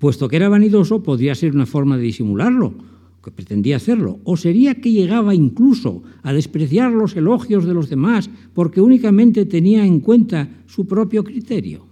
Puesto 0.00 0.26
que 0.26 0.34
era 0.34 0.48
vanidoso, 0.48 1.00
podría 1.00 1.36
ser 1.36 1.54
una 1.54 1.66
forma 1.66 1.96
de 1.96 2.02
disimularlo. 2.02 2.74
que 3.22 3.30
pretendía 3.30 3.76
hacerlo, 3.76 4.18
o 4.24 4.36
sería 4.36 4.80
que 4.80 4.90
llegaba 4.90 5.32
incluso 5.32 6.02
a 6.24 6.32
despreciar 6.32 6.90
los 6.90 7.14
elogios 7.14 7.64
de 7.64 7.72
los 7.72 7.88
demás 7.88 8.28
porque 8.52 8.80
únicamente 8.80 9.46
tenía 9.46 9.86
en 9.86 10.00
cuenta 10.00 10.48
su 10.66 10.88
propio 10.88 11.22
criterio. 11.22 11.91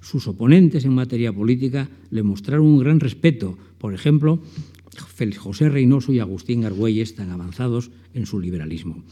Sus 0.00 0.28
oponentes 0.28 0.84
en 0.84 0.94
materia 0.94 1.32
política 1.32 1.88
le 2.10 2.22
mostraron 2.22 2.66
un 2.66 2.78
gran 2.78 3.00
respeto, 3.00 3.56
por 3.78 3.94
ejemplo, 3.94 4.40
José 5.38 5.68
Reynoso 5.68 6.12
y 6.12 6.18
Agustín 6.18 6.64
Argüelles, 6.64 7.14
tan 7.14 7.30
avanzados 7.30 7.90
en 8.14 8.26
su 8.26 8.40
liberalismo. 8.40 9.02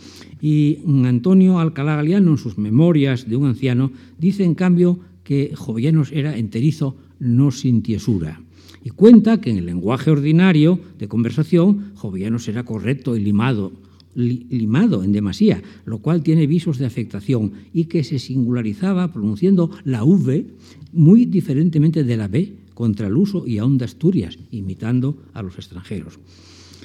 Y 0.40 0.78
Antonio 1.04 1.58
Alcalá 1.58 1.96
Galiano, 1.96 2.32
en 2.32 2.38
sus 2.38 2.58
Memorias 2.58 3.28
de 3.28 3.36
un 3.36 3.46
anciano, 3.46 3.92
dice 4.18 4.44
en 4.44 4.54
cambio 4.54 4.98
que 5.24 5.52
Jovellanos 5.54 6.12
era 6.12 6.36
enterizo, 6.36 6.96
no 7.18 7.50
sin 7.50 7.82
tiesura. 7.82 8.40
Y 8.84 8.90
cuenta 8.90 9.40
que 9.40 9.50
en 9.50 9.58
el 9.58 9.66
lenguaje 9.66 10.10
ordinario 10.10 10.80
de 10.98 11.08
conversación, 11.08 11.92
Jovellanos 11.94 12.48
era 12.48 12.64
correcto 12.64 13.16
y 13.16 13.20
limado, 13.20 13.72
limado 14.18 15.04
en 15.04 15.12
demasía, 15.12 15.62
lo 15.84 15.98
cual 15.98 16.22
tiene 16.22 16.46
visos 16.46 16.78
de 16.78 16.86
afectación 16.86 17.52
y 17.72 17.84
que 17.84 18.02
se 18.02 18.18
singularizaba 18.18 19.12
pronunciando 19.12 19.70
la 19.84 20.04
V 20.04 20.46
muy 20.92 21.24
diferentemente 21.26 22.02
de 22.02 22.16
la 22.16 22.28
B 22.28 22.54
contra 22.74 23.06
el 23.06 23.16
uso 23.16 23.46
y 23.46 23.58
aún 23.58 23.78
de 23.78 23.84
Asturias, 23.84 24.38
imitando 24.50 25.16
a 25.34 25.42
los 25.42 25.56
extranjeros. 25.56 26.18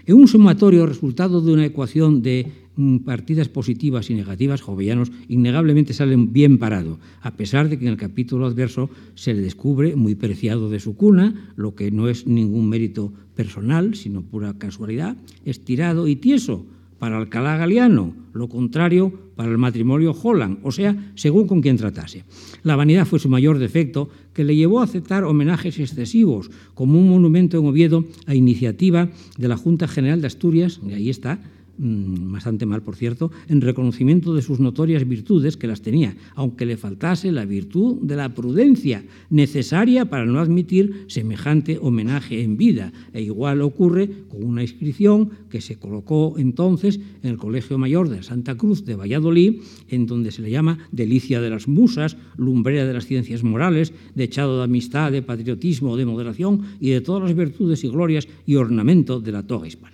En 0.06 0.18
un 0.18 0.28
sumatorio 0.28 0.86
resultado 0.86 1.40
de 1.40 1.54
una 1.54 1.66
ecuación 1.66 2.22
de 2.22 2.52
mm, 2.76 2.98
partidas 2.98 3.48
positivas 3.48 4.10
y 4.10 4.16
negativas, 4.16 4.62
Jovellanos 4.62 5.12
innegablemente 5.30 5.94
salen 5.94 6.34
bien 6.34 6.58
parado, 6.58 7.00
a 7.22 7.38
pesar 7.38 7.70
de 7.70 7.80
que 7.80 7.86
en 7.86 7.92
el 7.92 7.98
capítulo 7.98 8.46
adverso 8.46 8.90
se 9.16 9.34
le 9.34 9.42
descubre 9.42 9.96
muy 9.96 10.16
preciado 10.16 10.70
de 10.70 10.82
su 10.82 10.98
cuna, 10.98 11.54
lo 11.56 11.74
que 11.74 11.90
no 11.90 12.10
es 12.10 12.28
ningún 12.28 12.68
mérito 12.68 13.14
personal, 13.34 13.96
sino 13.96 14.24
pura 14.24 14.58
casualidad, 14.58 15.16
estirado 15.46 16.08
y 16.08 16.18
tieso, 16.18 16.66
para 17.04 17.18
Alcalá 17.18 17.58
Galiano, 17.58 18.16
lo 18.32 18.48
contrario 18.48 19.12
para 19.36 19.52
el 19.52 19.58
matrimonio 19.58 20.14
Holland, 20.14 20.60
o 20.64 20.72
sea, 20.72 21.12
según 21.16 21.48
con 21.48 21.60
quien 21.60 21.76
tratase. 21.76 22.24
La 22.64 22.78
vanidad 22.78 23.06
fue 23.06 23.20
su 23.20 23.28
mayor 23.28 23.60
defecto, 23.60 24.08
que 24.32 24.46
le 24.46 24.56
llevó 24.56 24.80
a 24.80 24.86
aceptar 24.86 25.26
homenajes 25.26 25.78
excesivos, 25.82 26.50
como 26.74 26.98
un 26.98 27.10
monumento 27.10 27.60
en 27.60 27.66
Oviedo 27.66 28.06
a 28.26 28.36
iniciativa 28.36 29.10
de 29.38 29.48
la 29.50 29.58
Junta 29.58 29.90
General 29.90 30.22
de 30.22 30.28
Asturias, 30.28 30.80
y 30.88 30.94
ahí 30.94 31.10
está, 31.10 31.42
bastante 31.78 32.66
mal 32.66 32.84
por 32.84 32.96
cierto, 32.96 33.32
en 33.48 33.62
reconocimiento 33.62 34.34
de 34.34 34.42
sus 34.42 34.60
notorias 34.60 35.08
virtudes, 35.08 35.58
que 35.58 35.68
las 35.68 35.82
tenía, 35.82 36.16
aunque 36.36 36.66
le 36.66 36.78
faltase 36.78 37.32
la 37.32 37.46
virtud 37.46 37.98
de 38.02 38.16
la 38.16 38.34
prudencia 38.34 39.04
necesaria 39.30 40.06
para 40.06 40.26
no 40.26 40.40
admitir 40.40 41.06
semejante 41.08 41.80
homenaje 41.82 42.44
en 42.44 42.58
vida. 42.58 42.94
E 43.14 43.22
igual 43.22 43.62
ocurre 43.62 44.10
con 44.30 44.44
una 44.44 44.62
inscripción 44.62 45.32
que 45.50 45.62
se 45.62 45.78
colocó 45.78 46.36
entonces 46.38 47.00
en 47.24 47.30
el 47.30 47.38
Colegio 47.38 47.78
Mayor 47.78 48.10
de 48.10 48.24
Santa 48.24 48.56
Cruz 48.56 48.86
de 48.86 48.96
Valladolid, 48.96 49.62
en 49.90 50.06
donde 50.06 50.32
se 50.32 50.42
le 50.42 50.52
llama 50.52 50.78
Delicia 50.92 51.42
de 51.42 51.50
las 51.50 51.68
Musas, 51.68 52.18
lumbrera 52.38 52.86
de 52.86 52.94
las 52.94 53.06
ciencias 53.06 53.44
morales, 53.44 53.94
dechado 54.16 54.58
de 54.58 54.64
amistad, 54.66 55.12
de 55.12 55.22
patriotismo, 55.22 55.98
de 55.98 56.06
moderación 56.06 56.62
y 56.80 56.90
de 56.90 57.02
todas 57.02 57.24
las 57.24 57.36
virtudes 57.36 57.84
y 57.84 57.90
glorias 57.90 58.28
y 58.46 58.56
ornamento 58.56 59.20
de 59.20 59.32
la 59.32 59.44
toga 59.44 59.68
hispana. 59.68 59.93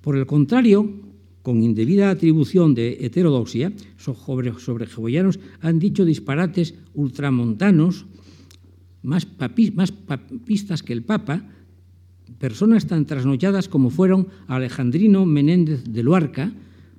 Por 0.00 0.16
el 0.16 0.26
contrario, 0.26 0.88
con 1.42 1.62
indebida 1.62 2.10
atribución 2.10 2.74
de 2.74 2.98
heterodoxia, 3.00 3.72
sobre, 3.96 4.52
sobre 4.58 4.86
han 5.60 5.78
dicho 5.78 6.04
disparates 6.04 6.74
ultramontanos, 6.94 8.06
más, 9.02 9.26
más 9.74 9.92
papistas 9.92 10.82
que 10.82 10.92
el 10.92 11.02
Papa, 11.02 11.44
personas 12.38 12.86
tan 12.86 13.06
trasnochadas 13.06 13.68
como 13.68 13.90
fueron 13.90 14.28
Alejandrino 14.46 15.26
Menéndez 15.26 15.84
de 15.84 16.02
Luarca, 16.02 16.52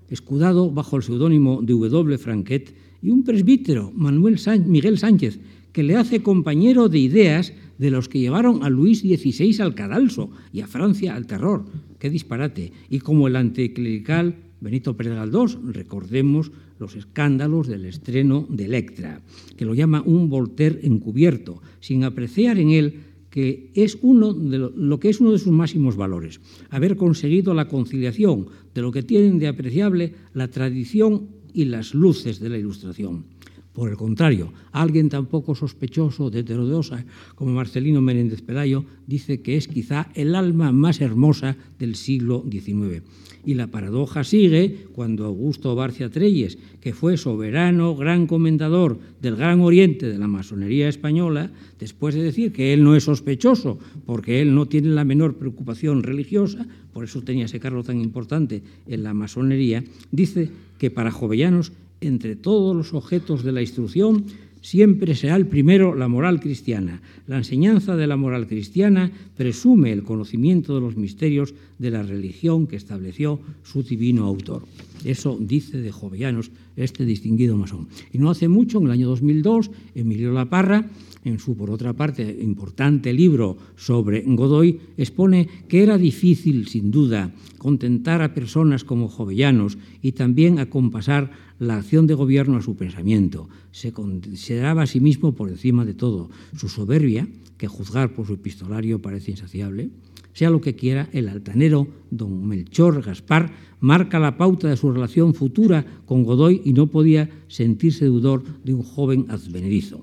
escudado 0.10 0.72
bajo 0.72 0.98
el 0.98 1.04
seudónimo 1.04 1.62
de 1.62 1.74
W. 1.74 2.18
Franquet, 2.18 2.76
y 3.02 3.10
un 3.10 3.24
presbítero, 3.24 3.92
Manuel 3.96 4.40
Miguel 4.66 4.98
Sánchez, 4.98 5.40
que 5.72 5.84
le 5.84 5.96
hace 5.96 6.22
compañero 6.22 6.90
de 6.90 7.00
ideas 7.00 7.54
de 7.78 7.92
los 7.92 8.10
que 8.10 8.20
llevaron 8.20 8.64
a 8.64 8.70
Luis 8.70 9.00
XVI 9.00 9.62
al 9.62 9.74
cadalso 9.74 10.30
y 10.54 10.62
a 10.62 10.68
Francia 10.68 11.16
al 11.16 11.26
terror. 11.26 11.66
¡Qué 11.98 12.10
disparate! 12.10 12.72
Y 12.90 13.00
como 13.00 13.28
el 13.28 13.36
anticlerical 13.36 14.36
Benito 14.60 14.96
Pérez 14.96 15.16
Galdós, 15.16 15.58
recordemos 15.64 16.52
los 16.78 16.96
escándalos 16.96 17.68
del 17.68 17.86
estreno 17.86 18.46
de 18.50 18.66
Electra, 18.66 19.22
que 19.58 19.66
lo 19.66 19.74
llama 19.74 20.04
un 20.06 20.30
Voltaire 20.30 20.80
encubierto, 20.84 21.62
sin 21.80 22.04
apreciar 22.04 22.60
en 22.60 22.70
él 22.70 23.00
que 23.32 23.72
es 23.76 23.98
uno 24.02 24.34
de 24.34 24.58
lo, 24.58 24.70
lo, 24.72 25.00
que 25.00 25.10
es 25.10 25.22
uno 25.22 25.32
de 25.32 25.40
sus 25.40 25.54
máximos 25.54 25.96
valores, 25.96 26.42
haber 26.70 26.98
conseguido 26.98 27.54
la 27.54 27.70
conciliación 27.70 28.48
de 28.76 28.82
lo 28.82 28.92
que 28.92 29.04
tienen 29.04 29.40
de 29.40 29.48
apreciable 29.48 30.14
la 30.34 30.50
tradición 30.50 31.28
y 31.54 31.66
las 31.66 31.94
luces 31.94 32.40
de 32.40 32.50
la 32.50 32.58
Ilustración. 32.58 33.26
Por 33.74 33.90
el 33.90 33.96
contrario, 33.96 34.52
alguien 34.74 35.08
tan 35.08 35.28
poco 35.28 35.56
sospechoso 35.56 36.30
de 36.30 36.40
heterodoxa 36.44 37.06
como 37.36 37.54
Marcelino 37.54 38.02
Menéndez 38.02 38.42
Pelayo 38.42 38.84
dice 39.08 39.42
que 39.42 39.56
es 39.56 39.70
quizá 39.70 40.12
el 40.14 40.36
alma 40.36 40.74
más 40.74 41.00
hermosa 41.00 41.56
del 41.80 41.96
siglo 41.96 42.44
XIX. 42.52 43.02
Y 43.46 43.54
la 43.56 43.68
paradoja 43.68 44.26
sigue 44.26 44.88
cuando 44.94 45.26
Augusto 45.26 45.74
Barcia 45.74 46.10
Treyes, 46.10 46.58
que 46.82 46.94
fue 46.94 47.16
soberano, 47.16 47.96
gran 47.96 48.28
comendador 48.28 49.00
del 49.22 49.38
Gran 49.38 49.62
Oriente 49.62 50.08
de 50.08 50.20
la 50.20 50.28
masonería 50.28 50.90
española, 50.90 51.50
después 51.80 52.14
de 52.14 52.24
decir 52.24 52.52
que 52.52 52.74
él 52.74 52.84
no 52.84 52.96
es 52.96 53.06
sospechoso, 53.06 53.80
porque 54.06 54.42
él 54.42 54.54
no 54.54 54.68
tiene 54.68 54.90
la 54.90 55.06
menor 55.06 55.38
preocupación 55.38 56.04
religiosa, 56.04 56.68
por 56.94 57.04
eso 57.04 57.22
tenía 57.22 57.46
ese 57.46 57.60
cargo 57.60 57.84
tan 57.84 58.00
importante 58.02 58.62
en 58.88 59.04
la 59.04 59.14
masonería, 59.14 59.84
dice 60.12 60.50
que 60.78 60.92
para 60.92 61.12
Jovellanos 61.12 61.72
entre 62.02 62.36
todos 62.36 62.76
los 62.76 62.94
objetos 62.94 63.44
de 63.44 63.52
la 63.52 63.62
instrucción 63.62 64.26
siempre 64.62 65.16
será 65.16 65.36
el 65.36 65.48
primero 65.48 65.96
la 65.96 66.08
moral 66.08 66.40
cristiana. 66.40 67.02
La 67.28 67.38
enseñanza 67.38 67.96
de 67.96 68.08
la 68.08 68.18
moral 68.18 68.48
cristiana 68.48 69.12
presume 69.36 69.92
el 69.92 70.04
conocimiento 70.04 70.76
de 70.76 70.82
los 70.82 70.98
misterios 70.98 71.54
de 71.80 71.92
la 71.92 72.04
religión 72.04 72.68
que 72.68 72.76
estableció 72.76 73.40
su 73.64 73.84
divino 73.84 74.26
autor. 74.26 74.64
Eso 75.06 75.38
dice 75.40 75.82
de 75.82 75.92
Jovellanos 75.92 76.52
este 76.76 77.06
distinguido 77.06 77.58
masón. 77.58 77.88
Y 78.12 78.18
no 78.18 78.30
hace 78.30 78.48
mucho, 78.48 78.80
en 78.80 78.86
el 78.86 78.92
año 78.92 79.08
2002, 79.10 79.72
Emilio 79.96 80.32
Laparra, 80.32 80.90
en 81.24 81.40
su, 81.40 81.56
por 81.56 81.70
otra 81.70 81.94
parte, 81.94 82.40
importante 82.42 83.14
libro 83.14 83.58
sobre 83.76 84.24
Godoy, 84.26 84.80
expone 84.98 85.48
que 85.68 85.84
era 85.84 85.98
difícil, 85.98 86.68
sin 86.68 86.90
duda, 86.90 87.34
contentar 87.58 88.22
a 88.22 88.34
personas 88.34 88.84
como 88.84 89.08
Jovellanos 89.08 89.78
y 90.02 90.14
también 90.14 90.58
acompasar 90.58 91.32
la 91.60 91.78
acción 91.78 92.08
de 92.08 92.16
gobierno 92.16 92.58
a 92.58 92.62
su 92.62 92.76
pensamiento. 92.76 93.48
Se 93.72 93.92
consideraba 93.92 94.84
a 94.84 94.88
sí 94.88 95.00
mismo 95.00 95.34
por 95.34 95.50
encima 95.50 95.86
de 95.86 95.94
todo. 95.94 96.30
Su 96.58 96.70
soberbia, 96.70 97.28
que 97.62 97.68
juzgar 97.68 98.16
por 98.16 98.26
su 98.26 98.34
epistolario 98.34 99.04
parece 99.04 99.30
insaciable, 99.30 99.92
sea 100.34 100.50
lo 100.50 100.62
que 100.62 100.76
quiera, 100.76 101.10
el 101.14 101.30
altanero 101.30 101.88
don 102.10 102.48
Melchor 102.48 103.04
Gaspar 103.04 103.54
marca 103.80 104.18
la 104.18 104.36
pauta 104.36 104.68
de 104.68 104.76
su 104.76 104.92
relación 104.92 105.36
futura 105.36 105.86
con 106.08 106.24
Godoy 106.24 106.64
y 106.66 106.74
no 106.74 106.88
podía 106.88 107.30
sentirse 107.50 108.06
deudor 108.06 108.42
de 108.64 108.74
un 108.74 108.82
joven 108.82 109.28
advenedizo. 109.30 110.02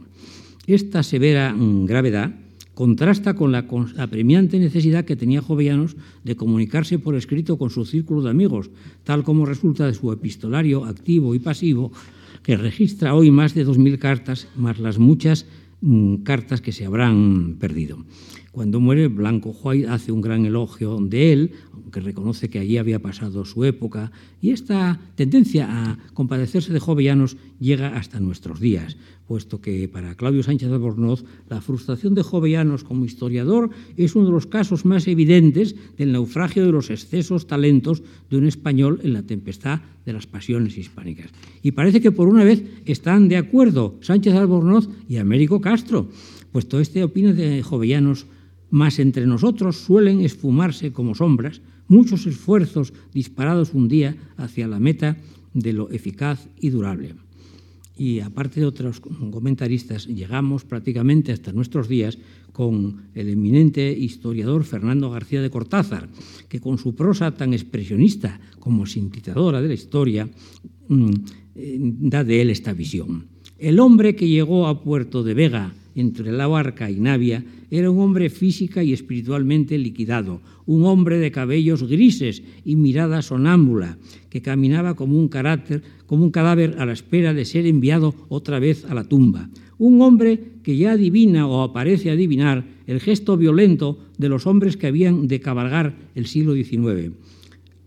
Esta 0.68 1.02
severa 1.02 1.52
mm, 1.52 1.86
gravedad 1.86 2.32
contrasta 2.74 3.34
con 3.34 3.50
la 3.50 3.66
apremiante 3.98 4.60
necesidad 4.60 5.04
que 5.04 5.16
tenía 5.16 5.42
Jovellanos 5.42 5.96
de 6.22 6.36
comunicarse 6.36 7.00
por 7.00 7.16
escrito 7.16 7.58
con 7.58 7.70
su 7.70 7.84
círculo 7.84 8.22
de 8.22 8.30
amigos, 8.30 8.70
tal 9.02 9.24
como 9.24 9.46
resulta 9.46 9.84
de 9.84 9.94
su 9.94 10.12
epistolario 10.12 10.84
activo 10.84 11.34
y 11.34 11.40
pasivo, 11.40 11.90
que 12.44 12.56
registra 12.56 13.16
hoy 13.16 13.32
más 13.32 13.52
de 13.54 13.66
2.000 13.66 13.98
cartas, 13.98 14.46
más 14.54 14.78
las 14.78 15.00
muchas 15.00 15.44
cartas 16.24 16.60
que 16.60 16.72
se 16.72 16.84
habrán 16.84 17.56
perdido. 17.58 18.04
Cuando 18.52 18.80
muere, 18.80 19.08
Blanco 19.08 19.50
White 19.50 19.88
hace 19.88 20.10
un 20.10 20.20
gran 20.20 20.44
elogio 20.46 20.98
de 21.00 21.32
él, 21.32 21.52
aunque 21.72 22.00
reconoce 22.00 22.48
que 22.48 22.58
allí 22.58 22.78
había 22.78 22.98
pasado 22.98 23.44
su 23.44 23.64
época, 23.64 24.10
y 24.40 24.50
esta 24.50 25.00
tendencia 25.14 25.68
a 25.68 25.98
compadecerse 26.14 26.72
de 26.72 26.80
Jovellanos 26.80 27.36
llega 27.60 27.96
hasta 27.96 28.20
nuestros 28.20 28.60
días 28.60 28.96
puesto 29.28 29.60
que 29.60 29.86
para 29.88 30.14
Claudio 30.14 30.42
Sánchez 30.42 30.72
Albornoz 30.72 31.22
la 31.50 31.60
frustración 31.60 32.14
de 32.14 32.22
Jovellanos 32.22 32.82
como 32.82 33.04
historiador 33.04 33.70
es 33.96 34.16
uno 34.16 34.24
de 34.24 34.32
los 34.32 34.46
casos 34.46 34.86
más 34.86 35.06
evidentes 35.06 35.76
del 35.98 36.12
naufragio 36.12 36.64
de 36.64 36.72
los 36.72 36.88
excesos 36.88 37.46
talentos 37.46 38.02
de 38.30 38.38
un 38.38 38.46
español 38.46 39.00
en 39.04 39.12
la 39.12 39.22
tempestad 39.22 39.80
de 40.06 40.14
las 40.14 40.26
pasiones 40.26 40.78
hispánicas. 40.78 41.30
Y 41.62 41.72
parece 41.72 42.00
que 42.00 42.10
por 42.10 42.26
una 42.26 42.42
vez 42.42 42.64
están 42.86 43.28
de 43.28 43.36
acuerdo 43.36 43.96
Sánchez 44.00 44.34
Albornoz 44.34 44.88
y 45.08 45.18
Américo 45.18 45.60
Castro, 45.60 46.08
puesto 46.50 46.80
este 46.80 47.04
opina 47.04 47.34
de 47.34 47.62
Jovellanos, 47.62 48.26
más 48.70 48.98
entre 48.98 49.26
nosotros 49.26 49.76
suelen 49.76 50.20
esfumarse 50.20 50.92
como 50.92 51.14
sombras 51.14 51.60
muchos 51.88 52.26
esfuerzos 52.26 52.92
disparados 53.14 53.72
un 53.74 53.88
día 53.88 54.16
hacia 54.36 54.68
la 54.68 54.78
meta 54.78 55.16
de 55.54 55.72
lo 55.72 55.90
eficaz 55.90 56.48
y 56.60 56.70
durable 56.70 57.14
y 57.98 58.20
aparte 58.20 58.60
de 58.60 58.66
otros 58.66 59.00
comentaristas, 59.00 60.06
llegamos 60.06 60.64
prácticamente 60.64 61.32
hasta 61.32 61.52
nuestros 61.52 61.88
días 61.88 62.16
con 62.52 63.10
el 63.14 63.28
eminente 63.28 63.90
historiador 63.92 64.62
Fernando 64.62 65.10
García 65.10 65.42
de 65.42 65.50
Cortázar, 65.50 66.08
que 66.48 66.60
con 66.60 66.78
su 66.78 66.94
prosa 66.94 67.34
tan 67.34 67.52
expresionista 67.52 68.40
como 68.60 68.86
sintetizadora 68.86 69.60
de 69.60 69.68
la 69.68 69.74
historia, 69.74 70.28
mm, 70.88 71.10
eh, 71.56 71.78
da 71.80 72.22
de 72.22 72.40
él 72.40 72.50
esta 72.50 72.72
visión. 72.72 73.26
El 73.58 73.80
hombre 73.80 74.14
que 74.14 74.28
llegó 74.28 74.68
a 74.68 74.80
Puerto 74.82 75.24
de 75.24 75.34
Vega 75.34 75.74
entre 76.00 76.30
la 76.30 76.46
barca 76.46 76.90
y 76.90 77.00
Navia 77.00 77.44
era 77.70 77.90
un 77.90 77.98
hombre 77.98 78.30
física 78.30 78.84
y 78.84 78.92
espiritualmente 78.92 79.76
liquidado, 79.76 80.40
un 80.64 80.84
hombre 80.84 81.18
de 81.18 81.32
cabellos 81.32 81.82
grises 81.82 82.42
y 82.64 82.76
mirada 82.76 83.20
sonámbula, 83.20 83.98
que 84.30 84.40
caminaba 84.40 84.94
como 84.94 85.18
un, 85.18 85.28
carácter, 85.28 85.82
como 86.06 86.22
un 86.22 86.30
cadáver 86.30 86.76
a 86.78 86.86
la 86.86 86.92
espera 86.92 87.34
de 87.34 87.44
ser 87.44 87.66
enviado 87.66 88.14
otra 88.28 88.60
vez 88.60 88.84
a 88.84 88.94
la 88.94 89.04
tumba. 89.04 89.50
Un 89.78 90.00
hombre 90.00 90.60
que 90.62 90.76
ya 90.76 90.92
adivina 90.92 91.48
o 91.48 91.62
aparece 91.62 92.10
adivinar 92.10 92.64
el 92.86 93.00
gesto 93.00 93.36
violento 93.36 93.98
de 94.18 94.28
los 94.28 94.46
hombres 94.46 94.76
que 94.76 94.86
habían 94.86 95.26
de 95.26 95.40
cabalgar 95.40 95.96
el 96.14 96.26
siglo 96.26 96.54
XIX. 96.54 97.12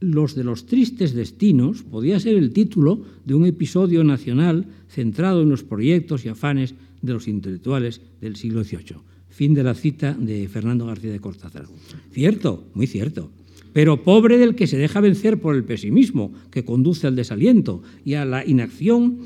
Los 0.02 0.36
de 0.36 0.44
los 0.44 0.66
tristes 0.66 1.14
destinos 1.14 1.84
podía 1.84 2.20
ser 2.20 2.36
el 2.36 2.52
título 2.52 3.06
de 3.24 3.36
un 3.36 3.46
episodio 3.46 4.04
nacional 4.04 4.66
centrado 4.90 5.44
en 5.44 5.50
los 5.50 5.64
proyectos 5.64 6.26
y 6.26 6.30
afanes 6.30 6.76
de 7.02 7.14
los 7.14 7.28
intelectuales 7.28 8.02
del 8.20 8.36
siglo 8.36 8.64
XVIII. 8.64 8.98
Fin 9.30 9.54
de 9.54 9.64
la 9.64 9.74
cita 9.74 10.14
de 10.14 10.48
Fernando 10.48 10.86
García 10.86 11.12
de 11.12 11.20
Cortázar. 11.20 11.66
Cierto, 12.12 12.66
muy 12.74 12.88
cierto. 12.88 13.32
Pero 13.74 14.04
pobre 14.04 14.38
del 14.38 14.56
que 14.56 14.68
se 14.68 14.78
deja 14.78 15.00
vencer 15.00 15.40
por 15.40 15.56
el 15.56 15.64
pesimismo, 15.64 16.34
que 16.52 16.66
conduce 16.66 17.08
al 17.08 17.16
desaliento 17.16 17.82
y 18.04 18.16
a 18.16 18.26
la 18.26 18.46
inacción 18.46 19.20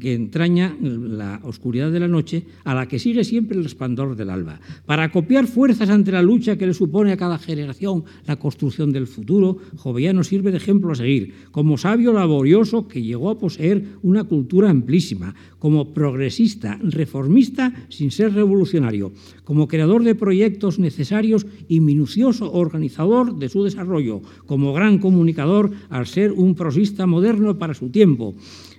que 0.00 0.14
entraña 0.14 0.76
la 0.80 1.40
oscuridad 1.44 1.90
de 1.90 2.00
la 2.00 2.08
noche, 2.08 2.44
a 2.64 2.74
la 2.74 2.86
que 2.86 2.98
sigue 2.98 3.24
siempre 3.24 3.56
el 3.56 3.64
resplandor 3.64 4.16
del 4.16 4.30
alba. 4.30 4.60
Para 4.86 5.10
copiar 5.10 5.46
fuerzas 5.46 5.90
ante 5.90 6.12
la 6.12 6.22
lucha 6.22 6.56
que 6.56 6.66
le 6.66 6.74
supone 6.74 7.12
a 7.12 7.16
cada 7.16 7.38
generación 7.38 8.04
la 8.26 8.36
construcción 8.36 8.92
del 8.92 9.06
futuro, 9.06 9.58
Jovellano 9.76 10.24
sirve 10.24 10.50
de 10.50 10.56
ejemplo 10.56 10.92
a 10.92 10.96
seguir, 10.96 11.34
como 11.50 11.78
sabio 11.78 12.12
laborioso 12.12 12.88
que 12.88 13.02
llegó 13.02 13.30
a 13.30 13.38
poseer 13.38 13.84
una 14.02 14.24
cultura 14.24 14.70
amplísima, 14.70 15.34
como 15.58 15.92
progresista, 15.92 16.78
reformista 16.82 17.72
sin 17.88 18.10
ser 18.10 18.32
revolucionario, 18.32 19.12
como 19.44 19.68
creador 19.68 20.04
de 20.04 20.14
proyectos 20.14 20.78
necesarios 20.78 21.46
y 21.68 21.80
minucioso 21.80 22.52
organizador 22.52 23.38
de 23.38 23.48
su 23.48 23.64
desarrollo, 23.64 24.22
como 24.46 24.72
gran 24.72 24.98
comunicador 24.98 25.70
al 25.90 26.06
ser 26.06 26.32
un 26.32 26.54
prosista 26.54 27.06
moderno 27.06 27.58
para 27.58 27.74
su 27.74 27.90
tiempo, 27.90 28.34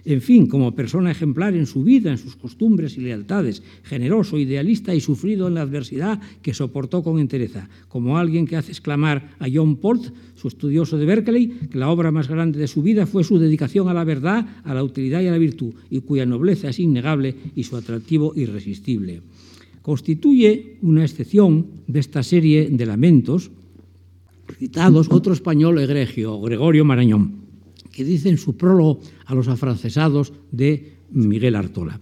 en 0.06 0.22
fin, 0.22 0.48
como 0.48 0.74
persona 0.74 1.12
ejemplar 1.12 1.56
en 1.56 1.66
su 1.66 1.84
vida, 1.84 2.12
en 2.12 2.18
sus 2.18 2.36
costumbres 2.36 2.98
y 2.98 3.02
lealtades, 3.02 3.62
generoso, 3.84 4.38
idealista 4.38 4.96
y 4.96 5.02
sufrido 5.02 5.48
en 5.48 5.56
la 5.56 5.62
adversidad 5.62 6.20
que 6.42 6.54
soportó 6.54 7.04
con 7.04 7.20
entereza, 7.20 7.70
como 7.88 8.18
alguien 8.18 8.48
que 8.48 8.58
hace 8.58 8.72
exclamar 8.72 9.36
a 9.40 9.48
John 9.52 9.76
Port, 9.76 10.14
su 10.36 10.48
estudioso 10.48 10.98
de 10.98 11.06
Berkeley, 11.06 11.48
que 11.70 11.78
la 11.78 11.90
obra 11.90 12.12
más 12.12 12.28
grande 12.28 12.60
de 12.60 12.68
su 12.68 12.82
vida 12.82 13.06
fue 13.06 13.24
su 13.24 13.38
dedicación 13.38 13.90
a 13.90 13.94
la 13.94 14.04
verdad, 14.04 14.46
a 14.64 14.74
la 14.74 14.84
utilidad 14.84 15.22
y 15.22 15.28
a 15.28 15.32
la 15.32 15.38
virtud, 15.38 15.74
y 15.90 16.02
cuya 16.02 16.26
nobleza 16.26 16.70
es 16.70 16.80
innegable 16.80 17.36
y 17.56 17.64
su 17.64 17.76
atractivo 17.76 18.34
irresistible. 18.36 19.22
Constituye 19.82 20.78
una 20.82 21.04
excepción 21.04 21.68
de 21.88 22.00
esta 22.00 22.24
serie 22.24 22.70
de 22.70 22.86
lamentos 22.86 23.52
citados 24.58 25.08
otro 25.10 25.34
español 25.34 25.80
egregio, 25.80 26.40
Gregorio 26.42 26.86
Marañón 26.86 27.42
que 27.92 28.04
dice 28.04 28.30
en 28.30 28.38
su 28.38 28.56
prólogo 28.56 29.02
a 29.26 29.36
los 29.36 29.48
afrancesados 29.48 30.34
de 30.52 30.98
Miguel 31.12 31.56
Artola. 31.56 32.00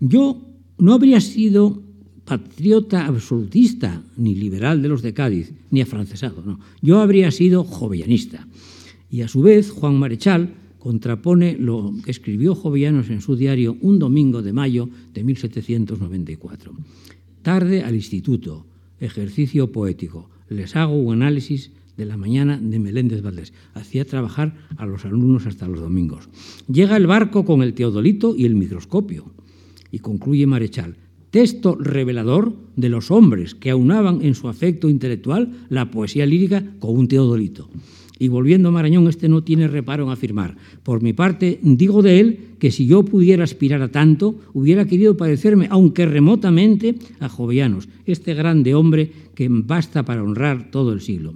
Yo 0.00 0.40
no 0.78 0.94
habría 0.94 1.20
sido 1.20 1.82
patriota 2.24 3.06
absolutista, 3.06 4.02
ni 4.16 4.34
liberal 4.34 4.82
de 4.82 4.88
los 4.88 5.02
de 5.02 5.14
Cádiz, 5.14 5.52
ni 5.70 5.80
afrancesado, 5.80 6.42
no. 6.44 6.60
Yo 6.80 7.00
habría 7.00 7.30
sido 7.30 7.64
jovellanista. 7.64 8.46
Y 9.10 9.22
a 9.22 9.28
su 9.28 9.42
vez, 9.42 9.70
Juan 9.70 9.98
Marechal 9.98 10.54
contrapone 10.78 11.56
lo 11.58 11.92
que 12.04 12.10
escribió 12.10 12.54
Jovellanos 12.54 13.10
en 13.10 13.20
su 13.20 13.36
diario 13.36 13.76
un 13.80 13.98
domingo 13.98 14.42
de 14.42 14.52
mayo 14.52 14.88
de 15.12 15.24
1794. 15.24 16.72
Tarde 17.42 17.82
al 17.82 17.94
instituto, 17.94 18.66
ejercicio 18.98 19.72
poético. 19.72 20.30
Les 20.48 20.76
hago 20.76 20.94
un 20.94 21.22
análisis 21.22 21.70
de 22.00 22.06
la 22.06 22.16
mañana 22.16 22.58
de 22.58 22.78
Meléndez 22.78 23.20
Valdés. 23.20 23.52
Hacía 23.74 24.06
trabajar 24.06 24.54
a 24.78 24.86
los 24.86 25.04
alumnos 25.04 25.46
hasta 25.46 25.68
los 25.68 25.80
domingos. 25.80 26.30
Llega 26.66 26.96
el 26.96 27.06
barco 27.06 27.44
con 27.44 27.62
el 27.62 27.74
teodolito 27.74 28.34
y 28.34 28.46
el 28.46 28.54
microscopio. 28.54 29.26
Y 29.92 29.98
concluye 29.98 30.46
Marechal, 30.46 30.96
texto 31.30 31.76
revelador 31.76 32.54
de 32.74 32.88
los 32.88 33.10
hombres 33.10 33.54
que 33.54 33.68
aunaban 33.68 34.22
en 34.22 34.34
su 34.34 34.48
afecto 34.48 34.88
intelectual 34.88 35.66
la 35.68 35.90
poesía 35.90 36.24
lírica 36.24 36.64
con 36.78 36.96
un 36.96 37.06
teodolito. 37.06 37.68
Y 38.18 38.28
volviendo 38.28 38.68
a 38.68 38.72
Marañón, 38.72 39.08
este 39.08 39.28
no 39.28 39.42
tiene 39.42 39.68
reparo 39.68 40.04
en 40.04 40.10
afirmar. 40.10 40.56
Por 40.82 41.02
mi 41.02 41.12
parte, 41.12 41.58
digo 41.62 42.02
de 42.02 42.20
él 42.20 42.38
que 42.58 42.70
si 42.70 42.86
yo 42.86 43.02
pudiera 43.02 43.44
aspirar 43.44 43.80
a 43.80 43.88
tanto, 43.88 44.36
hubiera 44.52 44.84
querido 44.84 45.16
parecerme, 45.16 45.68
aunque 45.70 46.04
remotamente, 46.04 46.96
a 47.18 47.28
Jovellanos, 47.28 47.88
este 48.04 48.34
grande 48.34 48.74
hombre 48.74 49.10
que 49.34 49.48
basta 49.50 50.04
para 50.04 50.22
honrar 50.22 50.70
todo 50.70 50.92
el 50.92 51.00
siglo. 51.00 51.32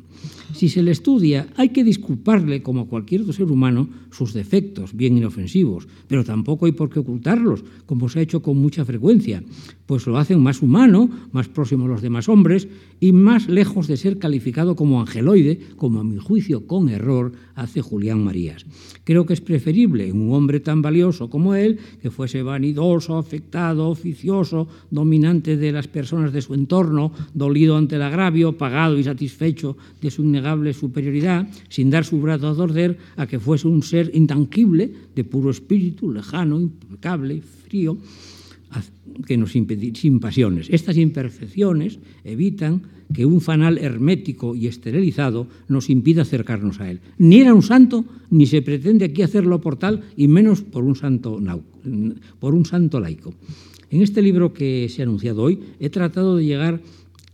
Si 0.54 0.68
se 0.68 0.84
le 0.84 0.92
estudia, 0.92 1.48
hay 1.56 1.70
que 1.70 1.82
disculparle, 1.82 2.62
como 2.62 2.82
a 2.82 2.86
cualquier 2.86 3.22
otro 3.22 3.32
ser 3.32 3.50
humano, 3.50 3.88
sus 4.12 4.32
defectos, 4.32 4.94
bien 4.94 5.18
inofensivos, 5.18 5.88
pero 6.06 6.22
tampoco 6.22 6.66
hay 6.66 6.72
por 6.72 6.90
qué 6.90 7.00
ocultarlos, 7.00 7.64
como 7.86 8.08
se 8.08 8.20
ha 8.20 8.22
hecho 8.22 8.40
con 8.40 8.56
mucha 8.58 8.84
frecuencia, 8.84 9.42
pues 9.86 10.06
lo 10.06 10.16
hacen 10.16 10.40
más 10.40 10.62
humano, 10.62 11.10
más 11.32 11.48
próximo 11.48 11.86
a 11.86 11.88
los 11.88 12.02
demás 12.02 12.28
hombres 12.28 12.68
y 13.00 13.12
más 13.12 13.48
lejos 13.48 13.88
de 13.88 13.96
ser 13.96 14.18
calificado 14.18 14.76
como 14.76 15.00
angeloide, 15.00 15.58
como 15.76 15.98
a 15.98 16.04
mi 16.04 16.18
juicio 16.18 16.68
con 16.68 16.88
error 16.88 17.32
hace 17.56 17.82
Julián 17.82 18.22
Marías. 18.22 18.64
Creo 19.04 19.26
que 19.26 19.34
es 19.34 19.40
preferible 19.40 20.10
un 20.12 20.32
hombre 20.32 20.60
tan 20.60 20.82
valioso 20.82 21.28
como 21.28 21.54
él, 21.54 21.78
que 22.00 22.10
fuese 22.10 22.42
vanidoso, 22.42 23.18
afectado, 23.18 23.88
oficioso, 23.88 24.68
dominante 24.90 25.56
de 25.56 25.72
las 25.72 25.88
personas 25.88 26.32
de 26.32 26.40
su 26.40 26.54
entorno, 26.54 27.12
dolido 27.34 27.76
ante 27.76 27.96
el 27.96 28.02
agravio, 28.02 28.56
pagado 28.56 28.98
y 28.98 29.04
satisfecho 29.04 29.76
de 30.00 30.10
su 30.10 30.24
innegable 30.44 30.74
superioridad, 30.74 31.48
sin 31.68 31.90
dar 31.90 32.04
su 32.04 32.20
brazo 32.20 32.48
a 32.48 32.54
torcer 32.54 32.98
a 33.16 33.26
que 33.26 33.40
fuese 33.40 33.66
un 33.66 33.82
ser 33.82 34.10
intangible, 34.12 34.92
de 35.14 35.24
puro 35.24 35.50
espíritu, 35.50 36.12
lejano, 36.12 36.60
impecable, 36.60 37.40
frío, 37.40 37.96
que 39.26 39.36
nos 39.36 39.52
sin 39.52 40.20
pasiones. 40.20 40.68
Estas 40.68 40.96
imperfecciones 40.96 41.98
evitan 42.24 42.82
que 43.12 43.24
un 43.24 43.40
fanal 43.40 43.78
hermético 43.78 44.56
y 44.56 44.66
esterilizado 44.66 45.46
nos 45.68 45.88
impida 45.88 46.22
acercarnos 46.22 46.80
a 46.80 46.90
él. 46.90 47.00
Ni 47.18 47.40
era 47.40 47.54
un 47.54 47.62
santo, 47.62 48.04
ni 48.30 48.46
se 48.46 48.62
pretende 48.62 49.06
aquí 49.06 49.22
hacerlo 49.22 49.60
por 49.60 49.76
tal, 49.76 50.02
y 50.16 50.26
menos 50.26 50.62
por 50.62 50.84
un 50.84 50.96
santo, 50.96 51.40
por 52.40 52.54
un 52.54 52.66
santo 52.66 52.98
laico. 52.98 53.32
En 53.90 54.02
este 54.02 54.20
libro 54.20 54.52
que 54.52 54.88
se 54.90 55.02
ha 55.02 55.04
anunciado 55.04 55.42
hoy 55.42 55.60
he 55.78 55.88
tratado 55.88 56.36
de 56.36 56.44
llegar 56.44 56.82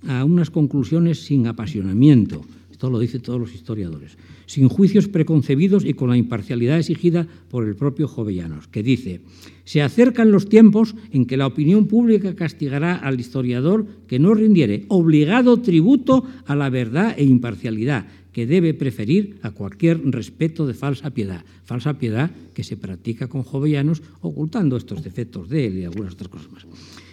a 0.06 0.24
unas 0.24 0.50
conclusiones 0.50 1.24
sin 1.24 1.46
apasionamiento, 1.46 2.42
esto 2.80 2.88
lo 2.88 2.98
dicen 2.98 3.20
todos 3.20 3.38
los 3.38 3.54
historiadores, 3.54 4.16
sin 4.46 4.70
juicios 4.70 5.06
preconcebidos 5.06 5.84
y 5.84 5.92
con 5.92 6.08
la 6.08 6.16
imparcialidad 6.16 6.78
exigida 6.78 7.26
por 7.50 7.68
el 7.68 7.76
propio 7.76 8.08
Jovellanos, 8.08 8.68
que 8.68 8.82
dice, 8.82 9.20
se 9.64 9.82
acercan 9.82 10.32
los 10.32 10.48
tiempos 10.48 10.94
en 11.12 11.26
que 11.26 11.36
la 11.36 11.46
opinión 11.46 11.88
pública 11.88 12.34
castigará 12.34 12.96
al 12.96 13.20
historiador 13.20 13.84
que 14.06 14.18
no 14.18 14.32
rindiere 14.32 14.86
obligado 14.88 15.58
tributo 15.60 16.24
a 16.46 16.56
la 16.56 16.70
verdad 16.70 17.14
e 17.18 17.24
imparcialidad, 17.24 18.06
que 18.32 18.46
debe 18.46 18.74
preferir 18.74 19.38
a 19.42 19.50
cualquier 19.50 20.00
respeto 20.10 20.66
de 20.66 20.74
falsa 20.74 21.10
piedad, 21.10 21.44
falsa 21.64 21.98
piedad 21.98 22.30
que 22.54 22.64
se 22.64 22.76
practica 22.76 23.28
con 23.28 23.42
Jovellanos 23.42 24.02
ocultando 24.20 24.76
estos 24.76 25.02
defectos 25.02 25.48
de 25.48 25.66
él 25.66 25.78
y 25.78 25.84
algunas 25.84 26.14
otras 26.14 26.28
cosas 26.28 26.50
más. 26.52 26.66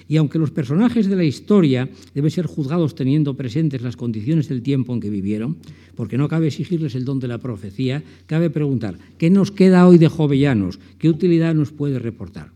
Y 0.10 0.16
aunque 0.16 0.40
los 0.40 0.52
personajes 0.52 1.08
de 1.08 1.16
la 1.16 1.26
historia 1.26 1.90
deben 2.14 2.32
ser 2.32 2.46
juzgados 2.46 2.96
teniendo 2.96 3.36
presentes 3.36 3.82
las 3.82 3.98
condiciones 3.98 4.48
del 4.48 4.62
tiempo 4.62 4.94
en 4.94 5.02
que 5.02 5.10
vivieron, 5.10 5.58
porque 5.96 6.18
no 6.18 6.30
cabe 6.30 6.48
exigirles 6.48 6.96
el 6.96 7.04
don 7.04 7.20
de 7.20 7.28
la 7.28 7.40
profecía, 7.40 8.04
cabe 8.26 8.50
preguntar, 8.50 8.98
¿qué 9.18 9.30
nos 9.30 9.52
queda 9.52 9.88
hoy 9.88 9.98
de 9.98 10.08
Jovellanos? 10.08 10.80
¿Qué 10.98 11.10
utilidad 11.10 11.54
nos 11.56 11.72
puede 11.72 12.00
reportar? 12.00 12.52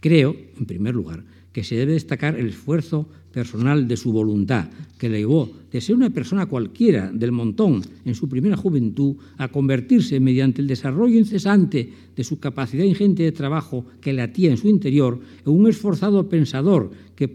Creo, 0.00 0.34
en 0.58 0.66
primer 0.66 0.94
lugar, 0.94 1.22
que 1.52 1.62
se 1.62 1.76
debe 1.76 1.92
destacar 1.92 2.38
el 2.38 2.48
esfuerzo 2.48 3.08
personal 3.32 3.88
de 3.88 3.96
su 3.96 4.12
voluntad, 4.12 4.68
que 4.98 5.08
le 5.08 5.18
llevó 5.18 5.50
de 5.72 5.80
ser 5.80 5.96
una 5.96 6.10
persona 6.10 6.46
cualquiera 6.46 7.10
del 7.10 7.32
montón 7.32 7.82
en 8.04 8.14
su 8.14 8.28
primera 8.28 8.56
juventud 8.56 9.16
a 9.38 9.48
convertirse 9.48 10.20
mediante 10.20 10.60
el 10.60 10.68
desarrollo 10.68 11.18
incesante 11.18 11.90
de 12.14 12.24
su 12.24 12.38
capacidad 12.38 12.84
ingente 12.84 13.22
de 13.22 13.32
trabajo 13.32 13.86
que 14.00 14.12
latía 14.12 14.50
en 14.50 14.58
su 14.58 14.68
interior 14.68 15.18
en 15.46 15.52
un 15.52 15.68
esforzado 15.68 16.28
pensador 16.28 16.90
que, 17.16 17.28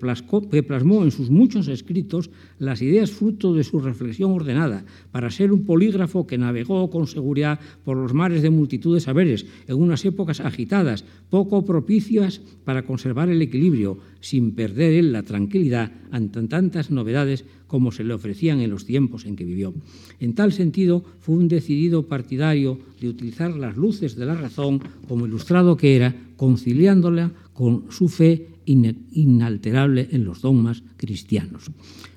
plasmó 0.63 1.03
en 1.03 1.11
sus 1.11 1.29
muchos 1.29 1.67
escritos 1.67 2.29
las 2.59 2.81
ideas 2.81 3.11
fruto 3.11 3.53
de 3.53 3.63
su 3.63 3.79
reflexión 3.79 4.31
ordenada, 4.31 4.85
para 5.11 5.31
ser 5.31 5.53
un 5.53 5.63
polígrafo 5.63 6.27
que 6.27 6.37
navegó 6.37 6.89
con 6.89 7.07
seguridad 7.07 7.59
por 7.85 7.95
los 7.95 8.13
mares 8.13 8.41
de 8.41 8.49
multitud 8.49 8.95
de 8.95 9.01
saberes 9.01 9.45
en 9.67 9.77
unas 9.77 10.03
épocas 10.03 10.41
agitadas, 10.41 11.05
poco 11.29 11.65
propicias 11.65 12.41
para 12.65 12.85
conservar 12.85 13.29
el 13.29 13.41
equilibrio, 13.41 13.99
sin 14.19 14.51
perder 14.51 14.93
él 14.93 15.11
la 15.11 15.23
tranquilidad 15.23 15.91
ante 16.11 16.41
tantas 16.43 16.91
novedades 16.91 17.45
como 17.67 17.91
se 17.91 18.03
le 18.03 18.13
ofrecían 18.13 18.59
en 18.61 18.69
los 18.69 18.85
tiempos 18.85 19.25
en 19.25 19.35
que 19.35 19.43
vivió. 19.43 19.73
En 20.19 20.33
tal 20.33 20.53
sentido, 20.53 21.03
fue 21.19 21.35
un 21.35 21.47
decidido 21.47 22.07
partidario 22.07 22.79
de 22.99 23.09
utilizar 23.09 23.55
las 23.55 23.77
luces 23.77 24.15
de 24.15 24.25
la 24.25 24.35
razón 24.35 24.81
como 25.07 25.25
ilustrado 25.25 25.77
que 25.77 25.95
era, 25.95 26.15
conciliándola 26.37 27.31
con 27.53 27.85
su 27.89 28.07
fe 28.07 28.47
inalterable 28.65 30.09
en 30.11 30.25
los 30.25 30.41
dogmas 30.41 30.83
cristianos. 30.97 31.71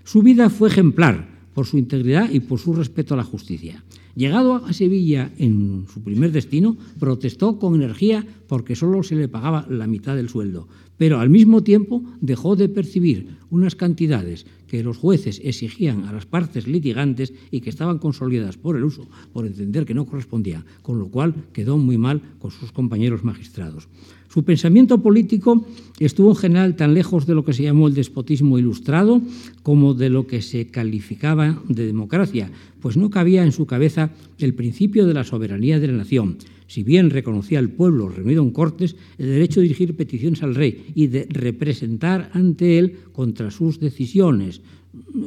Su 0.05 0.23
vida 0.23 0.51
fue 0.51 0.69
ejemplar 0.69 1.41
por 1.55 1.67
su 1.67 1.79
integridad 1.79 2.31
y 2.31 2.41
por 2.41 2.59
su 2.59 2.73
respeto 2.75 3.15
a 3.15 3.17
la 3.17 3.25
justicia. 3.25 3.85
Llegado 4.17 4.57
a 4.57 4.73
Sevilla 4.73 5.31
en 5.39 5.87
su 5.93 6.03
primer 6.03 6.33
destino, 6.33 6.77
protestó 6.99 7.59
con 7.59 7.75
energía 7.75 8.27
porque 8.49 8.75
solo 8.75 9.03
se 9.03 9.15
le 9.15 9.29
pagaba 9.29 9.67
la 9.71 9.87
mitad 9.87 10.17
del 10.17 10.29
sueldo, 10.29 10.69
pero 11.01 11.19
al 11.19 11.31
mismo 11.31 11.63
tiempo 11.63 12.03
dejó 12.21 12.57
de 12.57 12.69
percibir 12.69 13.39
unas 13.49 13.75
cantidades 13.75 14.45
que 14.67 14.83
los 14.83 14.99
jueces 14.99 15.41
exigían 15.43 16.05
a 16.05 16.13
las 16.13 16.27
partes 16.27 16.69
litigantes 16.69 17.33
y 17.51 17.63
que 17.63 17.71
estaban 17.71 17.97
consolidadas 17.97 18.59
por 18.59 18.77
el 18.77 18.85
uso, 18.85 19.09
por 19.33 19.47
entender 19.47 19.87
que 19.87 19.95
no 19.95 20.05
correspondía, 20.05 20.63
con 20.83 20.99
lo 20.99 21.09
cual 21.09 21.35
quedó 21.55 21.79
muy 21.79 21.97
mal 21.97 22.21
con 22.39 22.51
sus 22.51 22.71
compañeros 22.71 23.25
magistrados. 23.25 23.89
Su 24.29 24.45
pensamiento 24.45 25.01
político 25.01 25.65
estuvo 25.99 26.29
en 26.29 26.37
general 26.37 26.77
tan 26.77 26.93
lejos 26.93 27.25
de 27.25 27.35
lo 27.35 27.47
que 27.47 27.55
se 27.55 27.63
llamó 27.63 27.89
el 27.89 27.95
despotismo 27.95 28.59
ilustrado 28.59 29.23
como 29.63 29.95
de 29.95 30.11
lo 30.11 30.27
que 30.27 30.43
se 30.43 30.67
calificaba 30.67 31.63
de 31.67 31.87
democracia, 31.87 32.51
pues 32.79 32.99
no 32.99 33.09
cabía 33.09 33.43
en 33.43 33.53
su 33.53 33.65
cabeza 33.65 34.11
el 34.37 34.53
principio 34.53 35.07
de 35.07 35.15
la 35.15 35.25
soberanía 35.25 35.81
de 35.81 35.87
la 35.87 35.95
nación. 35.95 36.37
Si 36.71 36.85
bien 36.85 37.11
reconocía 37.11 37.59
al 37.59 37.71
pueblo 37.71 38.09
reunido 38.09 38.45
en 38.45 38.53
Cortes 38.53 38.95
el 39.19 39.27
derecho 39.27 39.59
de 39.59 39.65
dirigir 39.65 39.97
peticiones 39.97 40.45
al 40.45 40.55
rey 40.55 40.93
y 40.95 41.09
de 41.09 41.27
representar 41.29 42.31
ante 42.33 42.79
él 42.79 42.97
contra 43.13 43.51
sus 43.51 43.81
decisiones, 43.81 44.61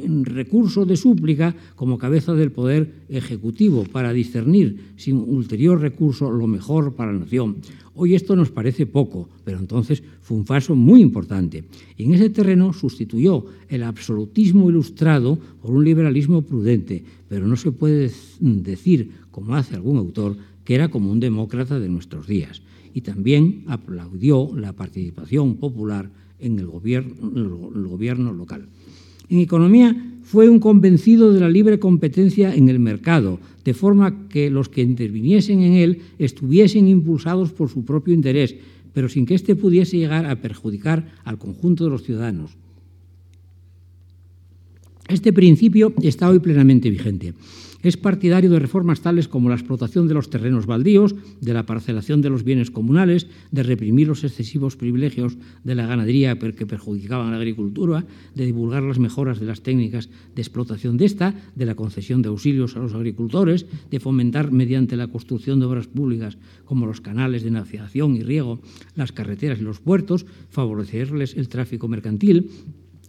en 0.02 0.24
recurso 0.24 0.86
de 0.86 0.96
súplica 0.96 1.54
como 1.76 1.98
cabeza 1.98 2.32
del 2.32 2.50
poder 2.50 3.04
ejecutivo 3.10 3.84
para 3.84 4.14
discernir 4.14 4.94
sin 4.96 5.16
ulterior 5.16 5.78
recurso 5.78 6.30
lo 6.30 6.46
mejor 6.46 6.94
para 6.94 7.12
la 7.12 7.18
nación. 7.18 7.56
Hoy 7.94 8.14
esto 8.14 8.34
nos 8.36 8.50
parece 8.50 8.86
poco, 8.86 9.28
pero 9.44 9.58
entonces 9.58 10.02
fue 10.22 10.38
un 10.38 10.46
paso 10.46 10.74
muy 10.74 11.02
importante. 11.02 11.64
Y 11.98 12.04
en 12.04 12.14
ese 12.14 12.30
terreno 12.30 12.72
sustituyó 12.72 13.44
el 13.68 13.82
absolutismo 13.82 14.70
ilustrado 14.70 15.38
por 15.60 15.72
un 15.72 15.84
liberalismo 15.84 16.40
prudente, 16.40 17.04
pero 17.28 17.46
no 17.46 17.56
se 17.56 17.70
puede 17.70 18.10
decir, 18.40 19.10
como 19.30 19.54
hace 19.54 19.74
algún 19.74 19.98
autor, 19.98 20.36
que 20.64 20.74
era 20.74 20.88
como 20.88 21.10
un 21.10 21.20
demócrata 21.20 21.78
de 21.78 21.88
nuestros 21.88 22.26
días. 22.26 22.62
Y 22.94 23.02
también 23.02 23.64
aplaudió 23.66 24.50
la 24.56 24.72
participación 24.72 25.56
popular 25.56 26.10
en 26.38 26.58
el 26.58 26.66
gobierno, 26.66 28.32
local. 28.32 28.66
En 29.28 29.38
economía 29.38 29.96
fue 30.22 30.48
un 30.48 30.58
convencido 30.58 31.32
de 31.32 31.40
la 31.40 31.48
libre 31.48 31.78
competencia 31.78 32.54
en 32.54 32.68
el 32.68 32.78
mercado, 32.78 33.40
de 33.64 33.74
forma 33.74 34.28
que 34.28 34.50
los 34.50 34.68
que 34.68 34.82
interviniesen 34.82 35.62
en 35.62 35.74
él 35.74 36.02
estuviesen 36.18 36.88
impulsados 36.88 37.52
por 37.52 37.70
su 37.70 37.84
propio 37.84 38.14
interés, 38.14 38.54
pero 38.92 39.08
sin 39.08 39.26
que 39.26 39.34
éste 39.34 39.56
pudiese 39.56 39.98
llegar 39.98 40.26
a 40.26 40.40
perjudicar 40.40 41.12
al 41.24 41.38
conjunto 41.38 41.84
de 41.84 41.90
los 41.90 42.02
ciudadanos. 42.02 42.56
Este 45.08 45.32
principio 45.32 45.92
está 46.02 46.30
hoy 46.30 46.38
plenamente 46.38 46.88
vigente. 46.88 47.34
Es 47.84 47.98
partidario 47.98 48.48
de 48.48 48.58
reformas 48.58 49.02
tales 49.02 49.28
como 49.28 49.50
la 49.50 49.56
explotación 49.56 50.08
de 50.08 50.14
los 50.14 50.30
terrenos 50.30 50.64
baldíos, 50.64 51.14
de 51.42 51.52
la 51.52 51.66
parcelación 51.66 52.22
de 52.22 52.30
los 52.30 52.42
bienes 52.42 52.70
comunales, 52.70 53.26
de 53.50 53.62
reprimir 53.62 54.08
los 54.08 54.24
excesivos 54.24 54.74
privilegios 54.74 55.36
de 55.64 55.74
la 55.74 55.86
ganadería 55.86 56.38
que 56.38 56.66
perjudicaban 56.66 57.28
a 57.28 57.30
la 57.32 57.36
agricultura, 57.36 58.06
de 58.34 58.46
divulgar 58.46 58.82
las 58.82 58.98
mejoras 58.98 59.38
de 59.38 59.44
las 59.44 59.60
técnicas 59.60 60.08
de 60.34 60.40
explotación 60.40 60.96
de 60.96 61.04
esta, 61.04 61.34
de 61.54 61.66
la 61.66 61.74
concesión 61.74 62.22
de 62.22 62.30
auxilios 62.30 62.74
a 62.74 62.78
los 62.78 62.94
agricultores, 62.94 63.66
de 63.90 64.00
fomentar 64.00 64.50
mediante 64.50 64.96
la 64.96 65.08
construcción 65.08 65.60
de 65.60 65.66
obras 65.66 65.86
públicas 65.86 66.38
como 66.64 66.86
los 66.86 67.02
canales 67.02 67.44
de 67.44 67.50
navegación 67.50 68.16
y 68.16 68.22
riego, 68.22 68.60
las 68.96 69.12
carreteras 69.12 69.58
y 69.60 69.62
los 69.62 69.80
puertos, 69.80 70.24
favorecerles 70.48 71.36
el 71.36 71.50
tráfico 71.50 71.86
mercantil, 71.86 72.48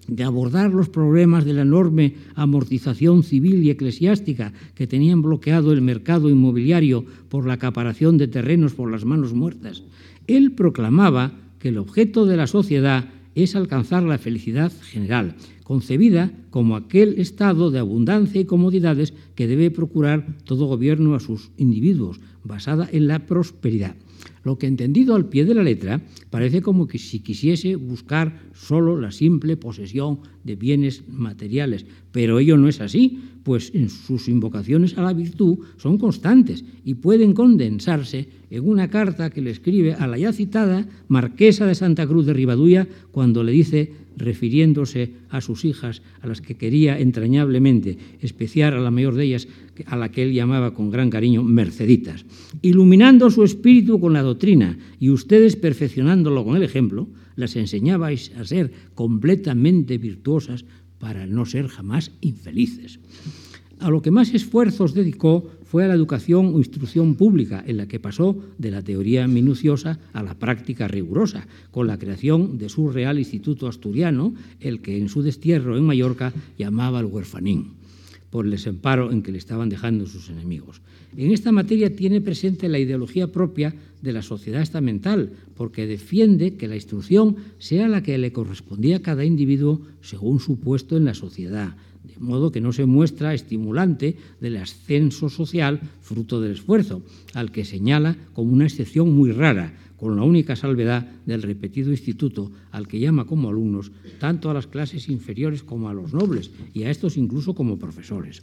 de 0.07 0.23
abordar 0.23 0.71
los 0.73 0.89
problemas 0.89 1.45
de 1.45 1.53
la 1.53 1.63
enorme 1.63 2.15
amortización 2.35 3.23
civil 3.23 3.63
y 3.63 3.69
eclesiástica 3.69 4.53
que 4.75 4.87
tenían 4.87 5.21
bloqueado 5.21 5.71
el 5.71 5.81
mercado 5.81 6.29
inmobiliario 6.29 7.05
por 7.29 7.47
la 7.47 7.53
acaparación 7.53 8.17
de 8.17 8.27
terrenos 8.27 8.73
por 8.73 8.91
las 8.91 9.05
manos 9.05 9.33
muertas. 9.33 9.83
Él 10.27 10.51
proclamaba 10.51 11.33
que 11.59 11.69
el 11.69 11.77
objeto 11.77 12.25
de 12.25 12.37
la 12.37 12.47
sociedad 12.47 13.09
es 13.35 13.55
alcanzar 13.55 14.03
la 14.03 14.17
felicidad 14.17 14.71
general, 14.81 15.35
concebida 15.63 16.31
como 16.51 16.75
aquel 16.75 17.19
estado 17.19 17.69
de 17.69 17.79
abundancia 17.79 18.39
y 18.39 18.45
comodidades 18.45 19.13
que 19.35 19.47
debe 19.47 19.71
procurar 19.71 20.37
todo 20.45 20.67
gobierno 20.67 21.15
a 21.15 21.19
sus 21.19 21.51
individuos, 21.57 22.21
basada 22.43 22.87
en 22.91 23.07
la 23.07 23.25
prosperidad 23.25 23.95
lo 24.45 24.57
que 24.57 24.67
entendido 24.67 25.15
al 25.15 25.27
pie 25.27 25.43
de 25.43 25.55
la 25.55 25.63
letra 25.63 25.99
parece 26.29 26.61
como 26.61 26.87
que 26.87 26.99
si 26.99 27.19
quisiese 27.19 27.75
buscar 27.75 28.39
solo 28.53 28.95
la 28.95 29.11
simple 29.11 29.57
posesión 29.57 30.19
de 30.43 30.55
bienes 30.55 31.03
materiales, 31.09 31.85
pero 32.11 32.39
ello 32.39 32.55
no 32.55 32.69
es 32.69 32.79
así, 32.79 33.19
pues 33.43 33.71
en 33.73 33.89
sus 33.89 34.29
invocaciones 34.29 34.97
a 34.97 35.01
la 35.01 35.13
virtud 35.13 35.59
son 35.77 35.97
constantes 35.97 36.63
y 36.85 36.93
pueden 36.93 37.33
condensarse 37.33 38.29
en 38.51 38.67
una 38.67 38.89
carta 38.89 39.31
que 39.31 39.41
le 39.41 39.49
escribe 39.49 39.93
a 39.93 40.07
la 40.07 40.17
ya 40.17 40.31
citada 40.31 40.87
marquesa 41.07 41.65
de 41.65 41.75
Santa 41.75 42.07
Cruz 42.07 42.25
de 42.25 42.33
Ribaduya 42.33 42.87
cuando 43.11 43.43
le 43.43 43.51
dice 43.51 43.91
refiriéndose 44.17 45.11
a 45.29 45.41
sus 45.41 45.65
hijas, 45.65 46.01
a 46.21 46.27
las 46.27 46.41
que 46.41 46.55
quería 46.55 46.99
entrañablemente, 46.99 47.97
especial 48.21 48.73
a 48.73 48.79
la 48.79 48.91
mayor 48.91 49.15
de 49.15 49.25
ellas, 49.25 49.47
a 49.85 49.97
la 49.97 50.09
que 50.09 50.23
él 50.23 50.33
llamaba 50.33 50.73
con 50.73 50.89
gran 50.89 51.09
cariño 51.09 51.43
Merceditas, 51.43 52.25
iluminando 52.61 53.29
su 53.29 53.43
espíritu 53.43 53.99
con 53.99 54.13
la 54.13 54.21
y 54.99 55.09
ustedes 55.09 55.55
perfeccionándolo 55.55 56.43
con 56.43 56.55
el 56.57 56.63
ejemplo, 56.63 57.07
las 57.35 57.55
enseñabais 57.55 58.31
a 58.37 58.45
ser 58.45 58.71
completamente 58.93 59.97
virtuosas 59.97 60.65
para 60.99 61.27
no 61.27 61.45
ser 61.45 61.67
jamás 61.67 62.11
infelices. 62.21 62.99
A 63.79 63.89
lo 63.89 64.01
que 64.01 64.11
más 64.11 64.33
esfuerzos 64.33 64.93
dedicó 64.93 65.51
fue 65.65 65.83
a 65.83 65.87
la 65.87 65.93
educación 65.93 66.55
o 66.55 66.59
instrucción 66.59 67.15
pública, 67.15 67.63
en 67.67 67.77
la 67.77 67.87
que 67.87 67.99
pasó 67.99 68.37
de 68.57 68.71
la 68.71 68.81
teoría 68.81 69.27
minuciosa 69.27 69.99
a 70.13 70.23
la 70.23 70.35
práctica 70.35 70.87
rigurosa, 70.87 71.47
con 71.71 71.87
la 71.87 71.99
creación 71.99 72.57
de 72.57 72.69
su 72.69 72.89
Real 72.89 73.19
Instituto 73.19 73.67
Asturiano, 73.67 74.33
el 74.61 74.79
que 74.79 74.97
en 74.97 75.09
su 75.09 75.21
destierro 75.21 75.77
en 75.77 75.83
Mallorca 75.83 76.31
llamaba 76.57 77.01
el 77.01 77.07
huerfanín, 77.07 77.73
por 78.35 78.43
el 78.43 78.51
desamparo 78.51 79.13
en 79.13 79.23
que 79.23 79.31
le 79.31 79.37
estaban 79.37 79.69
dejando 79.69 80.05
sus 80.07 80.29
enemigos. 80.29 80.81
En 81.15 81.31
esta 81.31 81.53
materia 81.53 81.95
tiene 81.95 82.19
presente 82.19 82.67
la 82.67 82.79
ideología 82.79 83.31
propia 83.31 83.73
de 84.01 84.11
la 84.11 84.21
sociedad 84.21 84.61
estamental, 84.61 85.31
porque 85.55 85.87
defiende 85.87 86.55
que 86.55 86.67
la 86.67 86.75
instrucción 86.75 87.37
sea 87.59 87.87
la 87.87 88.03
que 88.03 88.17
le 88.17 88.33
correspondía 88.33 88.97
a 88.97 89.01
cada 89.01 89.23
individuo 89.23 89.79
según 90.01 90.41
su 90.41 90.59
puesto 90.59 90.97
en 90.97 91.05
la 91.05 91.13
sociedad, 91.13 91.77
de 92.03 92.19
modo 92.19 92.51
que 92.51 92.59
no 92.59 92.73
se 92.73 92.85
muestra 92.85 93.33
estimulante 93.33 94.17
del 94.41 94.57
ascenso 94.57 95.29
social 95.29 95.79
fruto 96.01 96.41
del 96.41 96.51
esfuerzo, 96.51 97.03
al 97.35 97.53
que 97.53 97.63
señala 97.63 98.17
como 98.33 98.51
una 98.51 98.65
excepción 98.65 99.15
muy 99.15 99.31
rara, 99.31 99.71
con 99.97 100.15
la 100.15 100.23
única 100.23 100.55
salvedad 100.55 101.07
del 101.25 101.41
repetido 101.41 101.91
instituto 101.91 102.51
al 102.71 102.87
que 102.87 102.99
llama 102.99 103.25
como 103.25 103.49
alumnos 103.49 103.91
tanto 104.19 104.49
a 104.49 104.53
las 104.53 104.67
clases 104.67 105.09
inferiores 105.09 105.63
como 105.63 105.89
a 105.89 105.93
los 105.93 106.13
nobles 106.13 106.51
y 106.73 106.83
a 106.83 106.91
estos 106.91 107.17
incluso 107.17 107.53
como 107.53 107.79
profesores. 107.79 108.41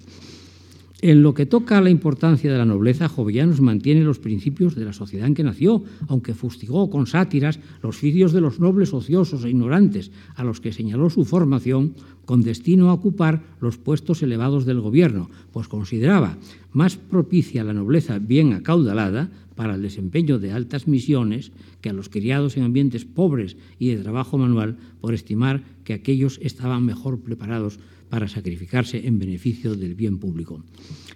En 1.02 1.24
lo 1.24 1.34
que 1.34 1.46
toca 1.46 1.78
a 1.78 1.80
la 1.80 1.90
importancia 1.90 2.52
de 2.52 2.56
la 2.56 2.64
nobleza, 2.64 3.08
Jovellanos 3.08 3.60
mantiene 3.60 4.04
los 4.04 4.20
principios 4.20 4.76
de 4.76 4.84
la 4.84 4.92
sociedad 4.92 5.26
en 5.26 5.34
que 5.34 5.42
nació, 5.42 5.82
aunque 6.06 6.32
fustigó 6.32 6.90
con 6.90 7.08
sátiras 7.08 7.58
los 7.82 7.96
oficios 7.96 8.32
de 8.32 8.40
los 8.40 8.60
nobles 8.60 8.94
ociosos 8.94 9.44
e 9.44 9.50
ignorantes, 9.50 10.12
a 10.36 10.44
los 10.44 10.60
que 10.60 10.72
señaló 10.72 11.10
su 11.10 11.24
formación 11.24 11.94
con 12.24 12.42
destino 12.42 12.88
a 12.88 12.92
ocupar 12.92 13.42
los 13.60 13.78
puestos 13.78 14.22
elevados 14.22 14.64
del 14.64 14.80
gobierno, 14.80 15.28
pues 15.50 15.66
consideraba 15.66 16.38
más 16.70 16.96
propicia 16.96 17.64
la 17.64 17.74
nobleza 17.74 18.20
bien 18.20 18.52
acaudalada 18.52 19.28
para 19.54 19.74
el 19.74 19.82
desempeño 19.82 20.38
de 20.38 20.52
altas 20.52 20.88
misiones 20.88 21.52
que 21.80 21.90
a 21.90 21.92
los 21.92 22.08
criados 22.08 22.56
en 22.56 22.64
ambientes 22.64 23.04
pobres 23.04 23.56
y 23.78 23.88
de 23.88 24.02
trabajo 24.02 24.38
manual, 24.38 24.78
por 25.00 25.14
estimar 25.14 25.62
que 25.84 25.94
aquellos 25.94 26.38
estaban 26.42 26.84
mejor 26.84 27.20
preparados 27.20 27.78
para 28.12 28.28
sacrificarse 28.28 29.06
en 29.06 29.18
beneficio 29.18 29.74
del 29.74 29.94
bien 29.94 30.18
público. 30.18 30.62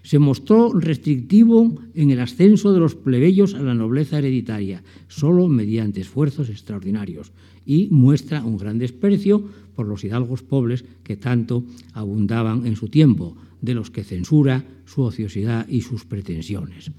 Se 0.03 0.19
mostró 0.19 0.73
restrictivo 0.73 1.79
en 1.93 2.11
el 2.11 2.21
ascenso 2.21 2.73
de 2.73 2.81
los 2.81 2.95
plebeyos 2.95 3.53
a 3.53 3.61
la 3.61 3.75
nobleza 3.75 4.17
hereditaria, 4.17 4.83
solo 5.07 5.47
mediante 5.47 6.01
esfuerzos 6.01 6.49
extraordinarios, 6.49 7.33
y 7.67 7.89
muestra 7.91 8.45
un 8.45 8.57
gran 8.57 8.79
desprecio 8.79 9.45
por 9.75 9.87
los 9.87 10.05
hidalgos 10.05 10.43
pobres 10.43 10.87
que 11.05 11.19
tanto 11.19 11.65
abundaban 11.93 12.67
en 12.67 12.77
su 12.77 12.89
tiempo, 12.89 13.37
de 13.61 13.75
los 13.75 13.91
que 13.91 14.05
censura 14.05 14.65
su 14.87 15.03
ociosidad 15.03 15.69
y 15.69 15.83
sus 15.83 16.07
pretensiones. 16.07 16.91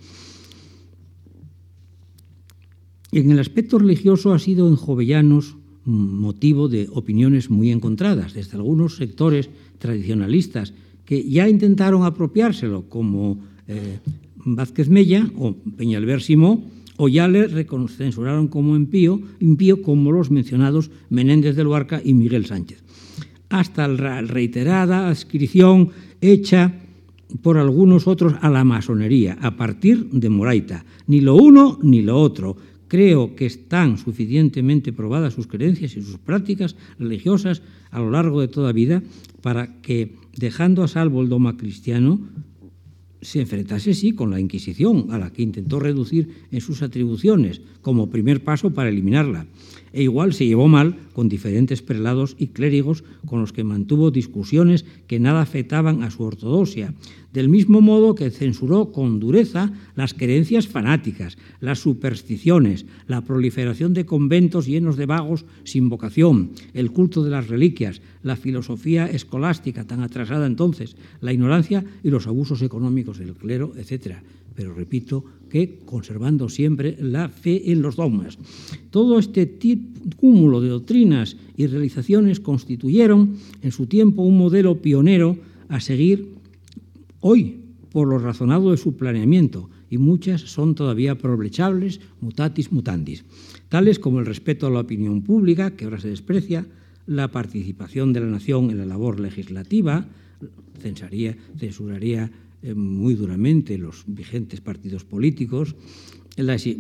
En 3.12 3.32
el 3.32 3.40
aspecto 3.40 3.80
religioso 3.80 4.34
ha 4.34 4.40
sido 4.40 4.68
en 4.68 4.76
Jovellanos 4.76 5.56
motivo 5.86 6.68
de 6.68 6.90
opiniones 6.92 7.50
muy 7.50 7.72
encontradas, 7.72 8.34
desde 8.34 8.58
algunos 8.58 8.98
sectores 8.98 9.50
tradicionalistas 9.80 10.74
que 11.06 11.24
ya 11.24 11.48
intentaron 11.48 12.04
apropiárselo, 12.04 12.90
como 12.90 13.40
eh, 13.68 14.00
Vázquez 14.36 14.90
Mella 14.90 15.32
o 15.38 15.56
Peñalver 15.56 16.22
Simó, 16.22 16.64
o 16.98 17.08
ya 17.08 17.28
le 17.28 17.48
censuraron 17.88 18.48
como 18.48 18.76
impío, 18.76 19.22
impío 19.40 19.82
como 19.82 20.12
los 20.12 20.32
mencionados 20.32 20.92
Menéndez 21.10 21.56
del 21.56 21.66
Luarca 21.66 22.02
y 22.04 22.14
Miguel 22.14 22.46
Sánchez. 22.46 22.84
Hasta 23.50 23.88
la 23.88 24.22
reiterada 24.22 25.08
adscripción 25.08 25.92
hecha 26.20 26.74
por 27.42 27.58
algunos 27.58 28.08
otros 28.08 28.34
a 28.42 28.50
la 28.50 28.64
masonería, 28.64 29.38
a 29.42 29.56
partir 29.56 30.10
de 30.10 30.30
Moraita. 30.30 30.86
Ni 31.08 31.22
lo 31.22 31.36
uno 31.36 31.80
ni 31.82 32.02
lo 32.02 32.20
otro. 32.20 32.58
Creo 32.88 33.36
que 33.36 33.46
están 33.46 33.98
suficientemente 33.98 34.94
probadas 34.94 35.34
sus 35.34 35.48
creencias 35.48 35.98
y 35.98 36.02
sus 36.02 36.18
prácticas 36.18 36.76
religiosas 37.00 37.62
a 37.92 38.00
lo 38.00 38.12
largo 38.12 38.42
de 38.42 38.48
toda 38.48 38.72
vida 38.72 39.04
para 39.42 39.82
que, 39.82 40.16
dejando 40.36 40.84
a 40.84 40.88
salvo 40.88 41.22
el 41.22 41.30
dogma 41.30 41.58
cristiano, 41.58 42.20
se 43.22 43.42
enfrentase, 43.42 43.94
sí, 43.94 44.14
con 44.14 44.32
la 44.32 44.40
Inquisición, 44.40 45.08
a 45.10 45.18
la 45.18 45.34
que 45.34 45.42
intentó 45.42 45.80
reducir 45.80 46.46
en 46.52 46.62
sus 46.62 46.82
atribuciones, 46.82 47.62
como 47.82 48.10
primer 48.10 48.44
paso 48.44 48.74
para 48.74 48.90
eliminarla. 48.90 49.48
E 49.94 50.04
igual 50.04 50.34
se 50.34 50.46
llevó 50.46 50.68
mal 50.68 50.96
con 51.14 51.30
diferentes 51.30 51.82
prelados 51.82 52.36
y 52.38 52.48
clérigos 52.48 53.04
con 53.26 53.42
los 53.42 53.54
que 53.54 53.64
mantuvo 53.64 54.12
discusiones 54.12 54.86
que 55.08 55.20
nada 55.20 55.42
afectaban 55.42 56.04
a 56.04 56.12
su 56.12 56.24
ortodoxia, 56.24 56.94
del 57.34 57.50
mismo 57.50 57.82
modo 57.82 58.16
que 58.16 58.32
censuró 58.32 58.92
con 58.92 59.20
dureza 59.20 59.72
las 59.96 60.14
creencias 60.14 60.68
fanáticas, 60.68 61.38
las 61.60 61.80
supersticiones, 61.80 62.86
la 63.08 63.22
proliferación 63.22 63.94
de 63.94 64.06
conventos 64.06 64.66
llenos 64.66 64.98
de 64.98 65.06
vagos 65.06 65.46
sin 65.64 65.90
vocación, 65.90 66.52
el 66.74 66.92
culto 66.92 67.24
de 67.24 67.30
las 67.30 67.48
reliquias, 67.48 68.02
la 68.24 68.36
filosofía 68.36 69.06
escolástica 69.06 69.86
tan 69.86 70.02
atrasada 70.02 70.48
entonces, 70.48 70.96
la 71.22 71.34
ignorancia 71.34 71.84
y 72.04 72.10
los 72.10 72.28
abusos 72.28 72.62
económicos 72.62 73.20
del 73.20 73.36
clero, 73.36 73.74
etc. 73.78 74.18
Pero 74.56 74.74
repito 74.74 75.24
que 75.50 75.80
conservando 75.86 76.50
siempre 76.50 76.98
la 77.00 77.30
fe 77.30 77.72
en 77.72 77.82
los 77.82 77.96
dogmas. 77.96 78.38
Todo 78.90 79.20
este 79.20 79.50
cúmulo 80.18 80.62
de 80.62 80.70
doctrinas 80.70 81.38
y 81.56 81.68
realizaciones 81.68 82.40
constituyeron 82.40 83.38
en 83.62 83.72
su 83.72 83.88
tiempo 83.88 84.24
un 84.24 84.38
modelo 84.38 84.82
pionero 84.82 85.38
a 85.70 85.80
seguir 85.80 86.34
hoy 87.20 87.58
por 87.92 88.08
lo 88.08 88.20
razonado 88.20 88.72
de 88.72 88.78
su 88.78 88.96
planeamiento 88.96 89.70
y 89.90 89.98
muchas 89.98 90.42
son 90.42 90.76
todavía 90.76 91.18
provechables 91.18 92.02
mutatis 92.22 92.72
mutandis, 92.72 93.26
tales 93.70 94.00
como 94.00 94.20
el 94.20 94.26
respeto 94.26 94.68
a 94.68 94.70
la 94.70 94.82
opinión 94.82 95.22
pública, 95.22 95.72
que 95.72 95.86
ahora 95.86 96.00
se 96.00 96.10
desprecia, 96.10 96.66
la 97.06 97.32
participación 97.32 98.12
de 98.12 98.20
la 98.20 98.28
nación 98.28 98.70
en 98.70 98.80
la 98.80 98.86
labor 98.86 99.20
legislativa, 99.20 100.06
censuraría 100.82 101.32
eh, 102.26 102.30
muy 102.76 103.16
duramente 103.16 103.78
los 103.78 104.04
vigentes 104.08 104.62
partidos 104.62 105.04
políticos, 105.04 105.76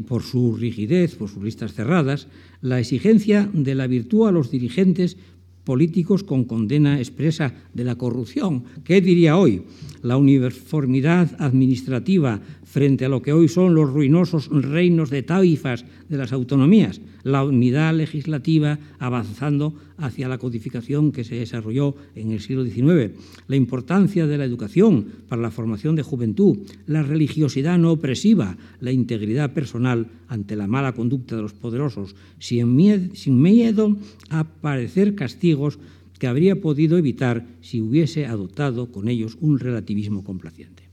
por 0.08 0.22
su 0.22 0.56
rigidez, 0.56 1.16
por 1.16 1.30
sus 1.30 1.44
listas 1.44 1.74
cerradas, 1.74 2.28
la 2.62 2.80
exigencia 2.80 3.50
de 3.54 3.76
la 3.76 3.88
virtud 3.88 4.28
a 4.28 4.32
los 4.32 4.52
dirigentes 4.52 5.18
políticos 5.64 6.24
con 6.24 6.46
condena 6.46 7.00
expresa 7.00 7.54
de 7.74 7.84
la 7.84 7.96
corrupción. 7.96 8.64
¿Qué 8.86 9.02
diría 9.02 9.36
hoy? 9.36 9.64
La 10.02 10.16
uniformidad 10.16 11.36
administrativa 11.40 12.40
frente 12.68 13.06
a 13.06 13.10
lo 13.10 13.22
que 13.22 13.32
hoy 13.32 13.48
son 13.48 13.74
los 13.74 13.90
ruinosos 13.90 14.50
reinos 14.52 15.10
de 15.10 15.24
taifas 15.24 15.86
de 16.10 16.18
las 16.18 16.34
autonomías, 16.34 17.00
la 17.24 17.44
unidad 17.44 17.96
legislativa 17.96 18.78
avanzando 19.00 19.74
hacia 19.98 20.28
la 20.28 20.38
codificación 20.38 21.14
que 21.14 21.24
se 21.24 21.36
desarrolló 21.36 21.96
en 22.16 22.32
el 22.32 22.42
siglo 22.42 22.66
XIX, 22.66 23.16
la 23.48 23.56
importancia 23.56 24.28
de 24.28 24.38
la 24.38 24.44
educación 24.44 25.08
para 25.30 25.42
la 25.42 25.50
formación 25.50 25.96
de 25.96 26.04
juventud, 26.04 26.60
la 26.86 27.04
religiosidad 27.04 27.78
no 27.78 27.92
opresiva, 27.92 28.58
la 28.82 28.92
integridad 28.92 29.54
personal 29.54 30.08
ante 30.28 30.58
la 30.58 30.68
mala 30.68 30.92
conducta 30.92 31.38
de 31.38 31.44
los 31.44 31.54
poderosos, 31.54 32.16
sin 32.38 32.76
miedo, 32.76 33.98
a 34.30 34.44
padecer 34.44 35.16
castigos 35.16 35.80
que 36.20 36.28
habría 36.28 36.60
podido 36.60 36.98
evitar 36.98 37.48
si 37.62 37.80
hubiese 37.80 38.26
adoptado 38.26 38.92
con 38.92 39.08
ellos 39.08 39.38
un 39.40 39.58
relativismo 39.58 40.24
complaciente. 40.24 40.87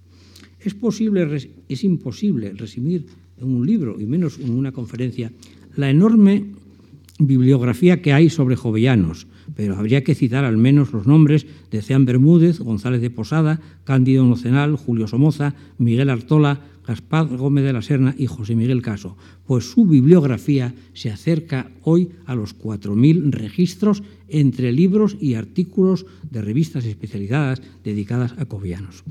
Es 0.65 0.75
posible, 0.75 1.29
es 1.69 1.85
imposible 1.85 2.53
resumir 2.55 3.05
en 3.39 3.55
un 3.55 3.67
libro 3.67 4.01
y 4.01 4.07
menos 4.07 4.39
en 4.39 4.51
una 4.51 4.73
conferencia 4.73 5.31
la 5.77 5.91
enorme 5.91 6.47
bibliografía 7.19 8.01
que 8.01 8.15
hay 8.15 8.31
sobre 8.31 8.57
jovellanos, 8.57 9.27
pero 9.55 9.77
habría 9.77 10.03
que 10.03 10.15
citar 10.15 10.45
al 10.45 10.57
menos 10.57 10.93
los 10.93 11.07
nombres 11.07 11.47
de 11.71 11.83
Ceán 11.83 12.07
Bermúdez, 12.07 12.61
González 12.61 13.03
de 13.03 13.11
Posada, 13.11 13.61
Cándido 13.85 14.25
Nocenal, 14.25 14.77
Julio 14.77 15.07
Somoza, 15.07 15.55
Miguel 15.77 16.09
Artola, 16.09 16.63
Gaspar 16.87 17.29
Gómez 17.29 17.65
de 17.65 17.73
la 17.73 17.83
Serna 17.83 18.15
y 18.17 18.27
José 18.27 18.55
Miguel 18.55 18.83
Caso, 18.83 19.17
pues 19.47 19.71
su 19.71 19.87
bibliografía 19.87 20.75
se 20.93 21.11
acerca 21.11 21.71
hoy 21.83 22.11
a 22.27 22.35
los 22.35 22.59
4.000 22.59 23.31
registros 23.33 24.03
entre 24.29 24.73
libros 24.73 25.17
y 25.21 25.35
artículos 25.35 26.07
de 26.31 26.43
revistas 26.43 26.85
especializadas 26.85 27.63
dedicadas 27.83 28.35
a 28.39 28.45
covillanos. 28.47 29.05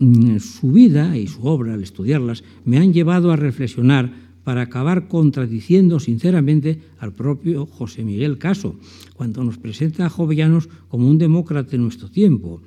Mm, 0.00 0.38
su 0.38 0.72
vida 0.72 1.14
y 1.18 1.26
su 1.26 1.44
obra, 1.44 1.74
al 1.74 1.82
estudiarlas, 1.82 2.42
me 2.64 2.78
han 2.78 2.94
llevado 2.94 3.32
a 3.32 3.36
reflexionar 3.36 4.10
para 4.44 4.62
acabar 4.62 5.08
contradiciendo 5.08 6.00
sinceramente 6.00 6.80
al 6.98 7.12
propio 7.12 7.66
José 7.66 8.02
Miguel 8.02 8.38
Caso, 8.38 8.76
cuando 9.14 9.44
nos 9.44 9.58
presenta 9.58 10.06
a 10.06 10.08
Jovellanos 10.08 10.70
como 10.88 11.06
un 11.06 11.18
demócrata 11.18 11.76
en 11.76 11.82
nuestro 11.82 12.08
tiempo, 12.08 12.62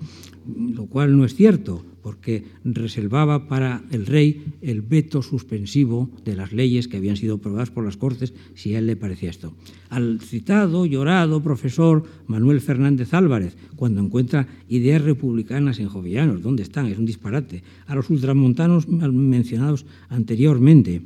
lo 0.46 0.86
cual 0.86 1.18
no 1.18 1.26
es 1.26 1.34
cierto, 1.34 1.84
porque 2.04 2.44
reservaba 2.66 3.48
para 3.48 3.82
el 3.90 4.06
rey 4.06 4.44
el 4.62 4.82
veto 4.82 5.24
suspensivo 5.24 6.12
de 6.26 6.36
las 6.36 6.52
leyes 6.52 6.88
que 6.88 6.98
habían 6.98 7.16
sido 7.16 7.36
aprobadas 7.36 7.72
por 7.72 7.86
las 7.86 7.98
Cortes, 7.98 8.34
si 8.54 8.76
a 8.76 8.80
él 8.80 8.88
le 8.88 8.98
parecía 8.98 9.30
esto. 9.30 9.54
Al 9.90 10.20
citado, 10.20 10.86
llorado 10.86 11.42
profesor 11.42 12.04
Manuel 12.28 12.60
Fernández 12.60 13.14
Álvarez, 13.14 13.56
cuando 13.76 14.02
encuentra 14.02 14.48
ideas 14.68 15.02
republicanas 15.02 15.80
en 15.80 15.88
Jovellanos, 15.88 16.42
¿dónde 16.42 16.64
están? 16.64 16.88
Es 16.88 16.98
un 16.98 17.06
disparate. 17.06 17.64
A 17.88 17.96
los 17.96 18.10
ultramontanos 18.10 18.88
mencionados 18.88 19.86
anteriormente, 20.10 21.02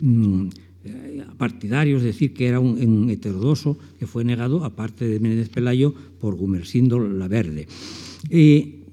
mm, 0.00 0.48
partidarios, 1.38 2.02
decir 2.02 2.34
que 2.34 2.46
era 2.46 2.60
un, 2.60 3.08
heterodoso 3.10 3.78
que 3.98 4.06
fue 4.06 4.24
negado, 4.24 4.64
aparte 4.64 5.06
de 5.06 5.20
Menéndez 5.20 5.48
Pelayo, 5.48 5.94
por 6.20 6.34
Gumersindo 6.36 6.98
la 7.00 7.28
Verde. 7.28 7.66
Eh, 8.30 8.83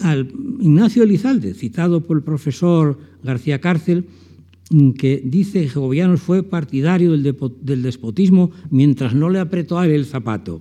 al 0.00 0.28
Ignacio 0.60 1.02
Elizalde, 1.02 1.54
citado 1.54 2.00
por 2.02 2.18
el 2.18 2.22
profesor 2.22 2.98
García 3.22 3.60
Cárcel, 3.60 4.04
mm, 4.70 4.90
que 4.92 5.22
dice 5.24 5.62
que 5.62 5.68
Jovellanos 5.68 6.20
fue 6.20 6.42
partidario 6.42 7.12
del, 7.12 7.82
despotismo 7.82 8.50
mientras 8.70 9.14
no 9.14 9.30
le 9.30 9.38
apretó 9.38 9.78
a 9.78 9.86
él 9.86 9.92
el 9.92 10.06
zapato. 10.06 10.60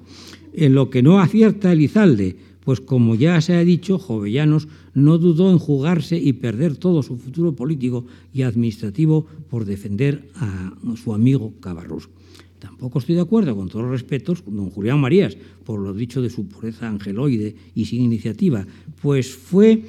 En 0.54 0.74
lo 0.74 0.90
que 0.90 1.04
no 1.04 1.20
acierta 1.20 1.72
Elizalde, 1.72 2.38
pues 2.64 2.82
como 2.82 3.16
ya 3.16 3.40
se 3.42 3.56
ha 3.56 3.64
dicho, 3.64 4.00
Jovellanos 4.00 4.68
no 4.94 5.18
dudó 5.18 5.52
en 5.52 5.60
jugarse 5.60 6.18
y 6.18 6.34
perder 6.34 6.78
todo 6.78 7.04
su 7.04 7.18
futuro 7.18 7.54
político 7.54 8.06
y 8.34 8.42
administrativo 8.42 9.28
por 9.50 9.66
defender 9.66 10.30
a 10.36 10.74
su 10.96 11.14
amigo 11.14 11.54
Cabarrús. 11.60 12.10
Tampoco 12.66 12.98
estoy 12.98 13.14
de 13.14 13.22
acuerdo, 13.22 13.56
con 13.56 13.70
todos 13.70 13.84
los 13.84 13.92
respetos, 13.92 14.44
don 14.44 14.72
Julián 14.72 15.00
Marías, 15.00 15.38
por 15.64 15.80
lo 15.80 15.94
dicho 15.94 16.20
de 16.20 16.32
su 16.32 16.48
pureza 16.48 16.88
angeloide 16.88 17.56
y 17.76 17.86
sin 17.86 18.02
iniciativa, 18.02 18.66
pues 19.04 19.36
fue 19.36 19.84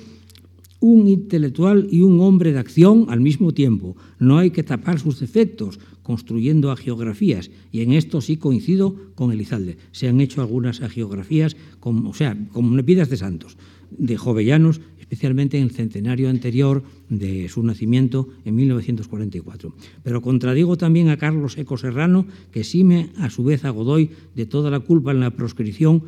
un 0.80 1.08
intelectual 1.08 1.88
y 1.90 2.02
un 2.02 2.20
hombre 2.20 2.52
de 2.52 2.58
acción 2.58 3.06
al 3.08 3.20
mismo 3.20 3.54
tiempo. 3.54 3.96
No 4.18 4.36
hay 4.36 4.50
que 4.50 4.62
tapar 4.62 5.00
sus 5.00 5.18
defectos 5.20 5.80
construyendo 6.02 6.70
agiografías, 6.70 7.50
y 7.72 7.80
en 7.80 7.92
esto 7.92 8.20
sí 8.20 8.36
coincido 8.36 8.94
con 9.14 9.32
Elizalde. 9.32 9.78
Se 9.92 10.06
han 10.06 10.20
hecho 10.20 10.42
algunas 10.42 10.82
agiografías, 10.82 11.56
o 11.80 12.14
sea, 12.14 12.36
como 12.52 12.76
vidas 12.82 13.08
de 13.08 13.16
santos, 13.16 13.56
de 13.90 14.18
jovellanos 14.18 14.82
especialmente 15.06 15.56
en 15.56 15.64
el 15.64 15.70
centenario 15.70 16.28
anterior 16.28 16.82
de 17.08 17.48
su 17.48 17.62
nacimiento 17.62 18.28
en 18.44 18.56
1944. 18.56 19.72
Pero 20.02 20.20
contradigo 20.20 20.76
también 20.76 21.08
a 21.10 21.16
Carlos 21.16 21.56
Eco 21.58 21.78
Serrano, 21.78 22.26
que 22.50 22.60
exime 22.60 23.10
a 23.16 23.30
su 23.30 23.44
vez 23.44 23.64
a 23.64 23.70
Godoy 23.70 24.10
de 24.34 24.46
toda 24.46 24.68
la 24.68 24.80
culpa 24.80 25.12
en 25.12 25.20
la 25.20 25.30
proscripción 25.30 26.02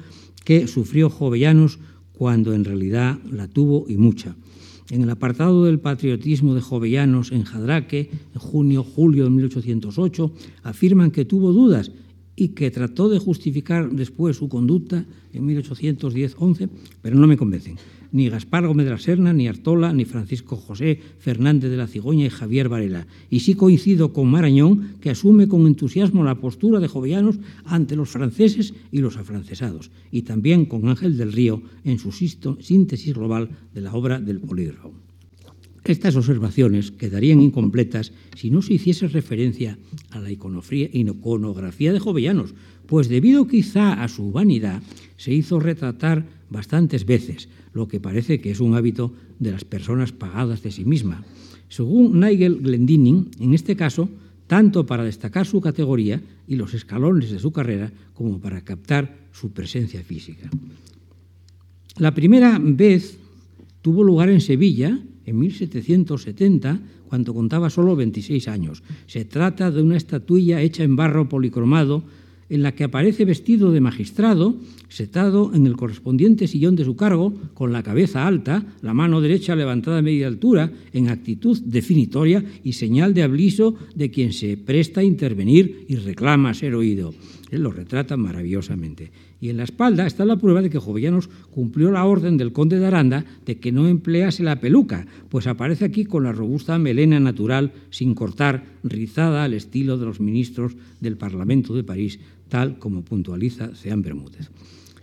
que 0.44 0.66
sufrió 0.66 1.10
Jovellanos 1.10 1.78
cuando 2.12 2.52
en 2.52 2.64
realidad 2.64 3.18
la 3.30 3.46
tuvo 3.46 3.86
y 3.88 3.96
mucha. 3.96 4.34
En 4.90 5.02
el 5.02 5.10
apartado 5.10 5.64
del 5.64 5.78
patriotismo 5.78 6.54
de 6.54 6.60
Jovellanos 6.60 7.30
en 7.30 7.44
Jadraque, 7.44 8.10
en 8.34 8.40
junio-julio 8.40 9.24
de 9.24 9.30
1808, 9.30 10.32
afirman 10.64 11.12
que 11.12 11.24
tuvo 11.24 11.52
dudas 11.52 11.92
y 12.34 12.48
que 12.48 12.70
trató 12.70 13.08
de 13.08 13.18
justificar 13.18 13.90
después 13.90 14.36
su 14.36 14.48
conducta 14.48 15.04
en 15.32 15.46
1810-11, 15.46 16.68
pero 17.02 17.16
no 17.16 17.26
me 17.26 17.36
convencen. 17.36 17.76
Ni 18.12 18.28
Gaspar 18.28 18.66
Gómez 18.66 18.86
de 18.86 18.92
la 18.92 18.98
Serna, 18.98 19.32
ni 19.32 19.48
Artola, 19.48 19.92
ni 19.92 20.04
Francisco 20.04 20.56
José 20.56 21.00
Fernández 21.18 21.70
de 21.70 21.76
la 21.76 21.86
Cigüeña 21.86 22.26
y 22.26 22.30
Javier 22.30 22.68
Varela. 22.68 23.06
Y 23.30 23.40
sí 23.40 23.54
coincido 23.54 24.12
con 24.12 24.30
Marañón, 24.30 24.96
que 25.00 25.10
asume 25.10 25.48
con 25.48 25.66
entusiasmo 25.66 26.24
la 26.24 26.36
postura 26.36 26.80
de 26.80 26.88
Jovellanos 26.88 27.38
ante 27.64 27.96
los 27.96 28.10
franceses 28.10 28.74
y 28.90 28.98
los 28.98 29.16
afrancesados, 29.16 29.90
y 30.10 30.22
también 30.22 30.64
con 30.66 30.88
Ángel 30.88 31.16
del 31.16 31.32
Río 31.32 31.62
en 31.84 31.98
su 31.98 32.12
síntesis 32.12 33.14
global 33.14 33.50
de 33.74 33.80
la 33.80 33.92
obra 33.92 34.20
del 34.20 34.40
polígrafo. 34.40 34.92
Estas 35.84 36.16
observaciones 36.16 36.90
quedarían 36.90 37.40
incompletas 37.40 38.12
si 38.36 38.50
no 38.50 38.60
se 38.60 38.74
hiciese 38.74 39.08
referencia 39.08 39.78
a 40.10 40.20
la 40.20 40.30
iconografía 40.30 41.92
de 41.92 41.98
Jovellanos, 41.98 42.54
pues 42.86 43.08
debido 43.08 43.46
quizá 43.46 44.02
a 44.02 44.08
su 44.08 44.30
vanidad 44.30 44.82
se 45.16 45.32
hizo 45.32 45.60
retratar 45.60 46.26
bastantes 46.50 47.06
veces, 47.06 47.48
lo 47.72 47.88
que 47.88 48.00
parece 48.00 48.40
que 48.40 48.50
es 48.50 48.60
un 48.60 48.74
hábito 48.74 49.12
de 49.38 49.52
las 49.52 49.64
personas 49.64 50.12
pagadas 50.12 50.62
de 50.62 50.70
sí 50.70 50.84
misma. 50.84 51.24
Según 51.68 52.20
Nigel 52.20 52.60
Glendinning, 52.60 53.30
en 53.40 53.54
este 53.54 53.76
caso, 53.76 54.08
tanto 54.46 54.86
para 54.86 55.04
destacar 55.04 55.46
su 55.46 55.60
categoría 55.60 56.22
y 56.46 56.56
los 56.56 56.74
escalones 56.74 57.30
de 57.30 57.38
su 57.38 57.52
carrera 57.52 57.92
como 58.14 58.40
para 58.40 58.62
captar 58.62 59.28
su 59.32 59.52
presencia 59.52 60.02
física. 60.02 60.48
La 61.98 62.14
primera 62.14 62.58
vez 62.58 63.18
tuvo 63.82 64.02
lugar 64.02 64.30
en 64.30 64.40
Sevilla 64.40 64.98
en 65.26 65.38
1770, 65.38 66.80
cuando 67.08 67.34
contaba 67.34 67.68
solo 67.68 67.96
26 67.96 68.48
años. 68.48 68.82
Se 69.06 69.24
trata 69.24 69.70
de 69.70 69.82
una 69.82 69.96
estatuilla 69.96 70.62
hecha 70.62 70.84
en 70.84 70.96
barro 70.96 71.28
policromado 71.28 72.02
en 72.48 72.62
la 72.62 72.74
que 72.74 72.84
aparece 72.84 73.24
vestido 73.24 73.72
de 73.72 73.80
magistrado, 73.80 74.56
sentado 74.88 75.52
en 75.54 75.66
el 75.66 75.76
correspondiente 75.76 76.46
sillón 76.46 76.76
de 76.76 76.84
su 76.84 76.96
cargo, 76.96 77.34
con 77.54 77.72
la 77.72 77.82
cabeza 77.82 78.26
alta, 78.26 78.64
la 78.82 78.94
mano 78.94 79.20
derecha 79.20 79.54
levantada 79.54 79.98
a 79.98 80.02
media 80.02 80.26
altura, 80.26 80.72
en 80.92 81.08
actitud 81.08 81.60
definitoria 81.64 82.44
y 82.64 82.72
señal 82.72 83.14
de 83.14 83.22
aviso 83.22 83.74
de 83.94 84.10
quien 84.10 84.32
se 84.32 84.56
presta 84.56 85.00
a 85.00 85.04
intervenir 85.04 85.84
y 85.88 85.96
reclama 85.96 86.54
ser 86.54 86.74
oído. 86.74 87.14
Él 87.50 87.62
lo 87.62 87.70
retrata 87.70 88.16
maravillosamente. 88.16 89.10
Y 89.40 89.50
en 89.50 89.56
la 89.56 89.64
espalda 89.64 90.06
está 90.06 90.24
la 90.24 90.36
prueba 90.36 90.62
de 90.62 90.68
que 90.68 90.80
Jovellanos 90.80 91.28
cumplió 91.50 91.90
la 91.90 92.04
orden 92.04 92.36
del 92.36 92.52
conde 92.52 92.78
de 92.78 92.86
Aranda 92.86 93.24
de 93.46 93.58
que 93.58 93.72
no 93.72 93.86
emplease 93.86 94.42
la 94.42 94.60
peluca, 94.60 95.06
pues 95.28 95.46
aparece 95.46 95.84
aquí 95.84 96.04
con 96.04 96.24
la 96.24 96.32
robusta 96.32 96.78
melena 96.78 97.20
natural, 97.20 97.72
sin 97.90 98.14
cortar, 98.14 98.64
rizada 98.82 99.44
al 99.44 99.54
estilo 99.54 99.96
de 99.96 100.06
los 100.06 100.20
ministros 100.20 100.76
del 101.00 101.16
Parlamento 101.16 101.74
de 101.74 101.84
París, 101.84 102.18
tal 102.48 102.78
como 102.78 103.02
puntualiza 103.02 103.74
Ceán 103.74 104.02
Bermúdez. 104.02 104.50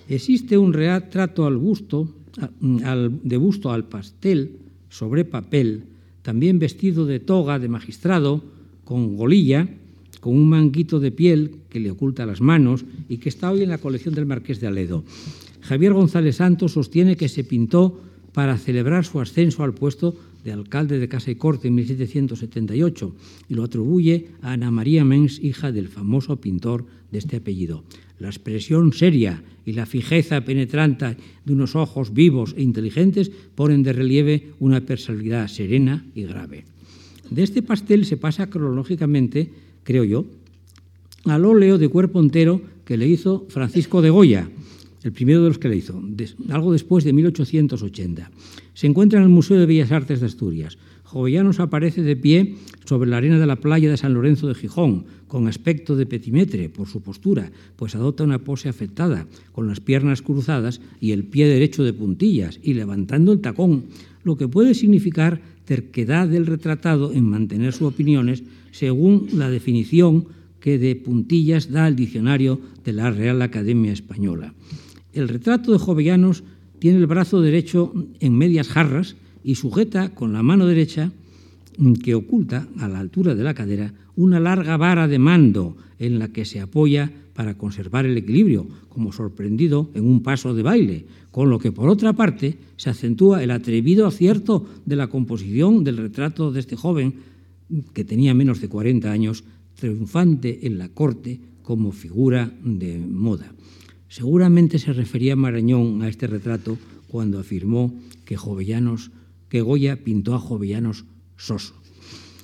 Existe 0.07 0.57
un 0.57 0.73
retrato 0.73 1.45
al 1.45 1.57
busto, 1.57 2.09
de 2.59 3.37
busto 3.37 3.71
al 3.71 3.85
pastel 3.85 4.57
sobre 4.89 5.25
papel, 5.25 5.83
también 6.21 6.59
vestido 6.59 7.05
de 7.05 7.19
toga 7.19 7.59
de 7.59 7.69
magistrado, 7.69 8.43
con 8.83 9.15
golilla, 9.15 9.67
con 10.19 10.35
un 10.35 10.49
manguito 10.49 10.99
de 10.99 11.11
piel 11.11 11.57
que 11.69 11.79
le 11.79 11.91
oculta 11.91 12.25
las 12.25 12.41
manos 12.41 12.85
y 13.09 13.17
que 13.17 13.29
está 13.29 13.51
hoy 13.51 13.63
en 13.63 13.69
la 13.69 13.77
colección 13.77 14.15
del 14.15 14.25
Marqués 14.25 14.59
de 14.59 14.67
Aledo. 14.67 15.03
Javier 15.61 15.93
González 15.93 16.37
Santos 16.37 16.73
sostiene 16.73 17.15
que 17.15 17.29
se 17.29 17.43
pintó 17.43 18.01
para 18.33 18.57
celebrar 18.57 19.05
su 19.05 19.19
ascenso 19.19 19.63
al 19.63 19.73
puesto 19.73 20.15
de 20.45 20.53
alcalde 20.53 20.99
de 20.99 21.09
Casa 21.09 21.31
y 21.31 21.35
Corte 21.35 21.67
en 21.67 21.75
1778 21.75 23.15
y 23.49 23.55
lo 23.55 23.63
atribuye 23.63 24.27
a 24.41 24.53
Ana 24.53 24.69
María 24.69 25.03
Mens, 25.03 25.43
hija 25.43 25.71
del 25.71 25.89
famoso 25.89 26.39
pintor 26.39 26.85
de 27.11 27.17
este 27.17 27.37
apellido. 27.37 27.83
La 28.19 28.29
expresión 28.29 28.93
seria 28.93 29.43
y 29.65 29.73
la 29.73 29.87
fijeza 29.87 30.45
penetrante 30.45 31.17
de 31.43 31.53
unos 31.53 31.75
ojos 31.75 32.13
vivos 32.13 32.53
e 32.55 32.61
inteligentes 32.61 33.31
ponen 33.55 33.81
de 33.81 33.91
relieve 33.91 34.53
una 34.59 34.81
personalidad 34.85 35.47
serena 35.47 36.05
y 36.13 36.23
grave. 36.23 36.63
De 37.29 37.41
este 37.41 37.63
pastel 37.63 38.05
se 38.05 38.17
pasa 38.17 38.49
cronológicamente 38.49 39.49
creo 39.83 40.03
yo, 40.03 40.25
al 41.25 41.43
óleo 41.43 41.77
de 41.77 41.89
cuerpo 41.89 42.19
entero 42.19 42.61
que 42.85 42.97
le 42.97 43.07
hizo 43.07 43.45
Francisco 43.49 44.01
de 44.01 44.11
Goya, 44.11 44.47
el 45.03 45.11
primero 45.11 45.41
de 45.41 45.49
los 45.49 45.57
que 45.57 45.69
le 45.69 45.77
hizo, 45.77 46.01
algo 46.49 46.71
después 46.71 47.03
de 47.03 47.13
1880. 47.13 48.31
Se 48.75 48.87
encuentra 48.87 49.19
en 49.19 49.23
el 49.23 49.29
Museo 49.29 49.57
de 49.57 49.65
Bellas 49.65 49.93
Artes 49.93 50.19
de 50.19 50.25
Asturias. 50.25 50.77
Jovellanos 51.03 51.61
aparece 51.61 52.03
de 52.03 52.17
pie 52.17 52.55
sobre 52.83 53.09
la 53.09 53.17
arena 53.17 53.39
de 53.39 53.45
la 53.45 53.55
playa 53.55 53.89
de 53.89 53.95
San 53.95 54.13
Lorenzo 54.13 54.47
de 54.47 54.53
Gijón, 54.53 55.05
con 55.29 55.47
aspecto 55.47 55.95
de 55.95 56.05
petimetre 56.05 56.67
por 56.67 56.87
su 56.87 57.01
postura, 57.01 57.51
pues 57.77 57.95
adopta 57.95 58.25
una 58.25 58.43
pose 58.43 58.67
afectada, 58.67 59.27
con 59.53 59.67
las 59.67 59.79
piernas 59.79 60.21
cruzadas 60.21 60.81
y 60.99 61.13
el 61.13 61.23
pie 61.23 61.47
derecho 61.47 61.85
de 61.85 61.93
puntillas 61.93 62.59
y 62.61 62.73
levantando 62.73 63.31
el 63.31 63.39
tacón, 63.39 63.85
lo 64.25 64.35
que 64.35 64.49
puede 64.49 64.73
significar 64.73 65.41
terquedad 65.63 66.27
del 66.27 66.45
retratado 66.45 67.13
en 67.13 67.29
mantener 67.29 67.71
sus 67.71 67.87
opiniones 67.87 68.43
según 68.71 69.29
la 69.31 69.49
definición 69.49 70.27
que 70.59 70.77
de 70.79 70.97
puntillas 70.97 71.71
da 71.71 71.87
el 71.87 71.95
diccionario 71.95 72.59
de 72.83 72.91
la 72.91 73.09
Real 73.09 73.41
Academia 73.41 73.93
Española. 73.93 74.53
El 75.13 75.29
retrato 75.29 75.71
de 75.71 75.79
Jovellanos 75.79 76.43
tiene 76.85 76.99
el 76.99 77.07
brazo 77.07 77.41
derecho 77.41 77.91
en 78.19 78.37
medias 78.37 78.67
jarras 78.67 79.15
y 79.43 79.55
sujeta 79.55 80.13
con 80.13 80.33
la 80.33 80.43
mano 80.43 80.67
derecha 80.67 81.11
que 82.03 82.13
oculta 82.13 82.67
a 82.77 82.87
la 82.87 82.99
altura 82.99 83.33
de 83.33 83.43
la 83.43 83.55
cadera 83.55 83.91
una 84.15 84.39
larga 84.39 84.77
vara 84.77 85.07
de 85.07 85.17
mando 85.17 85.77
en 85.97 86.19
la 86.19 86.27
que 86.27 86.45
se 86.45 86.59
apoya 86.59 87.11
para 87.33 87.57
conservar 87.57 88.05
el 88.05 88.15
equilibrio, 88.15 88.67
como 88.87 89.11
sorprendido 89.11 89.89
en 89.95 90.05
un 90.05 90.21
paso 90.21 90.53
de 90.53 90.61
baile, 90.61 91.05
con 91.31 91.49
lo 91.49 91.57
que 91.57 91.71
por 91.71 91.89
otra 91.89 92.13
parte 92.13 92.55
se 92.75 92.91
acentúa 92.91 93.41
el 93.41 93.49
atrevido 93.49 94.05
acierto 94.05 94.67
de 94.85 94.95
la 94.95 95.07
composición 95.07 95.83
del 95.83 95.97
retrato 95.97 96.51
de 96.51 96.59
este 96.59 96.75
joven 96.75 97.15
que 97.95 98.05
tenía 98.05 98.35
menos 98.35 98.61
de 98.61 98.69
40 98.69 99.11
años, 99.11 99.43
triunfante 99.73 100.67
en 100.67 100.77
la 100.77 100.89
corte 100.89 101.39
como 101.63 101.91
figura 101.91 102.53
de 102.63 102.99
moda. 102.99 103.55
Seguramente 104.15 104.79
se 104.79 104.93
refería 104.93 105.35
Marañón 105.35 106.01
a 106.01 106.07
este 106.07 106.25
retrato 106.25 106.77
cuando 107.09 107.37
afirmó 107.37 107.91
que 108.23 108.37
Jovellanos, 108.37 109.11
que 109.49 109.59
Goya 109.59 110.05
pintó 110.05 110.35
a 110.35 110.39
Jovellanos 110.39 111.03
soso. 111.35 111.75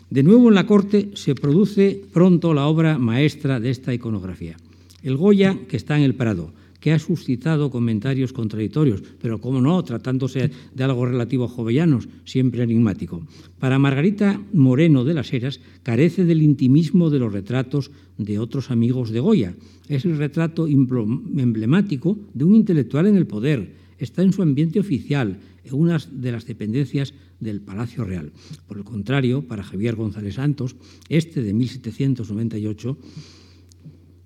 De 0.10 0.22
nuevo 0.22 0.50
en 0.50 0.56
la 0.56 0.68
corte 0.68 1.12
se 1.14 1.34
produce 1.34 2.04
pronto 2.12 2.54
la 2.54 2.68
obra 2.68 2.98
maestra 2.98 3.62
de 3.62 3.70
esta 3.70 3.94
iconografía, 3.94 4.58
el 5.02 5.16
Goya 5.16 5.60
que 5.70 5.78
está 5.78 5.96
en 5.96 6.04
el 6.04 6.14
Prado, 6.14 6.52
que 6.82 6.92
ha 6.92 7.00
suscitado 7.00 7.70
comentarios 7.70 8.34
contradictorios, 8.34 9.02
pero 9.22 9.40
como 9.40 9.62
no, 9.62 9.82
tratándose 9.84 10.52
de 10.74 10.84
algo 10.84 11.06
relativo 11.06 11.46
a 11.46 11.48
jovellanos, 11.48 12.10
siempre 12.26 12.64
enigmático. 12.64 13.22
Para 13.60 13.80
Margarita 13.80 14.42
Moreno 14.52 15.06
de 15.06 15.14
las 15.14 15.32
Heras, 15.32 15.62
carece 15.84 16.26
del 16.26 16.42
intimismo 16.42 17.10
de 17.10 17.20
los 17.20 17.32
retratos 17.32 17.92
de 18.18 18.40
otros 18.40 18.72
amigos 18.72 19.12
de 19.12 19.20
Goya. 19.20 19.56
Es 19.88 20.06
el 20.06 20.18
retrato 20.18 20.68
emblemático 20.68 22.18
de 22.34 22.44
un 22.44 22.56
intelectual 22.56 23.06
en 23.08 23.16
el 23.16 23.28
poder. 23.28 23.76
Está 24.00 24.24
en 24.24 24.34
su 24.34 24.42
ambiente 24.42 24.80
oficial, 24.80 25.40
en 25.64 25.76
una 25.76 26.00
de 26.12 26.32
las 26.32 26.48
dependencias 26.48 27.14
del 27.40 27.62
Palacio 27.62 28.04
Real. 28.04 28.32
Por 28.68 28.78
el 28.78 28.84
contrario, 28.84 29.48
para 29.48 29.64
Javier 29.64 29.96
González 29.96 30.36
Santos, 30.36 30.76
este 31.10 31.44
de 31.44 31.54
1798, 31.54 32.98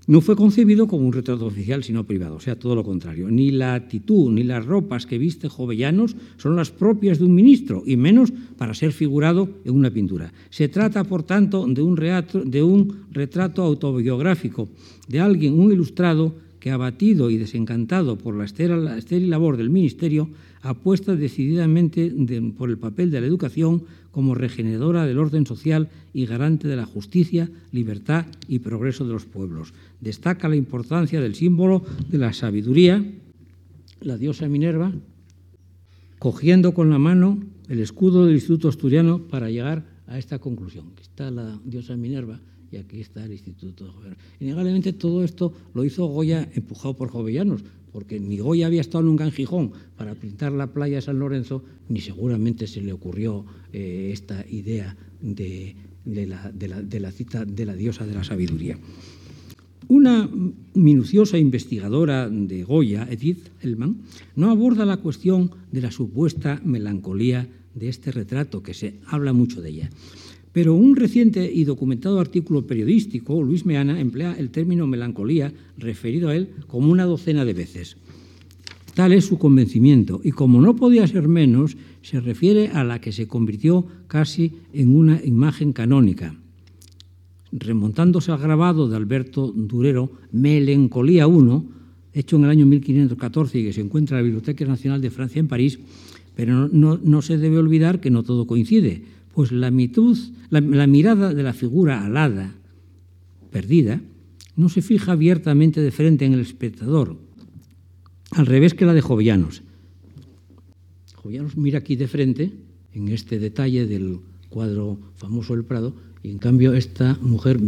no 0.07 0.21
fue 0.21 0.35
concebido 0.35 0.87
como 0.87 1.05
un 1.05 1.13
retrato 1.13 1.45
oficial, 1.45 1.83
sino 1.83 2.03
privado, 2.03 2.35
o 2.35 2.39
sea, 2.39 2.57
todo 2.57 2.75
lo 2.75 2.83
contrario. 2.83 3.29
Ni 3.29 3.51
la 3.51 3.73
actitud 3.73 4.31
ni 4.31 4.43
las 4.43 4.65
ropas 4.65 5.05
que 5.05 5.17
viste 5.17 5.49
Jovellanos 5.49 6.15
son 6.37 6.55
las 6.55 6.71
propias 6.71 7.19
de 7.19 7.25
un 7.25 7.35
ministro, 7.35 7.83
y 7.85 7.97
menos 7.97 8.31
para 8.57 8.73
ser 8.73 8.91
figurado 8.91 9.49
en 9.65 9.75
una 9.75 9.91
pintura. 9.91 10.31
Se 10.49 10.67
trata, 10.67 11.03
por 11.03 11.23
tanto, 11.23 11.65
de 11.67 11.81
un, 11.81 11.95
de 11.95 12.63
un 12.63 13.05
retrato 13.11 13.63
autobiográfico 13.63 14.69
de 15.07 15.19
alguien, 15.19 15.59
un 15.59 15.71
ilustrado, 15.71 16.35
que 16.65 16.71
abatido 16.71 17.29
y 17.29 17.37
desencantado 17.37 18.17
por 18.17 18.33
la 18.33 18.43
estéril 18.43 19.29
labor 19.29 19.55
del 19.55 19.69
ministerio, 19.69 20.31
apuesta 20.63 21.15
decididamente 21.15 22.11
por 22.57 22.71
el 22.71 22.79
papel 22.79 23.11
de 23.11 23.21
la 23.21 23.27
educación 23.27 23.83
como 24.09 24.33
regeneradora 24.33 25.05
del 25.05 25.19
orden 25.19 25.45
social 25.45 25.89
y 26.11 26.25
garante 26.25 26.67
de 26.67 26.75
la 26.75 26.87
justicia, 26.87 27.51
libertad 27.71 28.25
y 28.47 28.65
progreso 28.65 29.05
de 29.05 29.13
los 29.13 29.25
pueblos. 29.25 29.75
Destaca 30.01 30.49
la 30.49 30.55
importancia 30.55 31.21
del 31.21 31.35
símbolo 31.35 31.85
de 32.09 32.17
la 32.17 32.33
sabiduría, 32.33 33.13
la 34.01 34.17
diosa 34.17 34.47
Minerva, 34.47 34.91
cogiendo 36.17 36.73
con 36.73 36.89
la 36.89 36.97
mano 36.97 37.43
el 37.69 37.79
escudo 37.79 38.25
del 38.25 38.33
Instituto 38.33 38.69
Asturiano 38.69 39.19
para 39.19 39.51
llegar 39.51 39.85
a 40.07 40.17
esta 40.17 40.39
conclusión. 40.39 40.93
Está 40.99 41.29
la 41.29 41.59
diosa 41.63 41.95
Minerva 41.95 42.39
y 42.75 42.77
aquí 42.77 42.99
está 42.99 43.23
el 43.23 43.31
Instituto. 43.31 43.93
Innegablemente 44.39 44.91
todo 44.93 45.23
esto 45.23 45.53
lo 45.73 45.85
hizo 45.85 46.05
Goya 46.07 46.49
empujado 46.53 46.95
por 46.95 47.09
jovellanos, 47.09 47.63
porque 47.93 48.19
ni 48.19 48.37
Goya 48.37 48.67
había 48.67 48.81
estado 48.81 49.03
nunca 49.03 49.23
en 49.23 49.31
Gijón 49.31 49.71
para 49.95 50.15
pintar 50.15 50.51
la 50.51 50.67
playa 50.67 50.97
de 50.97 51.01
San 51.01 51.19
Lorenzo, 51.19 51.63
ni 51.87 52.01
seguramente 52.01 52.67
se 52.67 52.81
le 52.81 52.91
ocurrió 52.91 53.45
eh, 53.71 54.09
esta 54.11 54.45
idea 54.49 54.97
de, 55.21 55.75
la, 56.05 56.51
de 56.51 56.99
la 56.99 57.11
cita 57.11 57.45
de 57.45 57.65
la 57.65 57.75
diosa 57.75 58.05
de 58.05 58.13
la 58.13 58.23
sabiduría. 58.25 58.77
Una 59.87 60.29
minuciosa 60.73 61.37
investigadora 61.37 62.27
de 62.29 62.63
Goya, 62.63 63.07
Edith 63.09 63.51
Hellman, 63.61 64.01
no 64.35 64.49
aborda 64.49 64.83
la 64.85 64.97
cuestión 64.97 65.51
de 65.71 65.81
la 65.81 65.91
supuesta 65.91 66.59
melancolía 66.65 67.47
de 67.75 67.89
este 67.89 68.11
retrato, 68.11 68.63
que 68.63 68.73
se 68.73 68.95
habla 69.05 69.31
mucho 69.31 69.61
de 69.61 69.69
ella. 69.69 69.89
Pero 70.55 70.73
un 70.73 70.95
reciente 70.95 71.51
y 71.53 71.65
documentado 71.65 72.17
artículo 72.17 72.65
periodístico, 72.65 73.43
Luis 73.43 73.65
Meana, 73.65 73.99
emplea 73.99 74.37
el 74.39 74.51
término 74.51 74.87
melancolía 74.87 75.51
referido 75.77 76.29
a 76.29 76.35
él 76.37 76.47
como 76.67 76.89
una 76.89 77.03
docena 77.03 77.43
de 77.43 77.51
veces. 77.51 77.97
Tal 78.93 79.11
es 79.11 79.25
su 79.25 79.37
convencimiento, 79.37 80.21
y 80.23 80.31
como 80.31 80.61
no 80.61 80.77
podía 80.77 81.05
ser 81.07 81.27
menos, 81.27 81.75
se 82.01 82.21
refiere 82.21 82.69
a 82.69 82.85
la 82.85 83.01
que 83.01 83.11
se 83.11 83.27
convirtió 83.27 83.85
casi 84.07 84.53
en 84.71 84.95
una 84.95 85.19
imagen 85.25 85.73
canónica, 85.73 86.39
remontándose 87.51 88.31
al 88.31 88.39
grabado 88.39 88.87
de 88.87 88.95
Alberto 88.95 89.51
Durero, 89.53 90.09
Melancolía 90.31 91.27
I, 91.27 91.63
hecho 92.13 92.37
en 92.37 92.45
el 92.45 92.49
año 92.49 92.65
1514 92.65 93.59
y 93.59 93.63
que 93.65 93.73
se 93.73 93.81
encuentra 93.81 94.15
en 94.15 94.23
la 94.23 94.27
Biblioteca 94.27 94.63
Nacional 94.63 95.01
de 95.01 95.11
Francia 95.11 95.41
en 95.41 95.49
París, 95.49 95.79
pero 96.33 96.69
no, 96.69 97.21
se 97.21 97.37
debe 97.37 97.57
olvidar 97.57 97.99
que 97.99 98.09
no 98.09 98.23
todo 98.23 98.47
coincide, 98.47 99.03
pues 99.35 99.51
la, 99.51 99.69
la 99.69 100.87
mirada 100.87 101.33
de 101.33 101.43
la 101.43 101.53
figura 101.53 102.05
alada, 102.05 102.55
perdida, 103.51 104.01
no 104.55 104.69
se 104.69 104.81
fija 104.81 105.11
abiertamente 105.11 105.81
de 105.81 105.91
frente 105.91 106.25
en 106.25 106.33
el 106.33 106.39
espectador, 106.39 107.17
al 108.31 108.45
revés 108.45 108.73
que 108.73 108.85
la 108.85 108.93
de 108.93 109.01
Jovellanos. 109.01 109.61
Jovellanos 111.15 111.57
mira 111.57 111.79
aquí 111.79 111.97
de 111.97 112.07
frente, 112.07 112.53
en 112.93 113.09
este 113.09 113.37
detalle 113.37 113.85
del 113.85 114.19
cuadro 114.49 114.97
famoso 115.17 115.53
del 115.53 115.65
Prado, 115.65 115.93
y 116.23 116.31
en 116.31 116.37
cambio 116.37 116.73
esta 116.73 117.17
mujer 117.21 117.59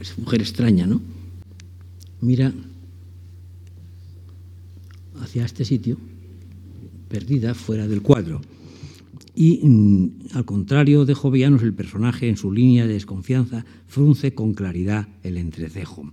es 0.00 0.16
mujer 0.16 0.40
extraña, 0.40 0.86
¿no? 0.86 1.00
Mira 2.20 2.52
hacia 5.20 5.44
este 5.44 5.64
sitio, 5.64 5.96
perdida 7.08 7.54
fuera 7.54 7.88
del 7.88 8.00
cuadro. 8.00 8.40
Y 9.40 9.58
mm, 9.62 10.34
al 10.34 10.44
contrario 10.44 11.06
de 11.06 11.14
Jovellanos, 11.14 11.62
el 11.62 11.72
personaje 11.72 12.28
en 12.28 12.36
su 12.36 12.52
línea 12.52 12.86
de 12.86 12.92
desconfianza 12.92 13.64
frunce 13.86 14.34
con 14.34 14.52
claridad 14.52 15.08
el 15.22 15.38
entrecejo. 15.38 16.12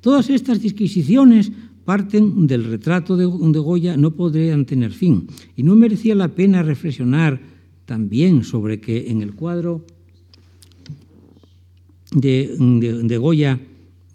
Todas 0.00 0.30
estas 0.30 0.60
disquisiciones 0.60 1.52
parten 1.84 2.48
del 2.48 2.64
retrato 2.64 3.16
de, 3.16 3.26
de 3.26 3.58
Goya, 3.60 3.96
no 3.96 4.16
podrían 4.16 4.66
tener 4.66 4.90
fin. 4.90 5.28
Y 5.54 5.62
no 5.62 5.76
merecía 5.76 6.16
la 6.16 6.34
pena 6.34 6.64
reflexionar 6.64 7.40
también 7.84 8.42
sobre 8.42 8.80
que 8.80 9.12
en 9.12 9.22
el 9.22 9.36
cuadro 9.36 9.86
de, 12.10 13.16
Goya, 13.20 13.60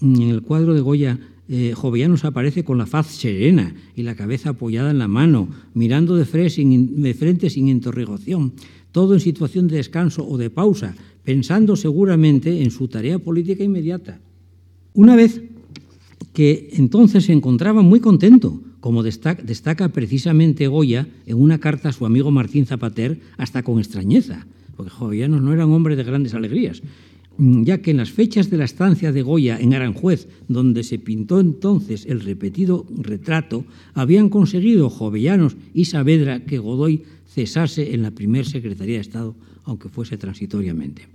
en 0.02 0.22
el 0.23 0.41
cuadro 0.41 0.73
de 0.73 0.82
Goya, 0.82 1.19
eh, 1.53 1.73
Jovellanos 1.76 2.23
aparece 2.23 2.64
con 2.64 2.78
la 2.78 2.86
faz 2.86 3.07
serena 3.07 3.76
y 3.94 4.03
la 4.03 4.15
cabeza 4.15 4.52
apoyada 4.52 4.90
en 4.90 4.99
la 4.99 5.10
mano, 5.10 5.49
mirando 5.73 6.15
de, 6.15 6.23
frente 6.23 7.49
sin 7.49 7.68
interrogación, 7.68 8.53
todo 8.94 9.14
en 9.15 9.19
situación 9.19 9.68
de 9.68 9.76
descanso 9.76 10.26
o 10.26 10.38
de 10.38 10.49
pausa, 10.49 10.95
pensando 11.26 11.76
seguramente 11.76 12.64
en 12.64 12.72
su 12.72 12.88
tarea 12.88 13.19
política 13.19 13.65
inmediata. 13.65 14.22
Una 14.94 15.18
vez 15.18 15.41
que 16.32 16.69
entonces 16.72 17.26
se 17.26 17.34
encontraba 17.34 17.82
muy 17.82 17.99
contento, 17.99 18.61
como 18.80 19.03
destaca, 19.03 19.90
precisamente 19.90 20.68
Goya 20.68 21.10
en 21.26 21.38
una 21.38 21.60
carta 21.60 21.90
a 21.90 21.94
su 21.94 22.06
amigo 22.06 22.32
Martín 22.32 22.65
Zapater, 22.65 23.19
hasta 23.36 23.61
con 23.61 23.80
extrañeza, 23.80 24.48
porque 24.78 24.90
Jovellanos 24.90 25.41
no 25.41 25.52
era 25.52 25.65
un 25.65 25.73
hombre 25.73 25.98
de 25.98 26.06
grandes 26.06 26.34
alegrías, 26.34 26.82
ya 27.41 27.81
que 27.81 27.91
en 27.91 27.97
las 27.97 28.11
fechas 28.11 28.51
de 28.51 28.57
la 28.57 28.65
estancia 28.65 29.11
de 29.11 29.23
Goya 29.23 29.59
en 29.59 29.73
Aranjuez, 29.73 30.27
donde 30.47 30.84
se 30.84 30.99
pintó 30.99 31.39
entonces 31.39 32.05
el 32.05 32.19
repetido 32.22 32.85
retrato, 32.95 33.65
habían 33.95 34.30
conseguido 34.30 34.91
Jovellanos 34.91 35.57
y 35.73 35.85
Saavedra 35.85 36.45
que 36.45 36.59
Godoy 36.59 37.01
cesase 37.26 37.95
en 37.95 38.03
la 38.03 38.11
primer 38.11 38.45
Secretaría 38.45 38.95
de 38.95 39.01
Estado, 39.01 39.35
aunque 39.63 39.89
fuese 39.89 40.18
transitoriamente. 40.18 41.07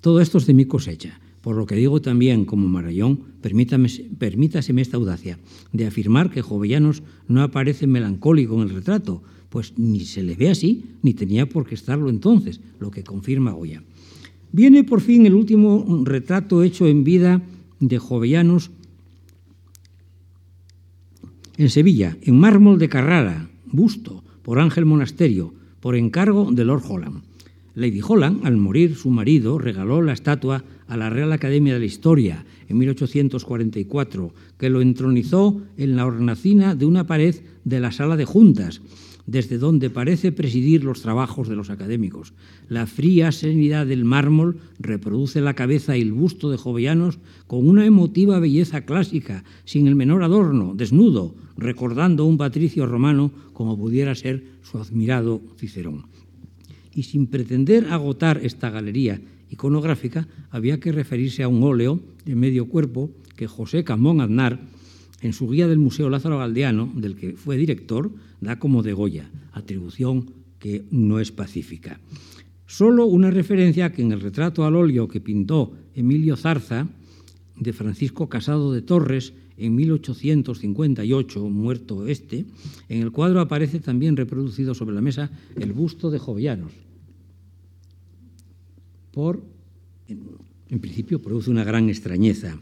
Todo 0.00 0.20
esto 0.20 0.38
es 0.38 0.46
de 0.46 0.54
mi 0.54 0.64
cosecha, 0.64 1.20
por 1.42 1.56
lo 1.56 1.66
que 1.66 1.74
digo 1.74 2.00
también, 2.00 2.46
como 2.46 2.66
Marayón, 2.68 3.20
permítaseme 3.42 4.80
esta 4.80 4.96
audacia 4.96 5.38
de 5.72 5.86
afirmar 5.86 6.30
que 6.30 6.40
Jovellanos 6.40 7.02
no 7.28 7.42
aparece 7.42 7.86
melancólico 7.86 8.54
en 8.54 8.68
el 8.68 8.74
retrato, 8.74 9.22
pues 9.50 9.74
ni 9.76 10.00
se 10.00 10.22
le 10.22 10.36
ve 10.36 10.48
así, 10.48 10.84
ni 11.02 11.12
tenía 11.12 11.46
por 11.46 11.66
qué 11.66 11.74
estarlo 11.74 12.08
entonces, 12.08 12.60
lo 12.80 12.90
que 12.90 13.04
confirma 13.04 13.52
Goya. 13.52 13.82
Viene 14.54 14.84
por 14.84 15.00
fin 15.00 15.26
el 15.26 15.34
último 15.34 15.84
retrato 16.04 16.62
hecho 16.62 16.86
en 16.86 17.02
vida 17.02 17.42
de 17.80 17.98
Jovellanos 17.98 18.70
en 21.56 21.68
Sevilla, 21.68 22.16
en 22.22 22.38
mármol 22.38 22.78
de 22.78 22.88
Carrara, 22.88 23.50
busto, 23.66 24.22
por 24.42 24.60
Ángel 24.60 24.84
Monasterio, 24.84 25.52
por 25.80 25.96
encargo 25.96 26.52
de 26.52 26.64
Lord 26.64 26.84
Holland. 26.88 27.24
Lady 27.74 28.00
Holland, 28.00 28.46
al 28.46 28.56
morir 28.56 28.94
su 28.94 29.10
marido, 29.10 29.58
regaló 29.58 30.02
la 30.02 30.12
estatua 30.12 30.62
a 30.86 30.96
la 30.96 31.10
Real 31.10 31.32
Academia 31.32 31.74
de 31.74 31.80
la 31.80 31.86
Historia 31.86 32.46
en 32.68 32.78
1844, 32.78 34.32
que 34.56 34.70
lo 34.70 34.82
entronizó 34.82 35.62
en 35.76 35.96
la 35.96 36.06
hornacina 36.06 36.76
de 36.76 36.86
una 36.86 37.08
pared 37.08 37.34
de 37.64 37.80
la 37.80 37.90
sala 37.90 38.16
de 38.16 38.24
juntas 38.24 38.82
desde 39.26 39.58
donde 39.58 39.90
parece 39.90 40.32
presidir 40.32 40.84
los 40.84 41.00
trabajos 41.00 41.48
de 41.48 41.56
los 41.56 41.70
académicos. 41.70 42.34
La 42.68 42.86
fría 42.86 43.32
serenidad 43.32 43.86
del 43.86 44.04
mármol 44.04 44.58
reproduce 44.78 45.40
la 45.40 45.54
cabeza 45.54 45.96
y 45.96 46.02
el 46.02 46.12
busto 46.12 46.50
de 46.50 46.56
Jovellanos 46.56 47.18
con 47.46 47.66
una 47.66 47.86
emotiva 47.86 48.38
belleza 48.38 48.82
clásica, 48.82 49.44
sin 49.64 49.86
el 49.86 49.94
menor 49.94 50.22
adorno, 50.22 50.74
desnudo, 50.74 51.34
recordando 51.56 52.24
un 52.24 52.36
patricio 52.36 52.86
romano 52.86 53.30
como 53.52 53.78
pudiera 53.78 54.14
ser 54.14 54.44
su 54.62 54.78
admirado 54.78 55.40
Cicerón. 55.56 56.06
Y 56.94 57.04
sin 57.04 57.26
pretender 57.26 57.86
agotar 57.90 58.40
esta 58.42 58.70
galería 58.70 59.20
iconográfica, 59.50 60.28
había 60.50 60.80
que 60.80 60.92
referirse 60.92 61.42
a 61.42 61.48
un 61.48 61.62
óleo 61.62 62.00
de 62.24 62.34
medio 62.34 62.66
cuerpo 62.66 63.10
que 63.36 63.46
José 63.46 63.84
Camón 63.84 64.20
Aznar 64.20 64.60
en 65.24 65.32
su 65.32 65.48
guía 65.48 65.66
del 65.66 65.78
Museo 65.78 66.10
Lázaro 66.10 66.36
Galdeano, 66.36 66.92
del 66.94 67.16
que 67.16 67.32
fue 67.32 67.56
director, 67.56 68.12
da 68.42 68.58
como 68.58 68.82
de 68.82 68.92
Goya, 68.92 69.30
atribución 69.52 70.30
que 70.58 70.84
no 70.90 71.18
es 71.18 71.32
pacífica. 71.32 71.98
Solo 72.66 73.06
una 73.06 73.30
referencia 73.30 73.90
que 73.90 74.02
en 74.02 74.12
el 74.12 74.20
retrato 74.20 74.66
al 74.66 74.76
óleo 74.76 75.08
que 75.08 75.22
pintó 75.22 75.72
Emilio 75.94 76.36
Zarza, 76.36 76.88
de 77.56 77.72
Francisco 77.72 78.28
Casado 78.28 78.74
de 78.74 78.82
Torres, 78.82 79.32
en 79.56 79.74
1858, 79.74 81.40
muerto 81.48 82.06
este, 82.06 82.44
en 82.90 83.00
el 83.00 83.10
cuadro 83.10 83.40
aparece 83.40 83.80
también 83.80 84.18
reproducido 84.18 84.74
sobre 84.74 84.94
la 84.94 85.00
mesa 85.00 85.30
el 85.56 85.72
busto 85.72 86.10
de 86.10 86.18
Jovellanos. 86.18 86.72
Por, 89.10 89.42
en 90.06 90.80
principio, 90.80 91.22
produce 91.22 91.50
una 91.50 91.64
gran 91.64 91.88
extrañeza. 91.88 92.58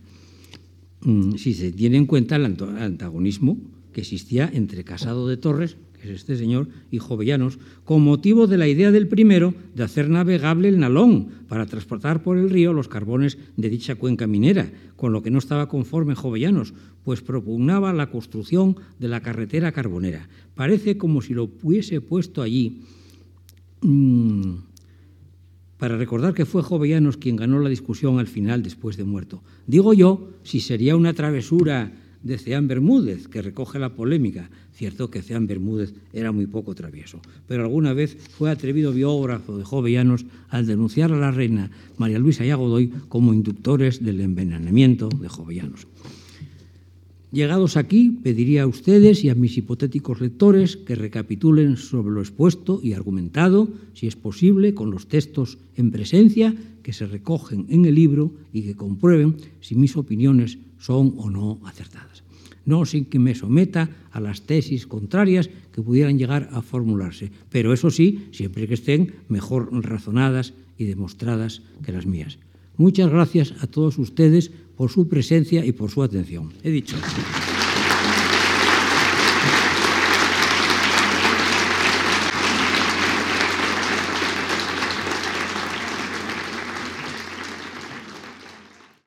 Mm, 1.04 1.34
si 1.34 1.54
se 1.54 1.72
tiene 1.72 1.96
en 1.96 2.06
cuenta 2.06 2.36
el 2.36 2.44
antagonismo 2.44 3.58
que 3.92 4.02
existía 4.02 4.50
entre 4.52 4.84
Casado 4.84 5.28
de 5.28 5.36
Torres, 5.36 5.76
que 6.00 6.08
es 6.08 6.14
este 6.16 6.36
señor, 6.36 6.68
y 6.90 6.98
Jovellanos, 6.98 7.58
con 7.84 8.02
motivo 8.02 8.46
de 8.46 8.58
la 8.58 8.66
idea 8.66 8.90
del 8.90 9.08
primero 9.08 9.54
de 9.74 9.84
hacer 9.84 10.08
navegable 10.08 10.68
el 10.68 10.78
Nalón 10.78 11.28
para 11.48 11.66
transportar 11.66 12.22
por 12.22 12.38
el 12.38 12.50
río 12.50 12.72
los 12.72 12.88
carbones 12.88 13.38
de 13.56 13.68
dicha 13.68 13.96
cuenca 13.96 14.26
minera, 14.26 14.72
con 14.96 15.12
lo 15.12 15.22
que 15.22 15.30
no 15.30 15.38
estaba 15.38 15.68
conforme 15.68 16.14
Jovellanos, 16.14 16.74
pues 17.04 17.20
propugnaba 17.20 17.92
la 17.92 18.10
construcción 18.10 18.76
de 18.98 19.08
la 19.08 19.20
carretera 19.20 19.72
carbonera. 19.72 20.28
Parece 20.54 20.96
como 20.96 21.20
si 21.20 21.34
lo 21.34 21.50
hubiese 21.62 22.00
puesto 22.00 22.42
allí. 22.42 22.82
Mm, 23.82 24.54
para 25.82 25.96
recordar 25.96 26.32
que 26.32 26.46
fue 26.46 26.62
Jovellanos 26.62 27.16
quien 27.16 27.34
ganó 27.34 27.58
la 27.58 27.68
discusión 27.68 28.20
al 28.20 28.28
final 28.28 28.62
después 28.62 28.96
de 28.96 29.02
muerto. 29.02 29.42
Digo 29.66 29.94
yo 29.94 30.30
si 30.44 30.60
sería 30.60 30.94
una 30.94 31.12
travesura 31.12 31.90
de 32.22 32.38
Ceán 32.38 32.68
Bermúdez, 32.68 33.26
que 33.26 33.42
recoge 33.42 33.80
la 33.80 33.96
polémica. 33.96 34.48
Cierto 34.72 35.10
que 35.10 35.22
Ceán 35.22 35.48
Bermúdez 35.48 35.92
era 36.12 36.30
muy 36.30 36.46
poco 36.46 36.76
travieso, 36.76 37.20
pero 37.48 37.64
alguna 37.64 37.94
vez 37.94 38.16
fue 38.30 38.52
atrevido 38.52 38.92
biógrafo 38.92 39.58
de 39.58 39.64
Jovellanos 39.64 40.24
al 40.50 40.68
denunciar 40.68 41.10
a 41.10 41.18
la 41.18 41.32
reina 41.32 41.72
María 41.96 42.20
Luisa 42.20 42.46
y 42.46 42.52
Godoy 42.52 42.92
como 43.08 43.34
inductores 43.34 44.04
del 44.04 44.20
envenenamiento 44.20 45.08
de 45.08 45.28
Jovellanos. 45.28 45.88
Llegados 47.32 47.78
aquí, 47.78 48.10
pediría 48.22 48.64
a 48.64 48.66
ustedes 48.66 49.24
y 49.24 49.30
a 49.30 49.34
mis 49.34 49.56
hipotéticos 49.56 50.20
lectores 50.20 50.76
que 50.76 50.94
recapitulen 50.94 51.78
sobre 51.78 52.12
lo 52.12 52.20
expuesto 52.20 52.78
y 52.82 52.92
argumentado, 52.92 53.70
si 53.94 54.06
es 54.06 54.16
posible, 54.16 54.74
con 54.74 54.90
los 54.90 55.08
textos 55.08 55.56
en 55.74 55.90
presencia 55.90 56.54
que 56.82 56.92
se 56.92 57.06
recogen 57.06 57.64
en 57.70 57.86
el 57.86 57.94
libro 57.94 58.32
y 58.52 58.60
que 58.62 58.76
comprueben 58.76 59.36
si 59.62 59.74
mis 59.74 59.96
opiniones 59.96 60.58
son 60.78 61.14
o 61.16 61.30
no 61.30 61.58
acertadas. 61.64 62.22
No 62.66 62.84
sin 62.84 63.06
que 63.06 63.18
me 63.18 63.34
someta 63.34 63.88
a 64.10 64.20
las 64.20 64.42
tesis 64.42 64.86
contrarias 64.86 65.48
que 65.72 65.80
pudieran 65.80 66.18
llegar 66.18 66.50
a 66.52 66.60
formularse, 66.60 67.32
pero 67.48 67.72
eso 67.72 67.90
sí, 67.90 68.28
siempre 68.32 68.68
que 68.68 68.74
estén 68.74 69.14
mejor 69.28 69.72
razonadas 69.72 70.52
y 70.76 70.84
demostradas 70.84 71.62
que 71.82 71.92
las 71.92 72.04
mías. 72.04 72.38
Muchas 72.76 73.10
gracias 73.10 73.54
a 73.60 73.66
todos 73.66 73.98
ustedes 73.98 74.50
por 74.76 74.90
su 74.90 75.08
presencia 75.08 75.64
y 75.64 75.72
por 75.72 75.90
su 75.90 76.02
atención. 76.02 76.52
He 76.62 76.70
dicho. 76.70 76.96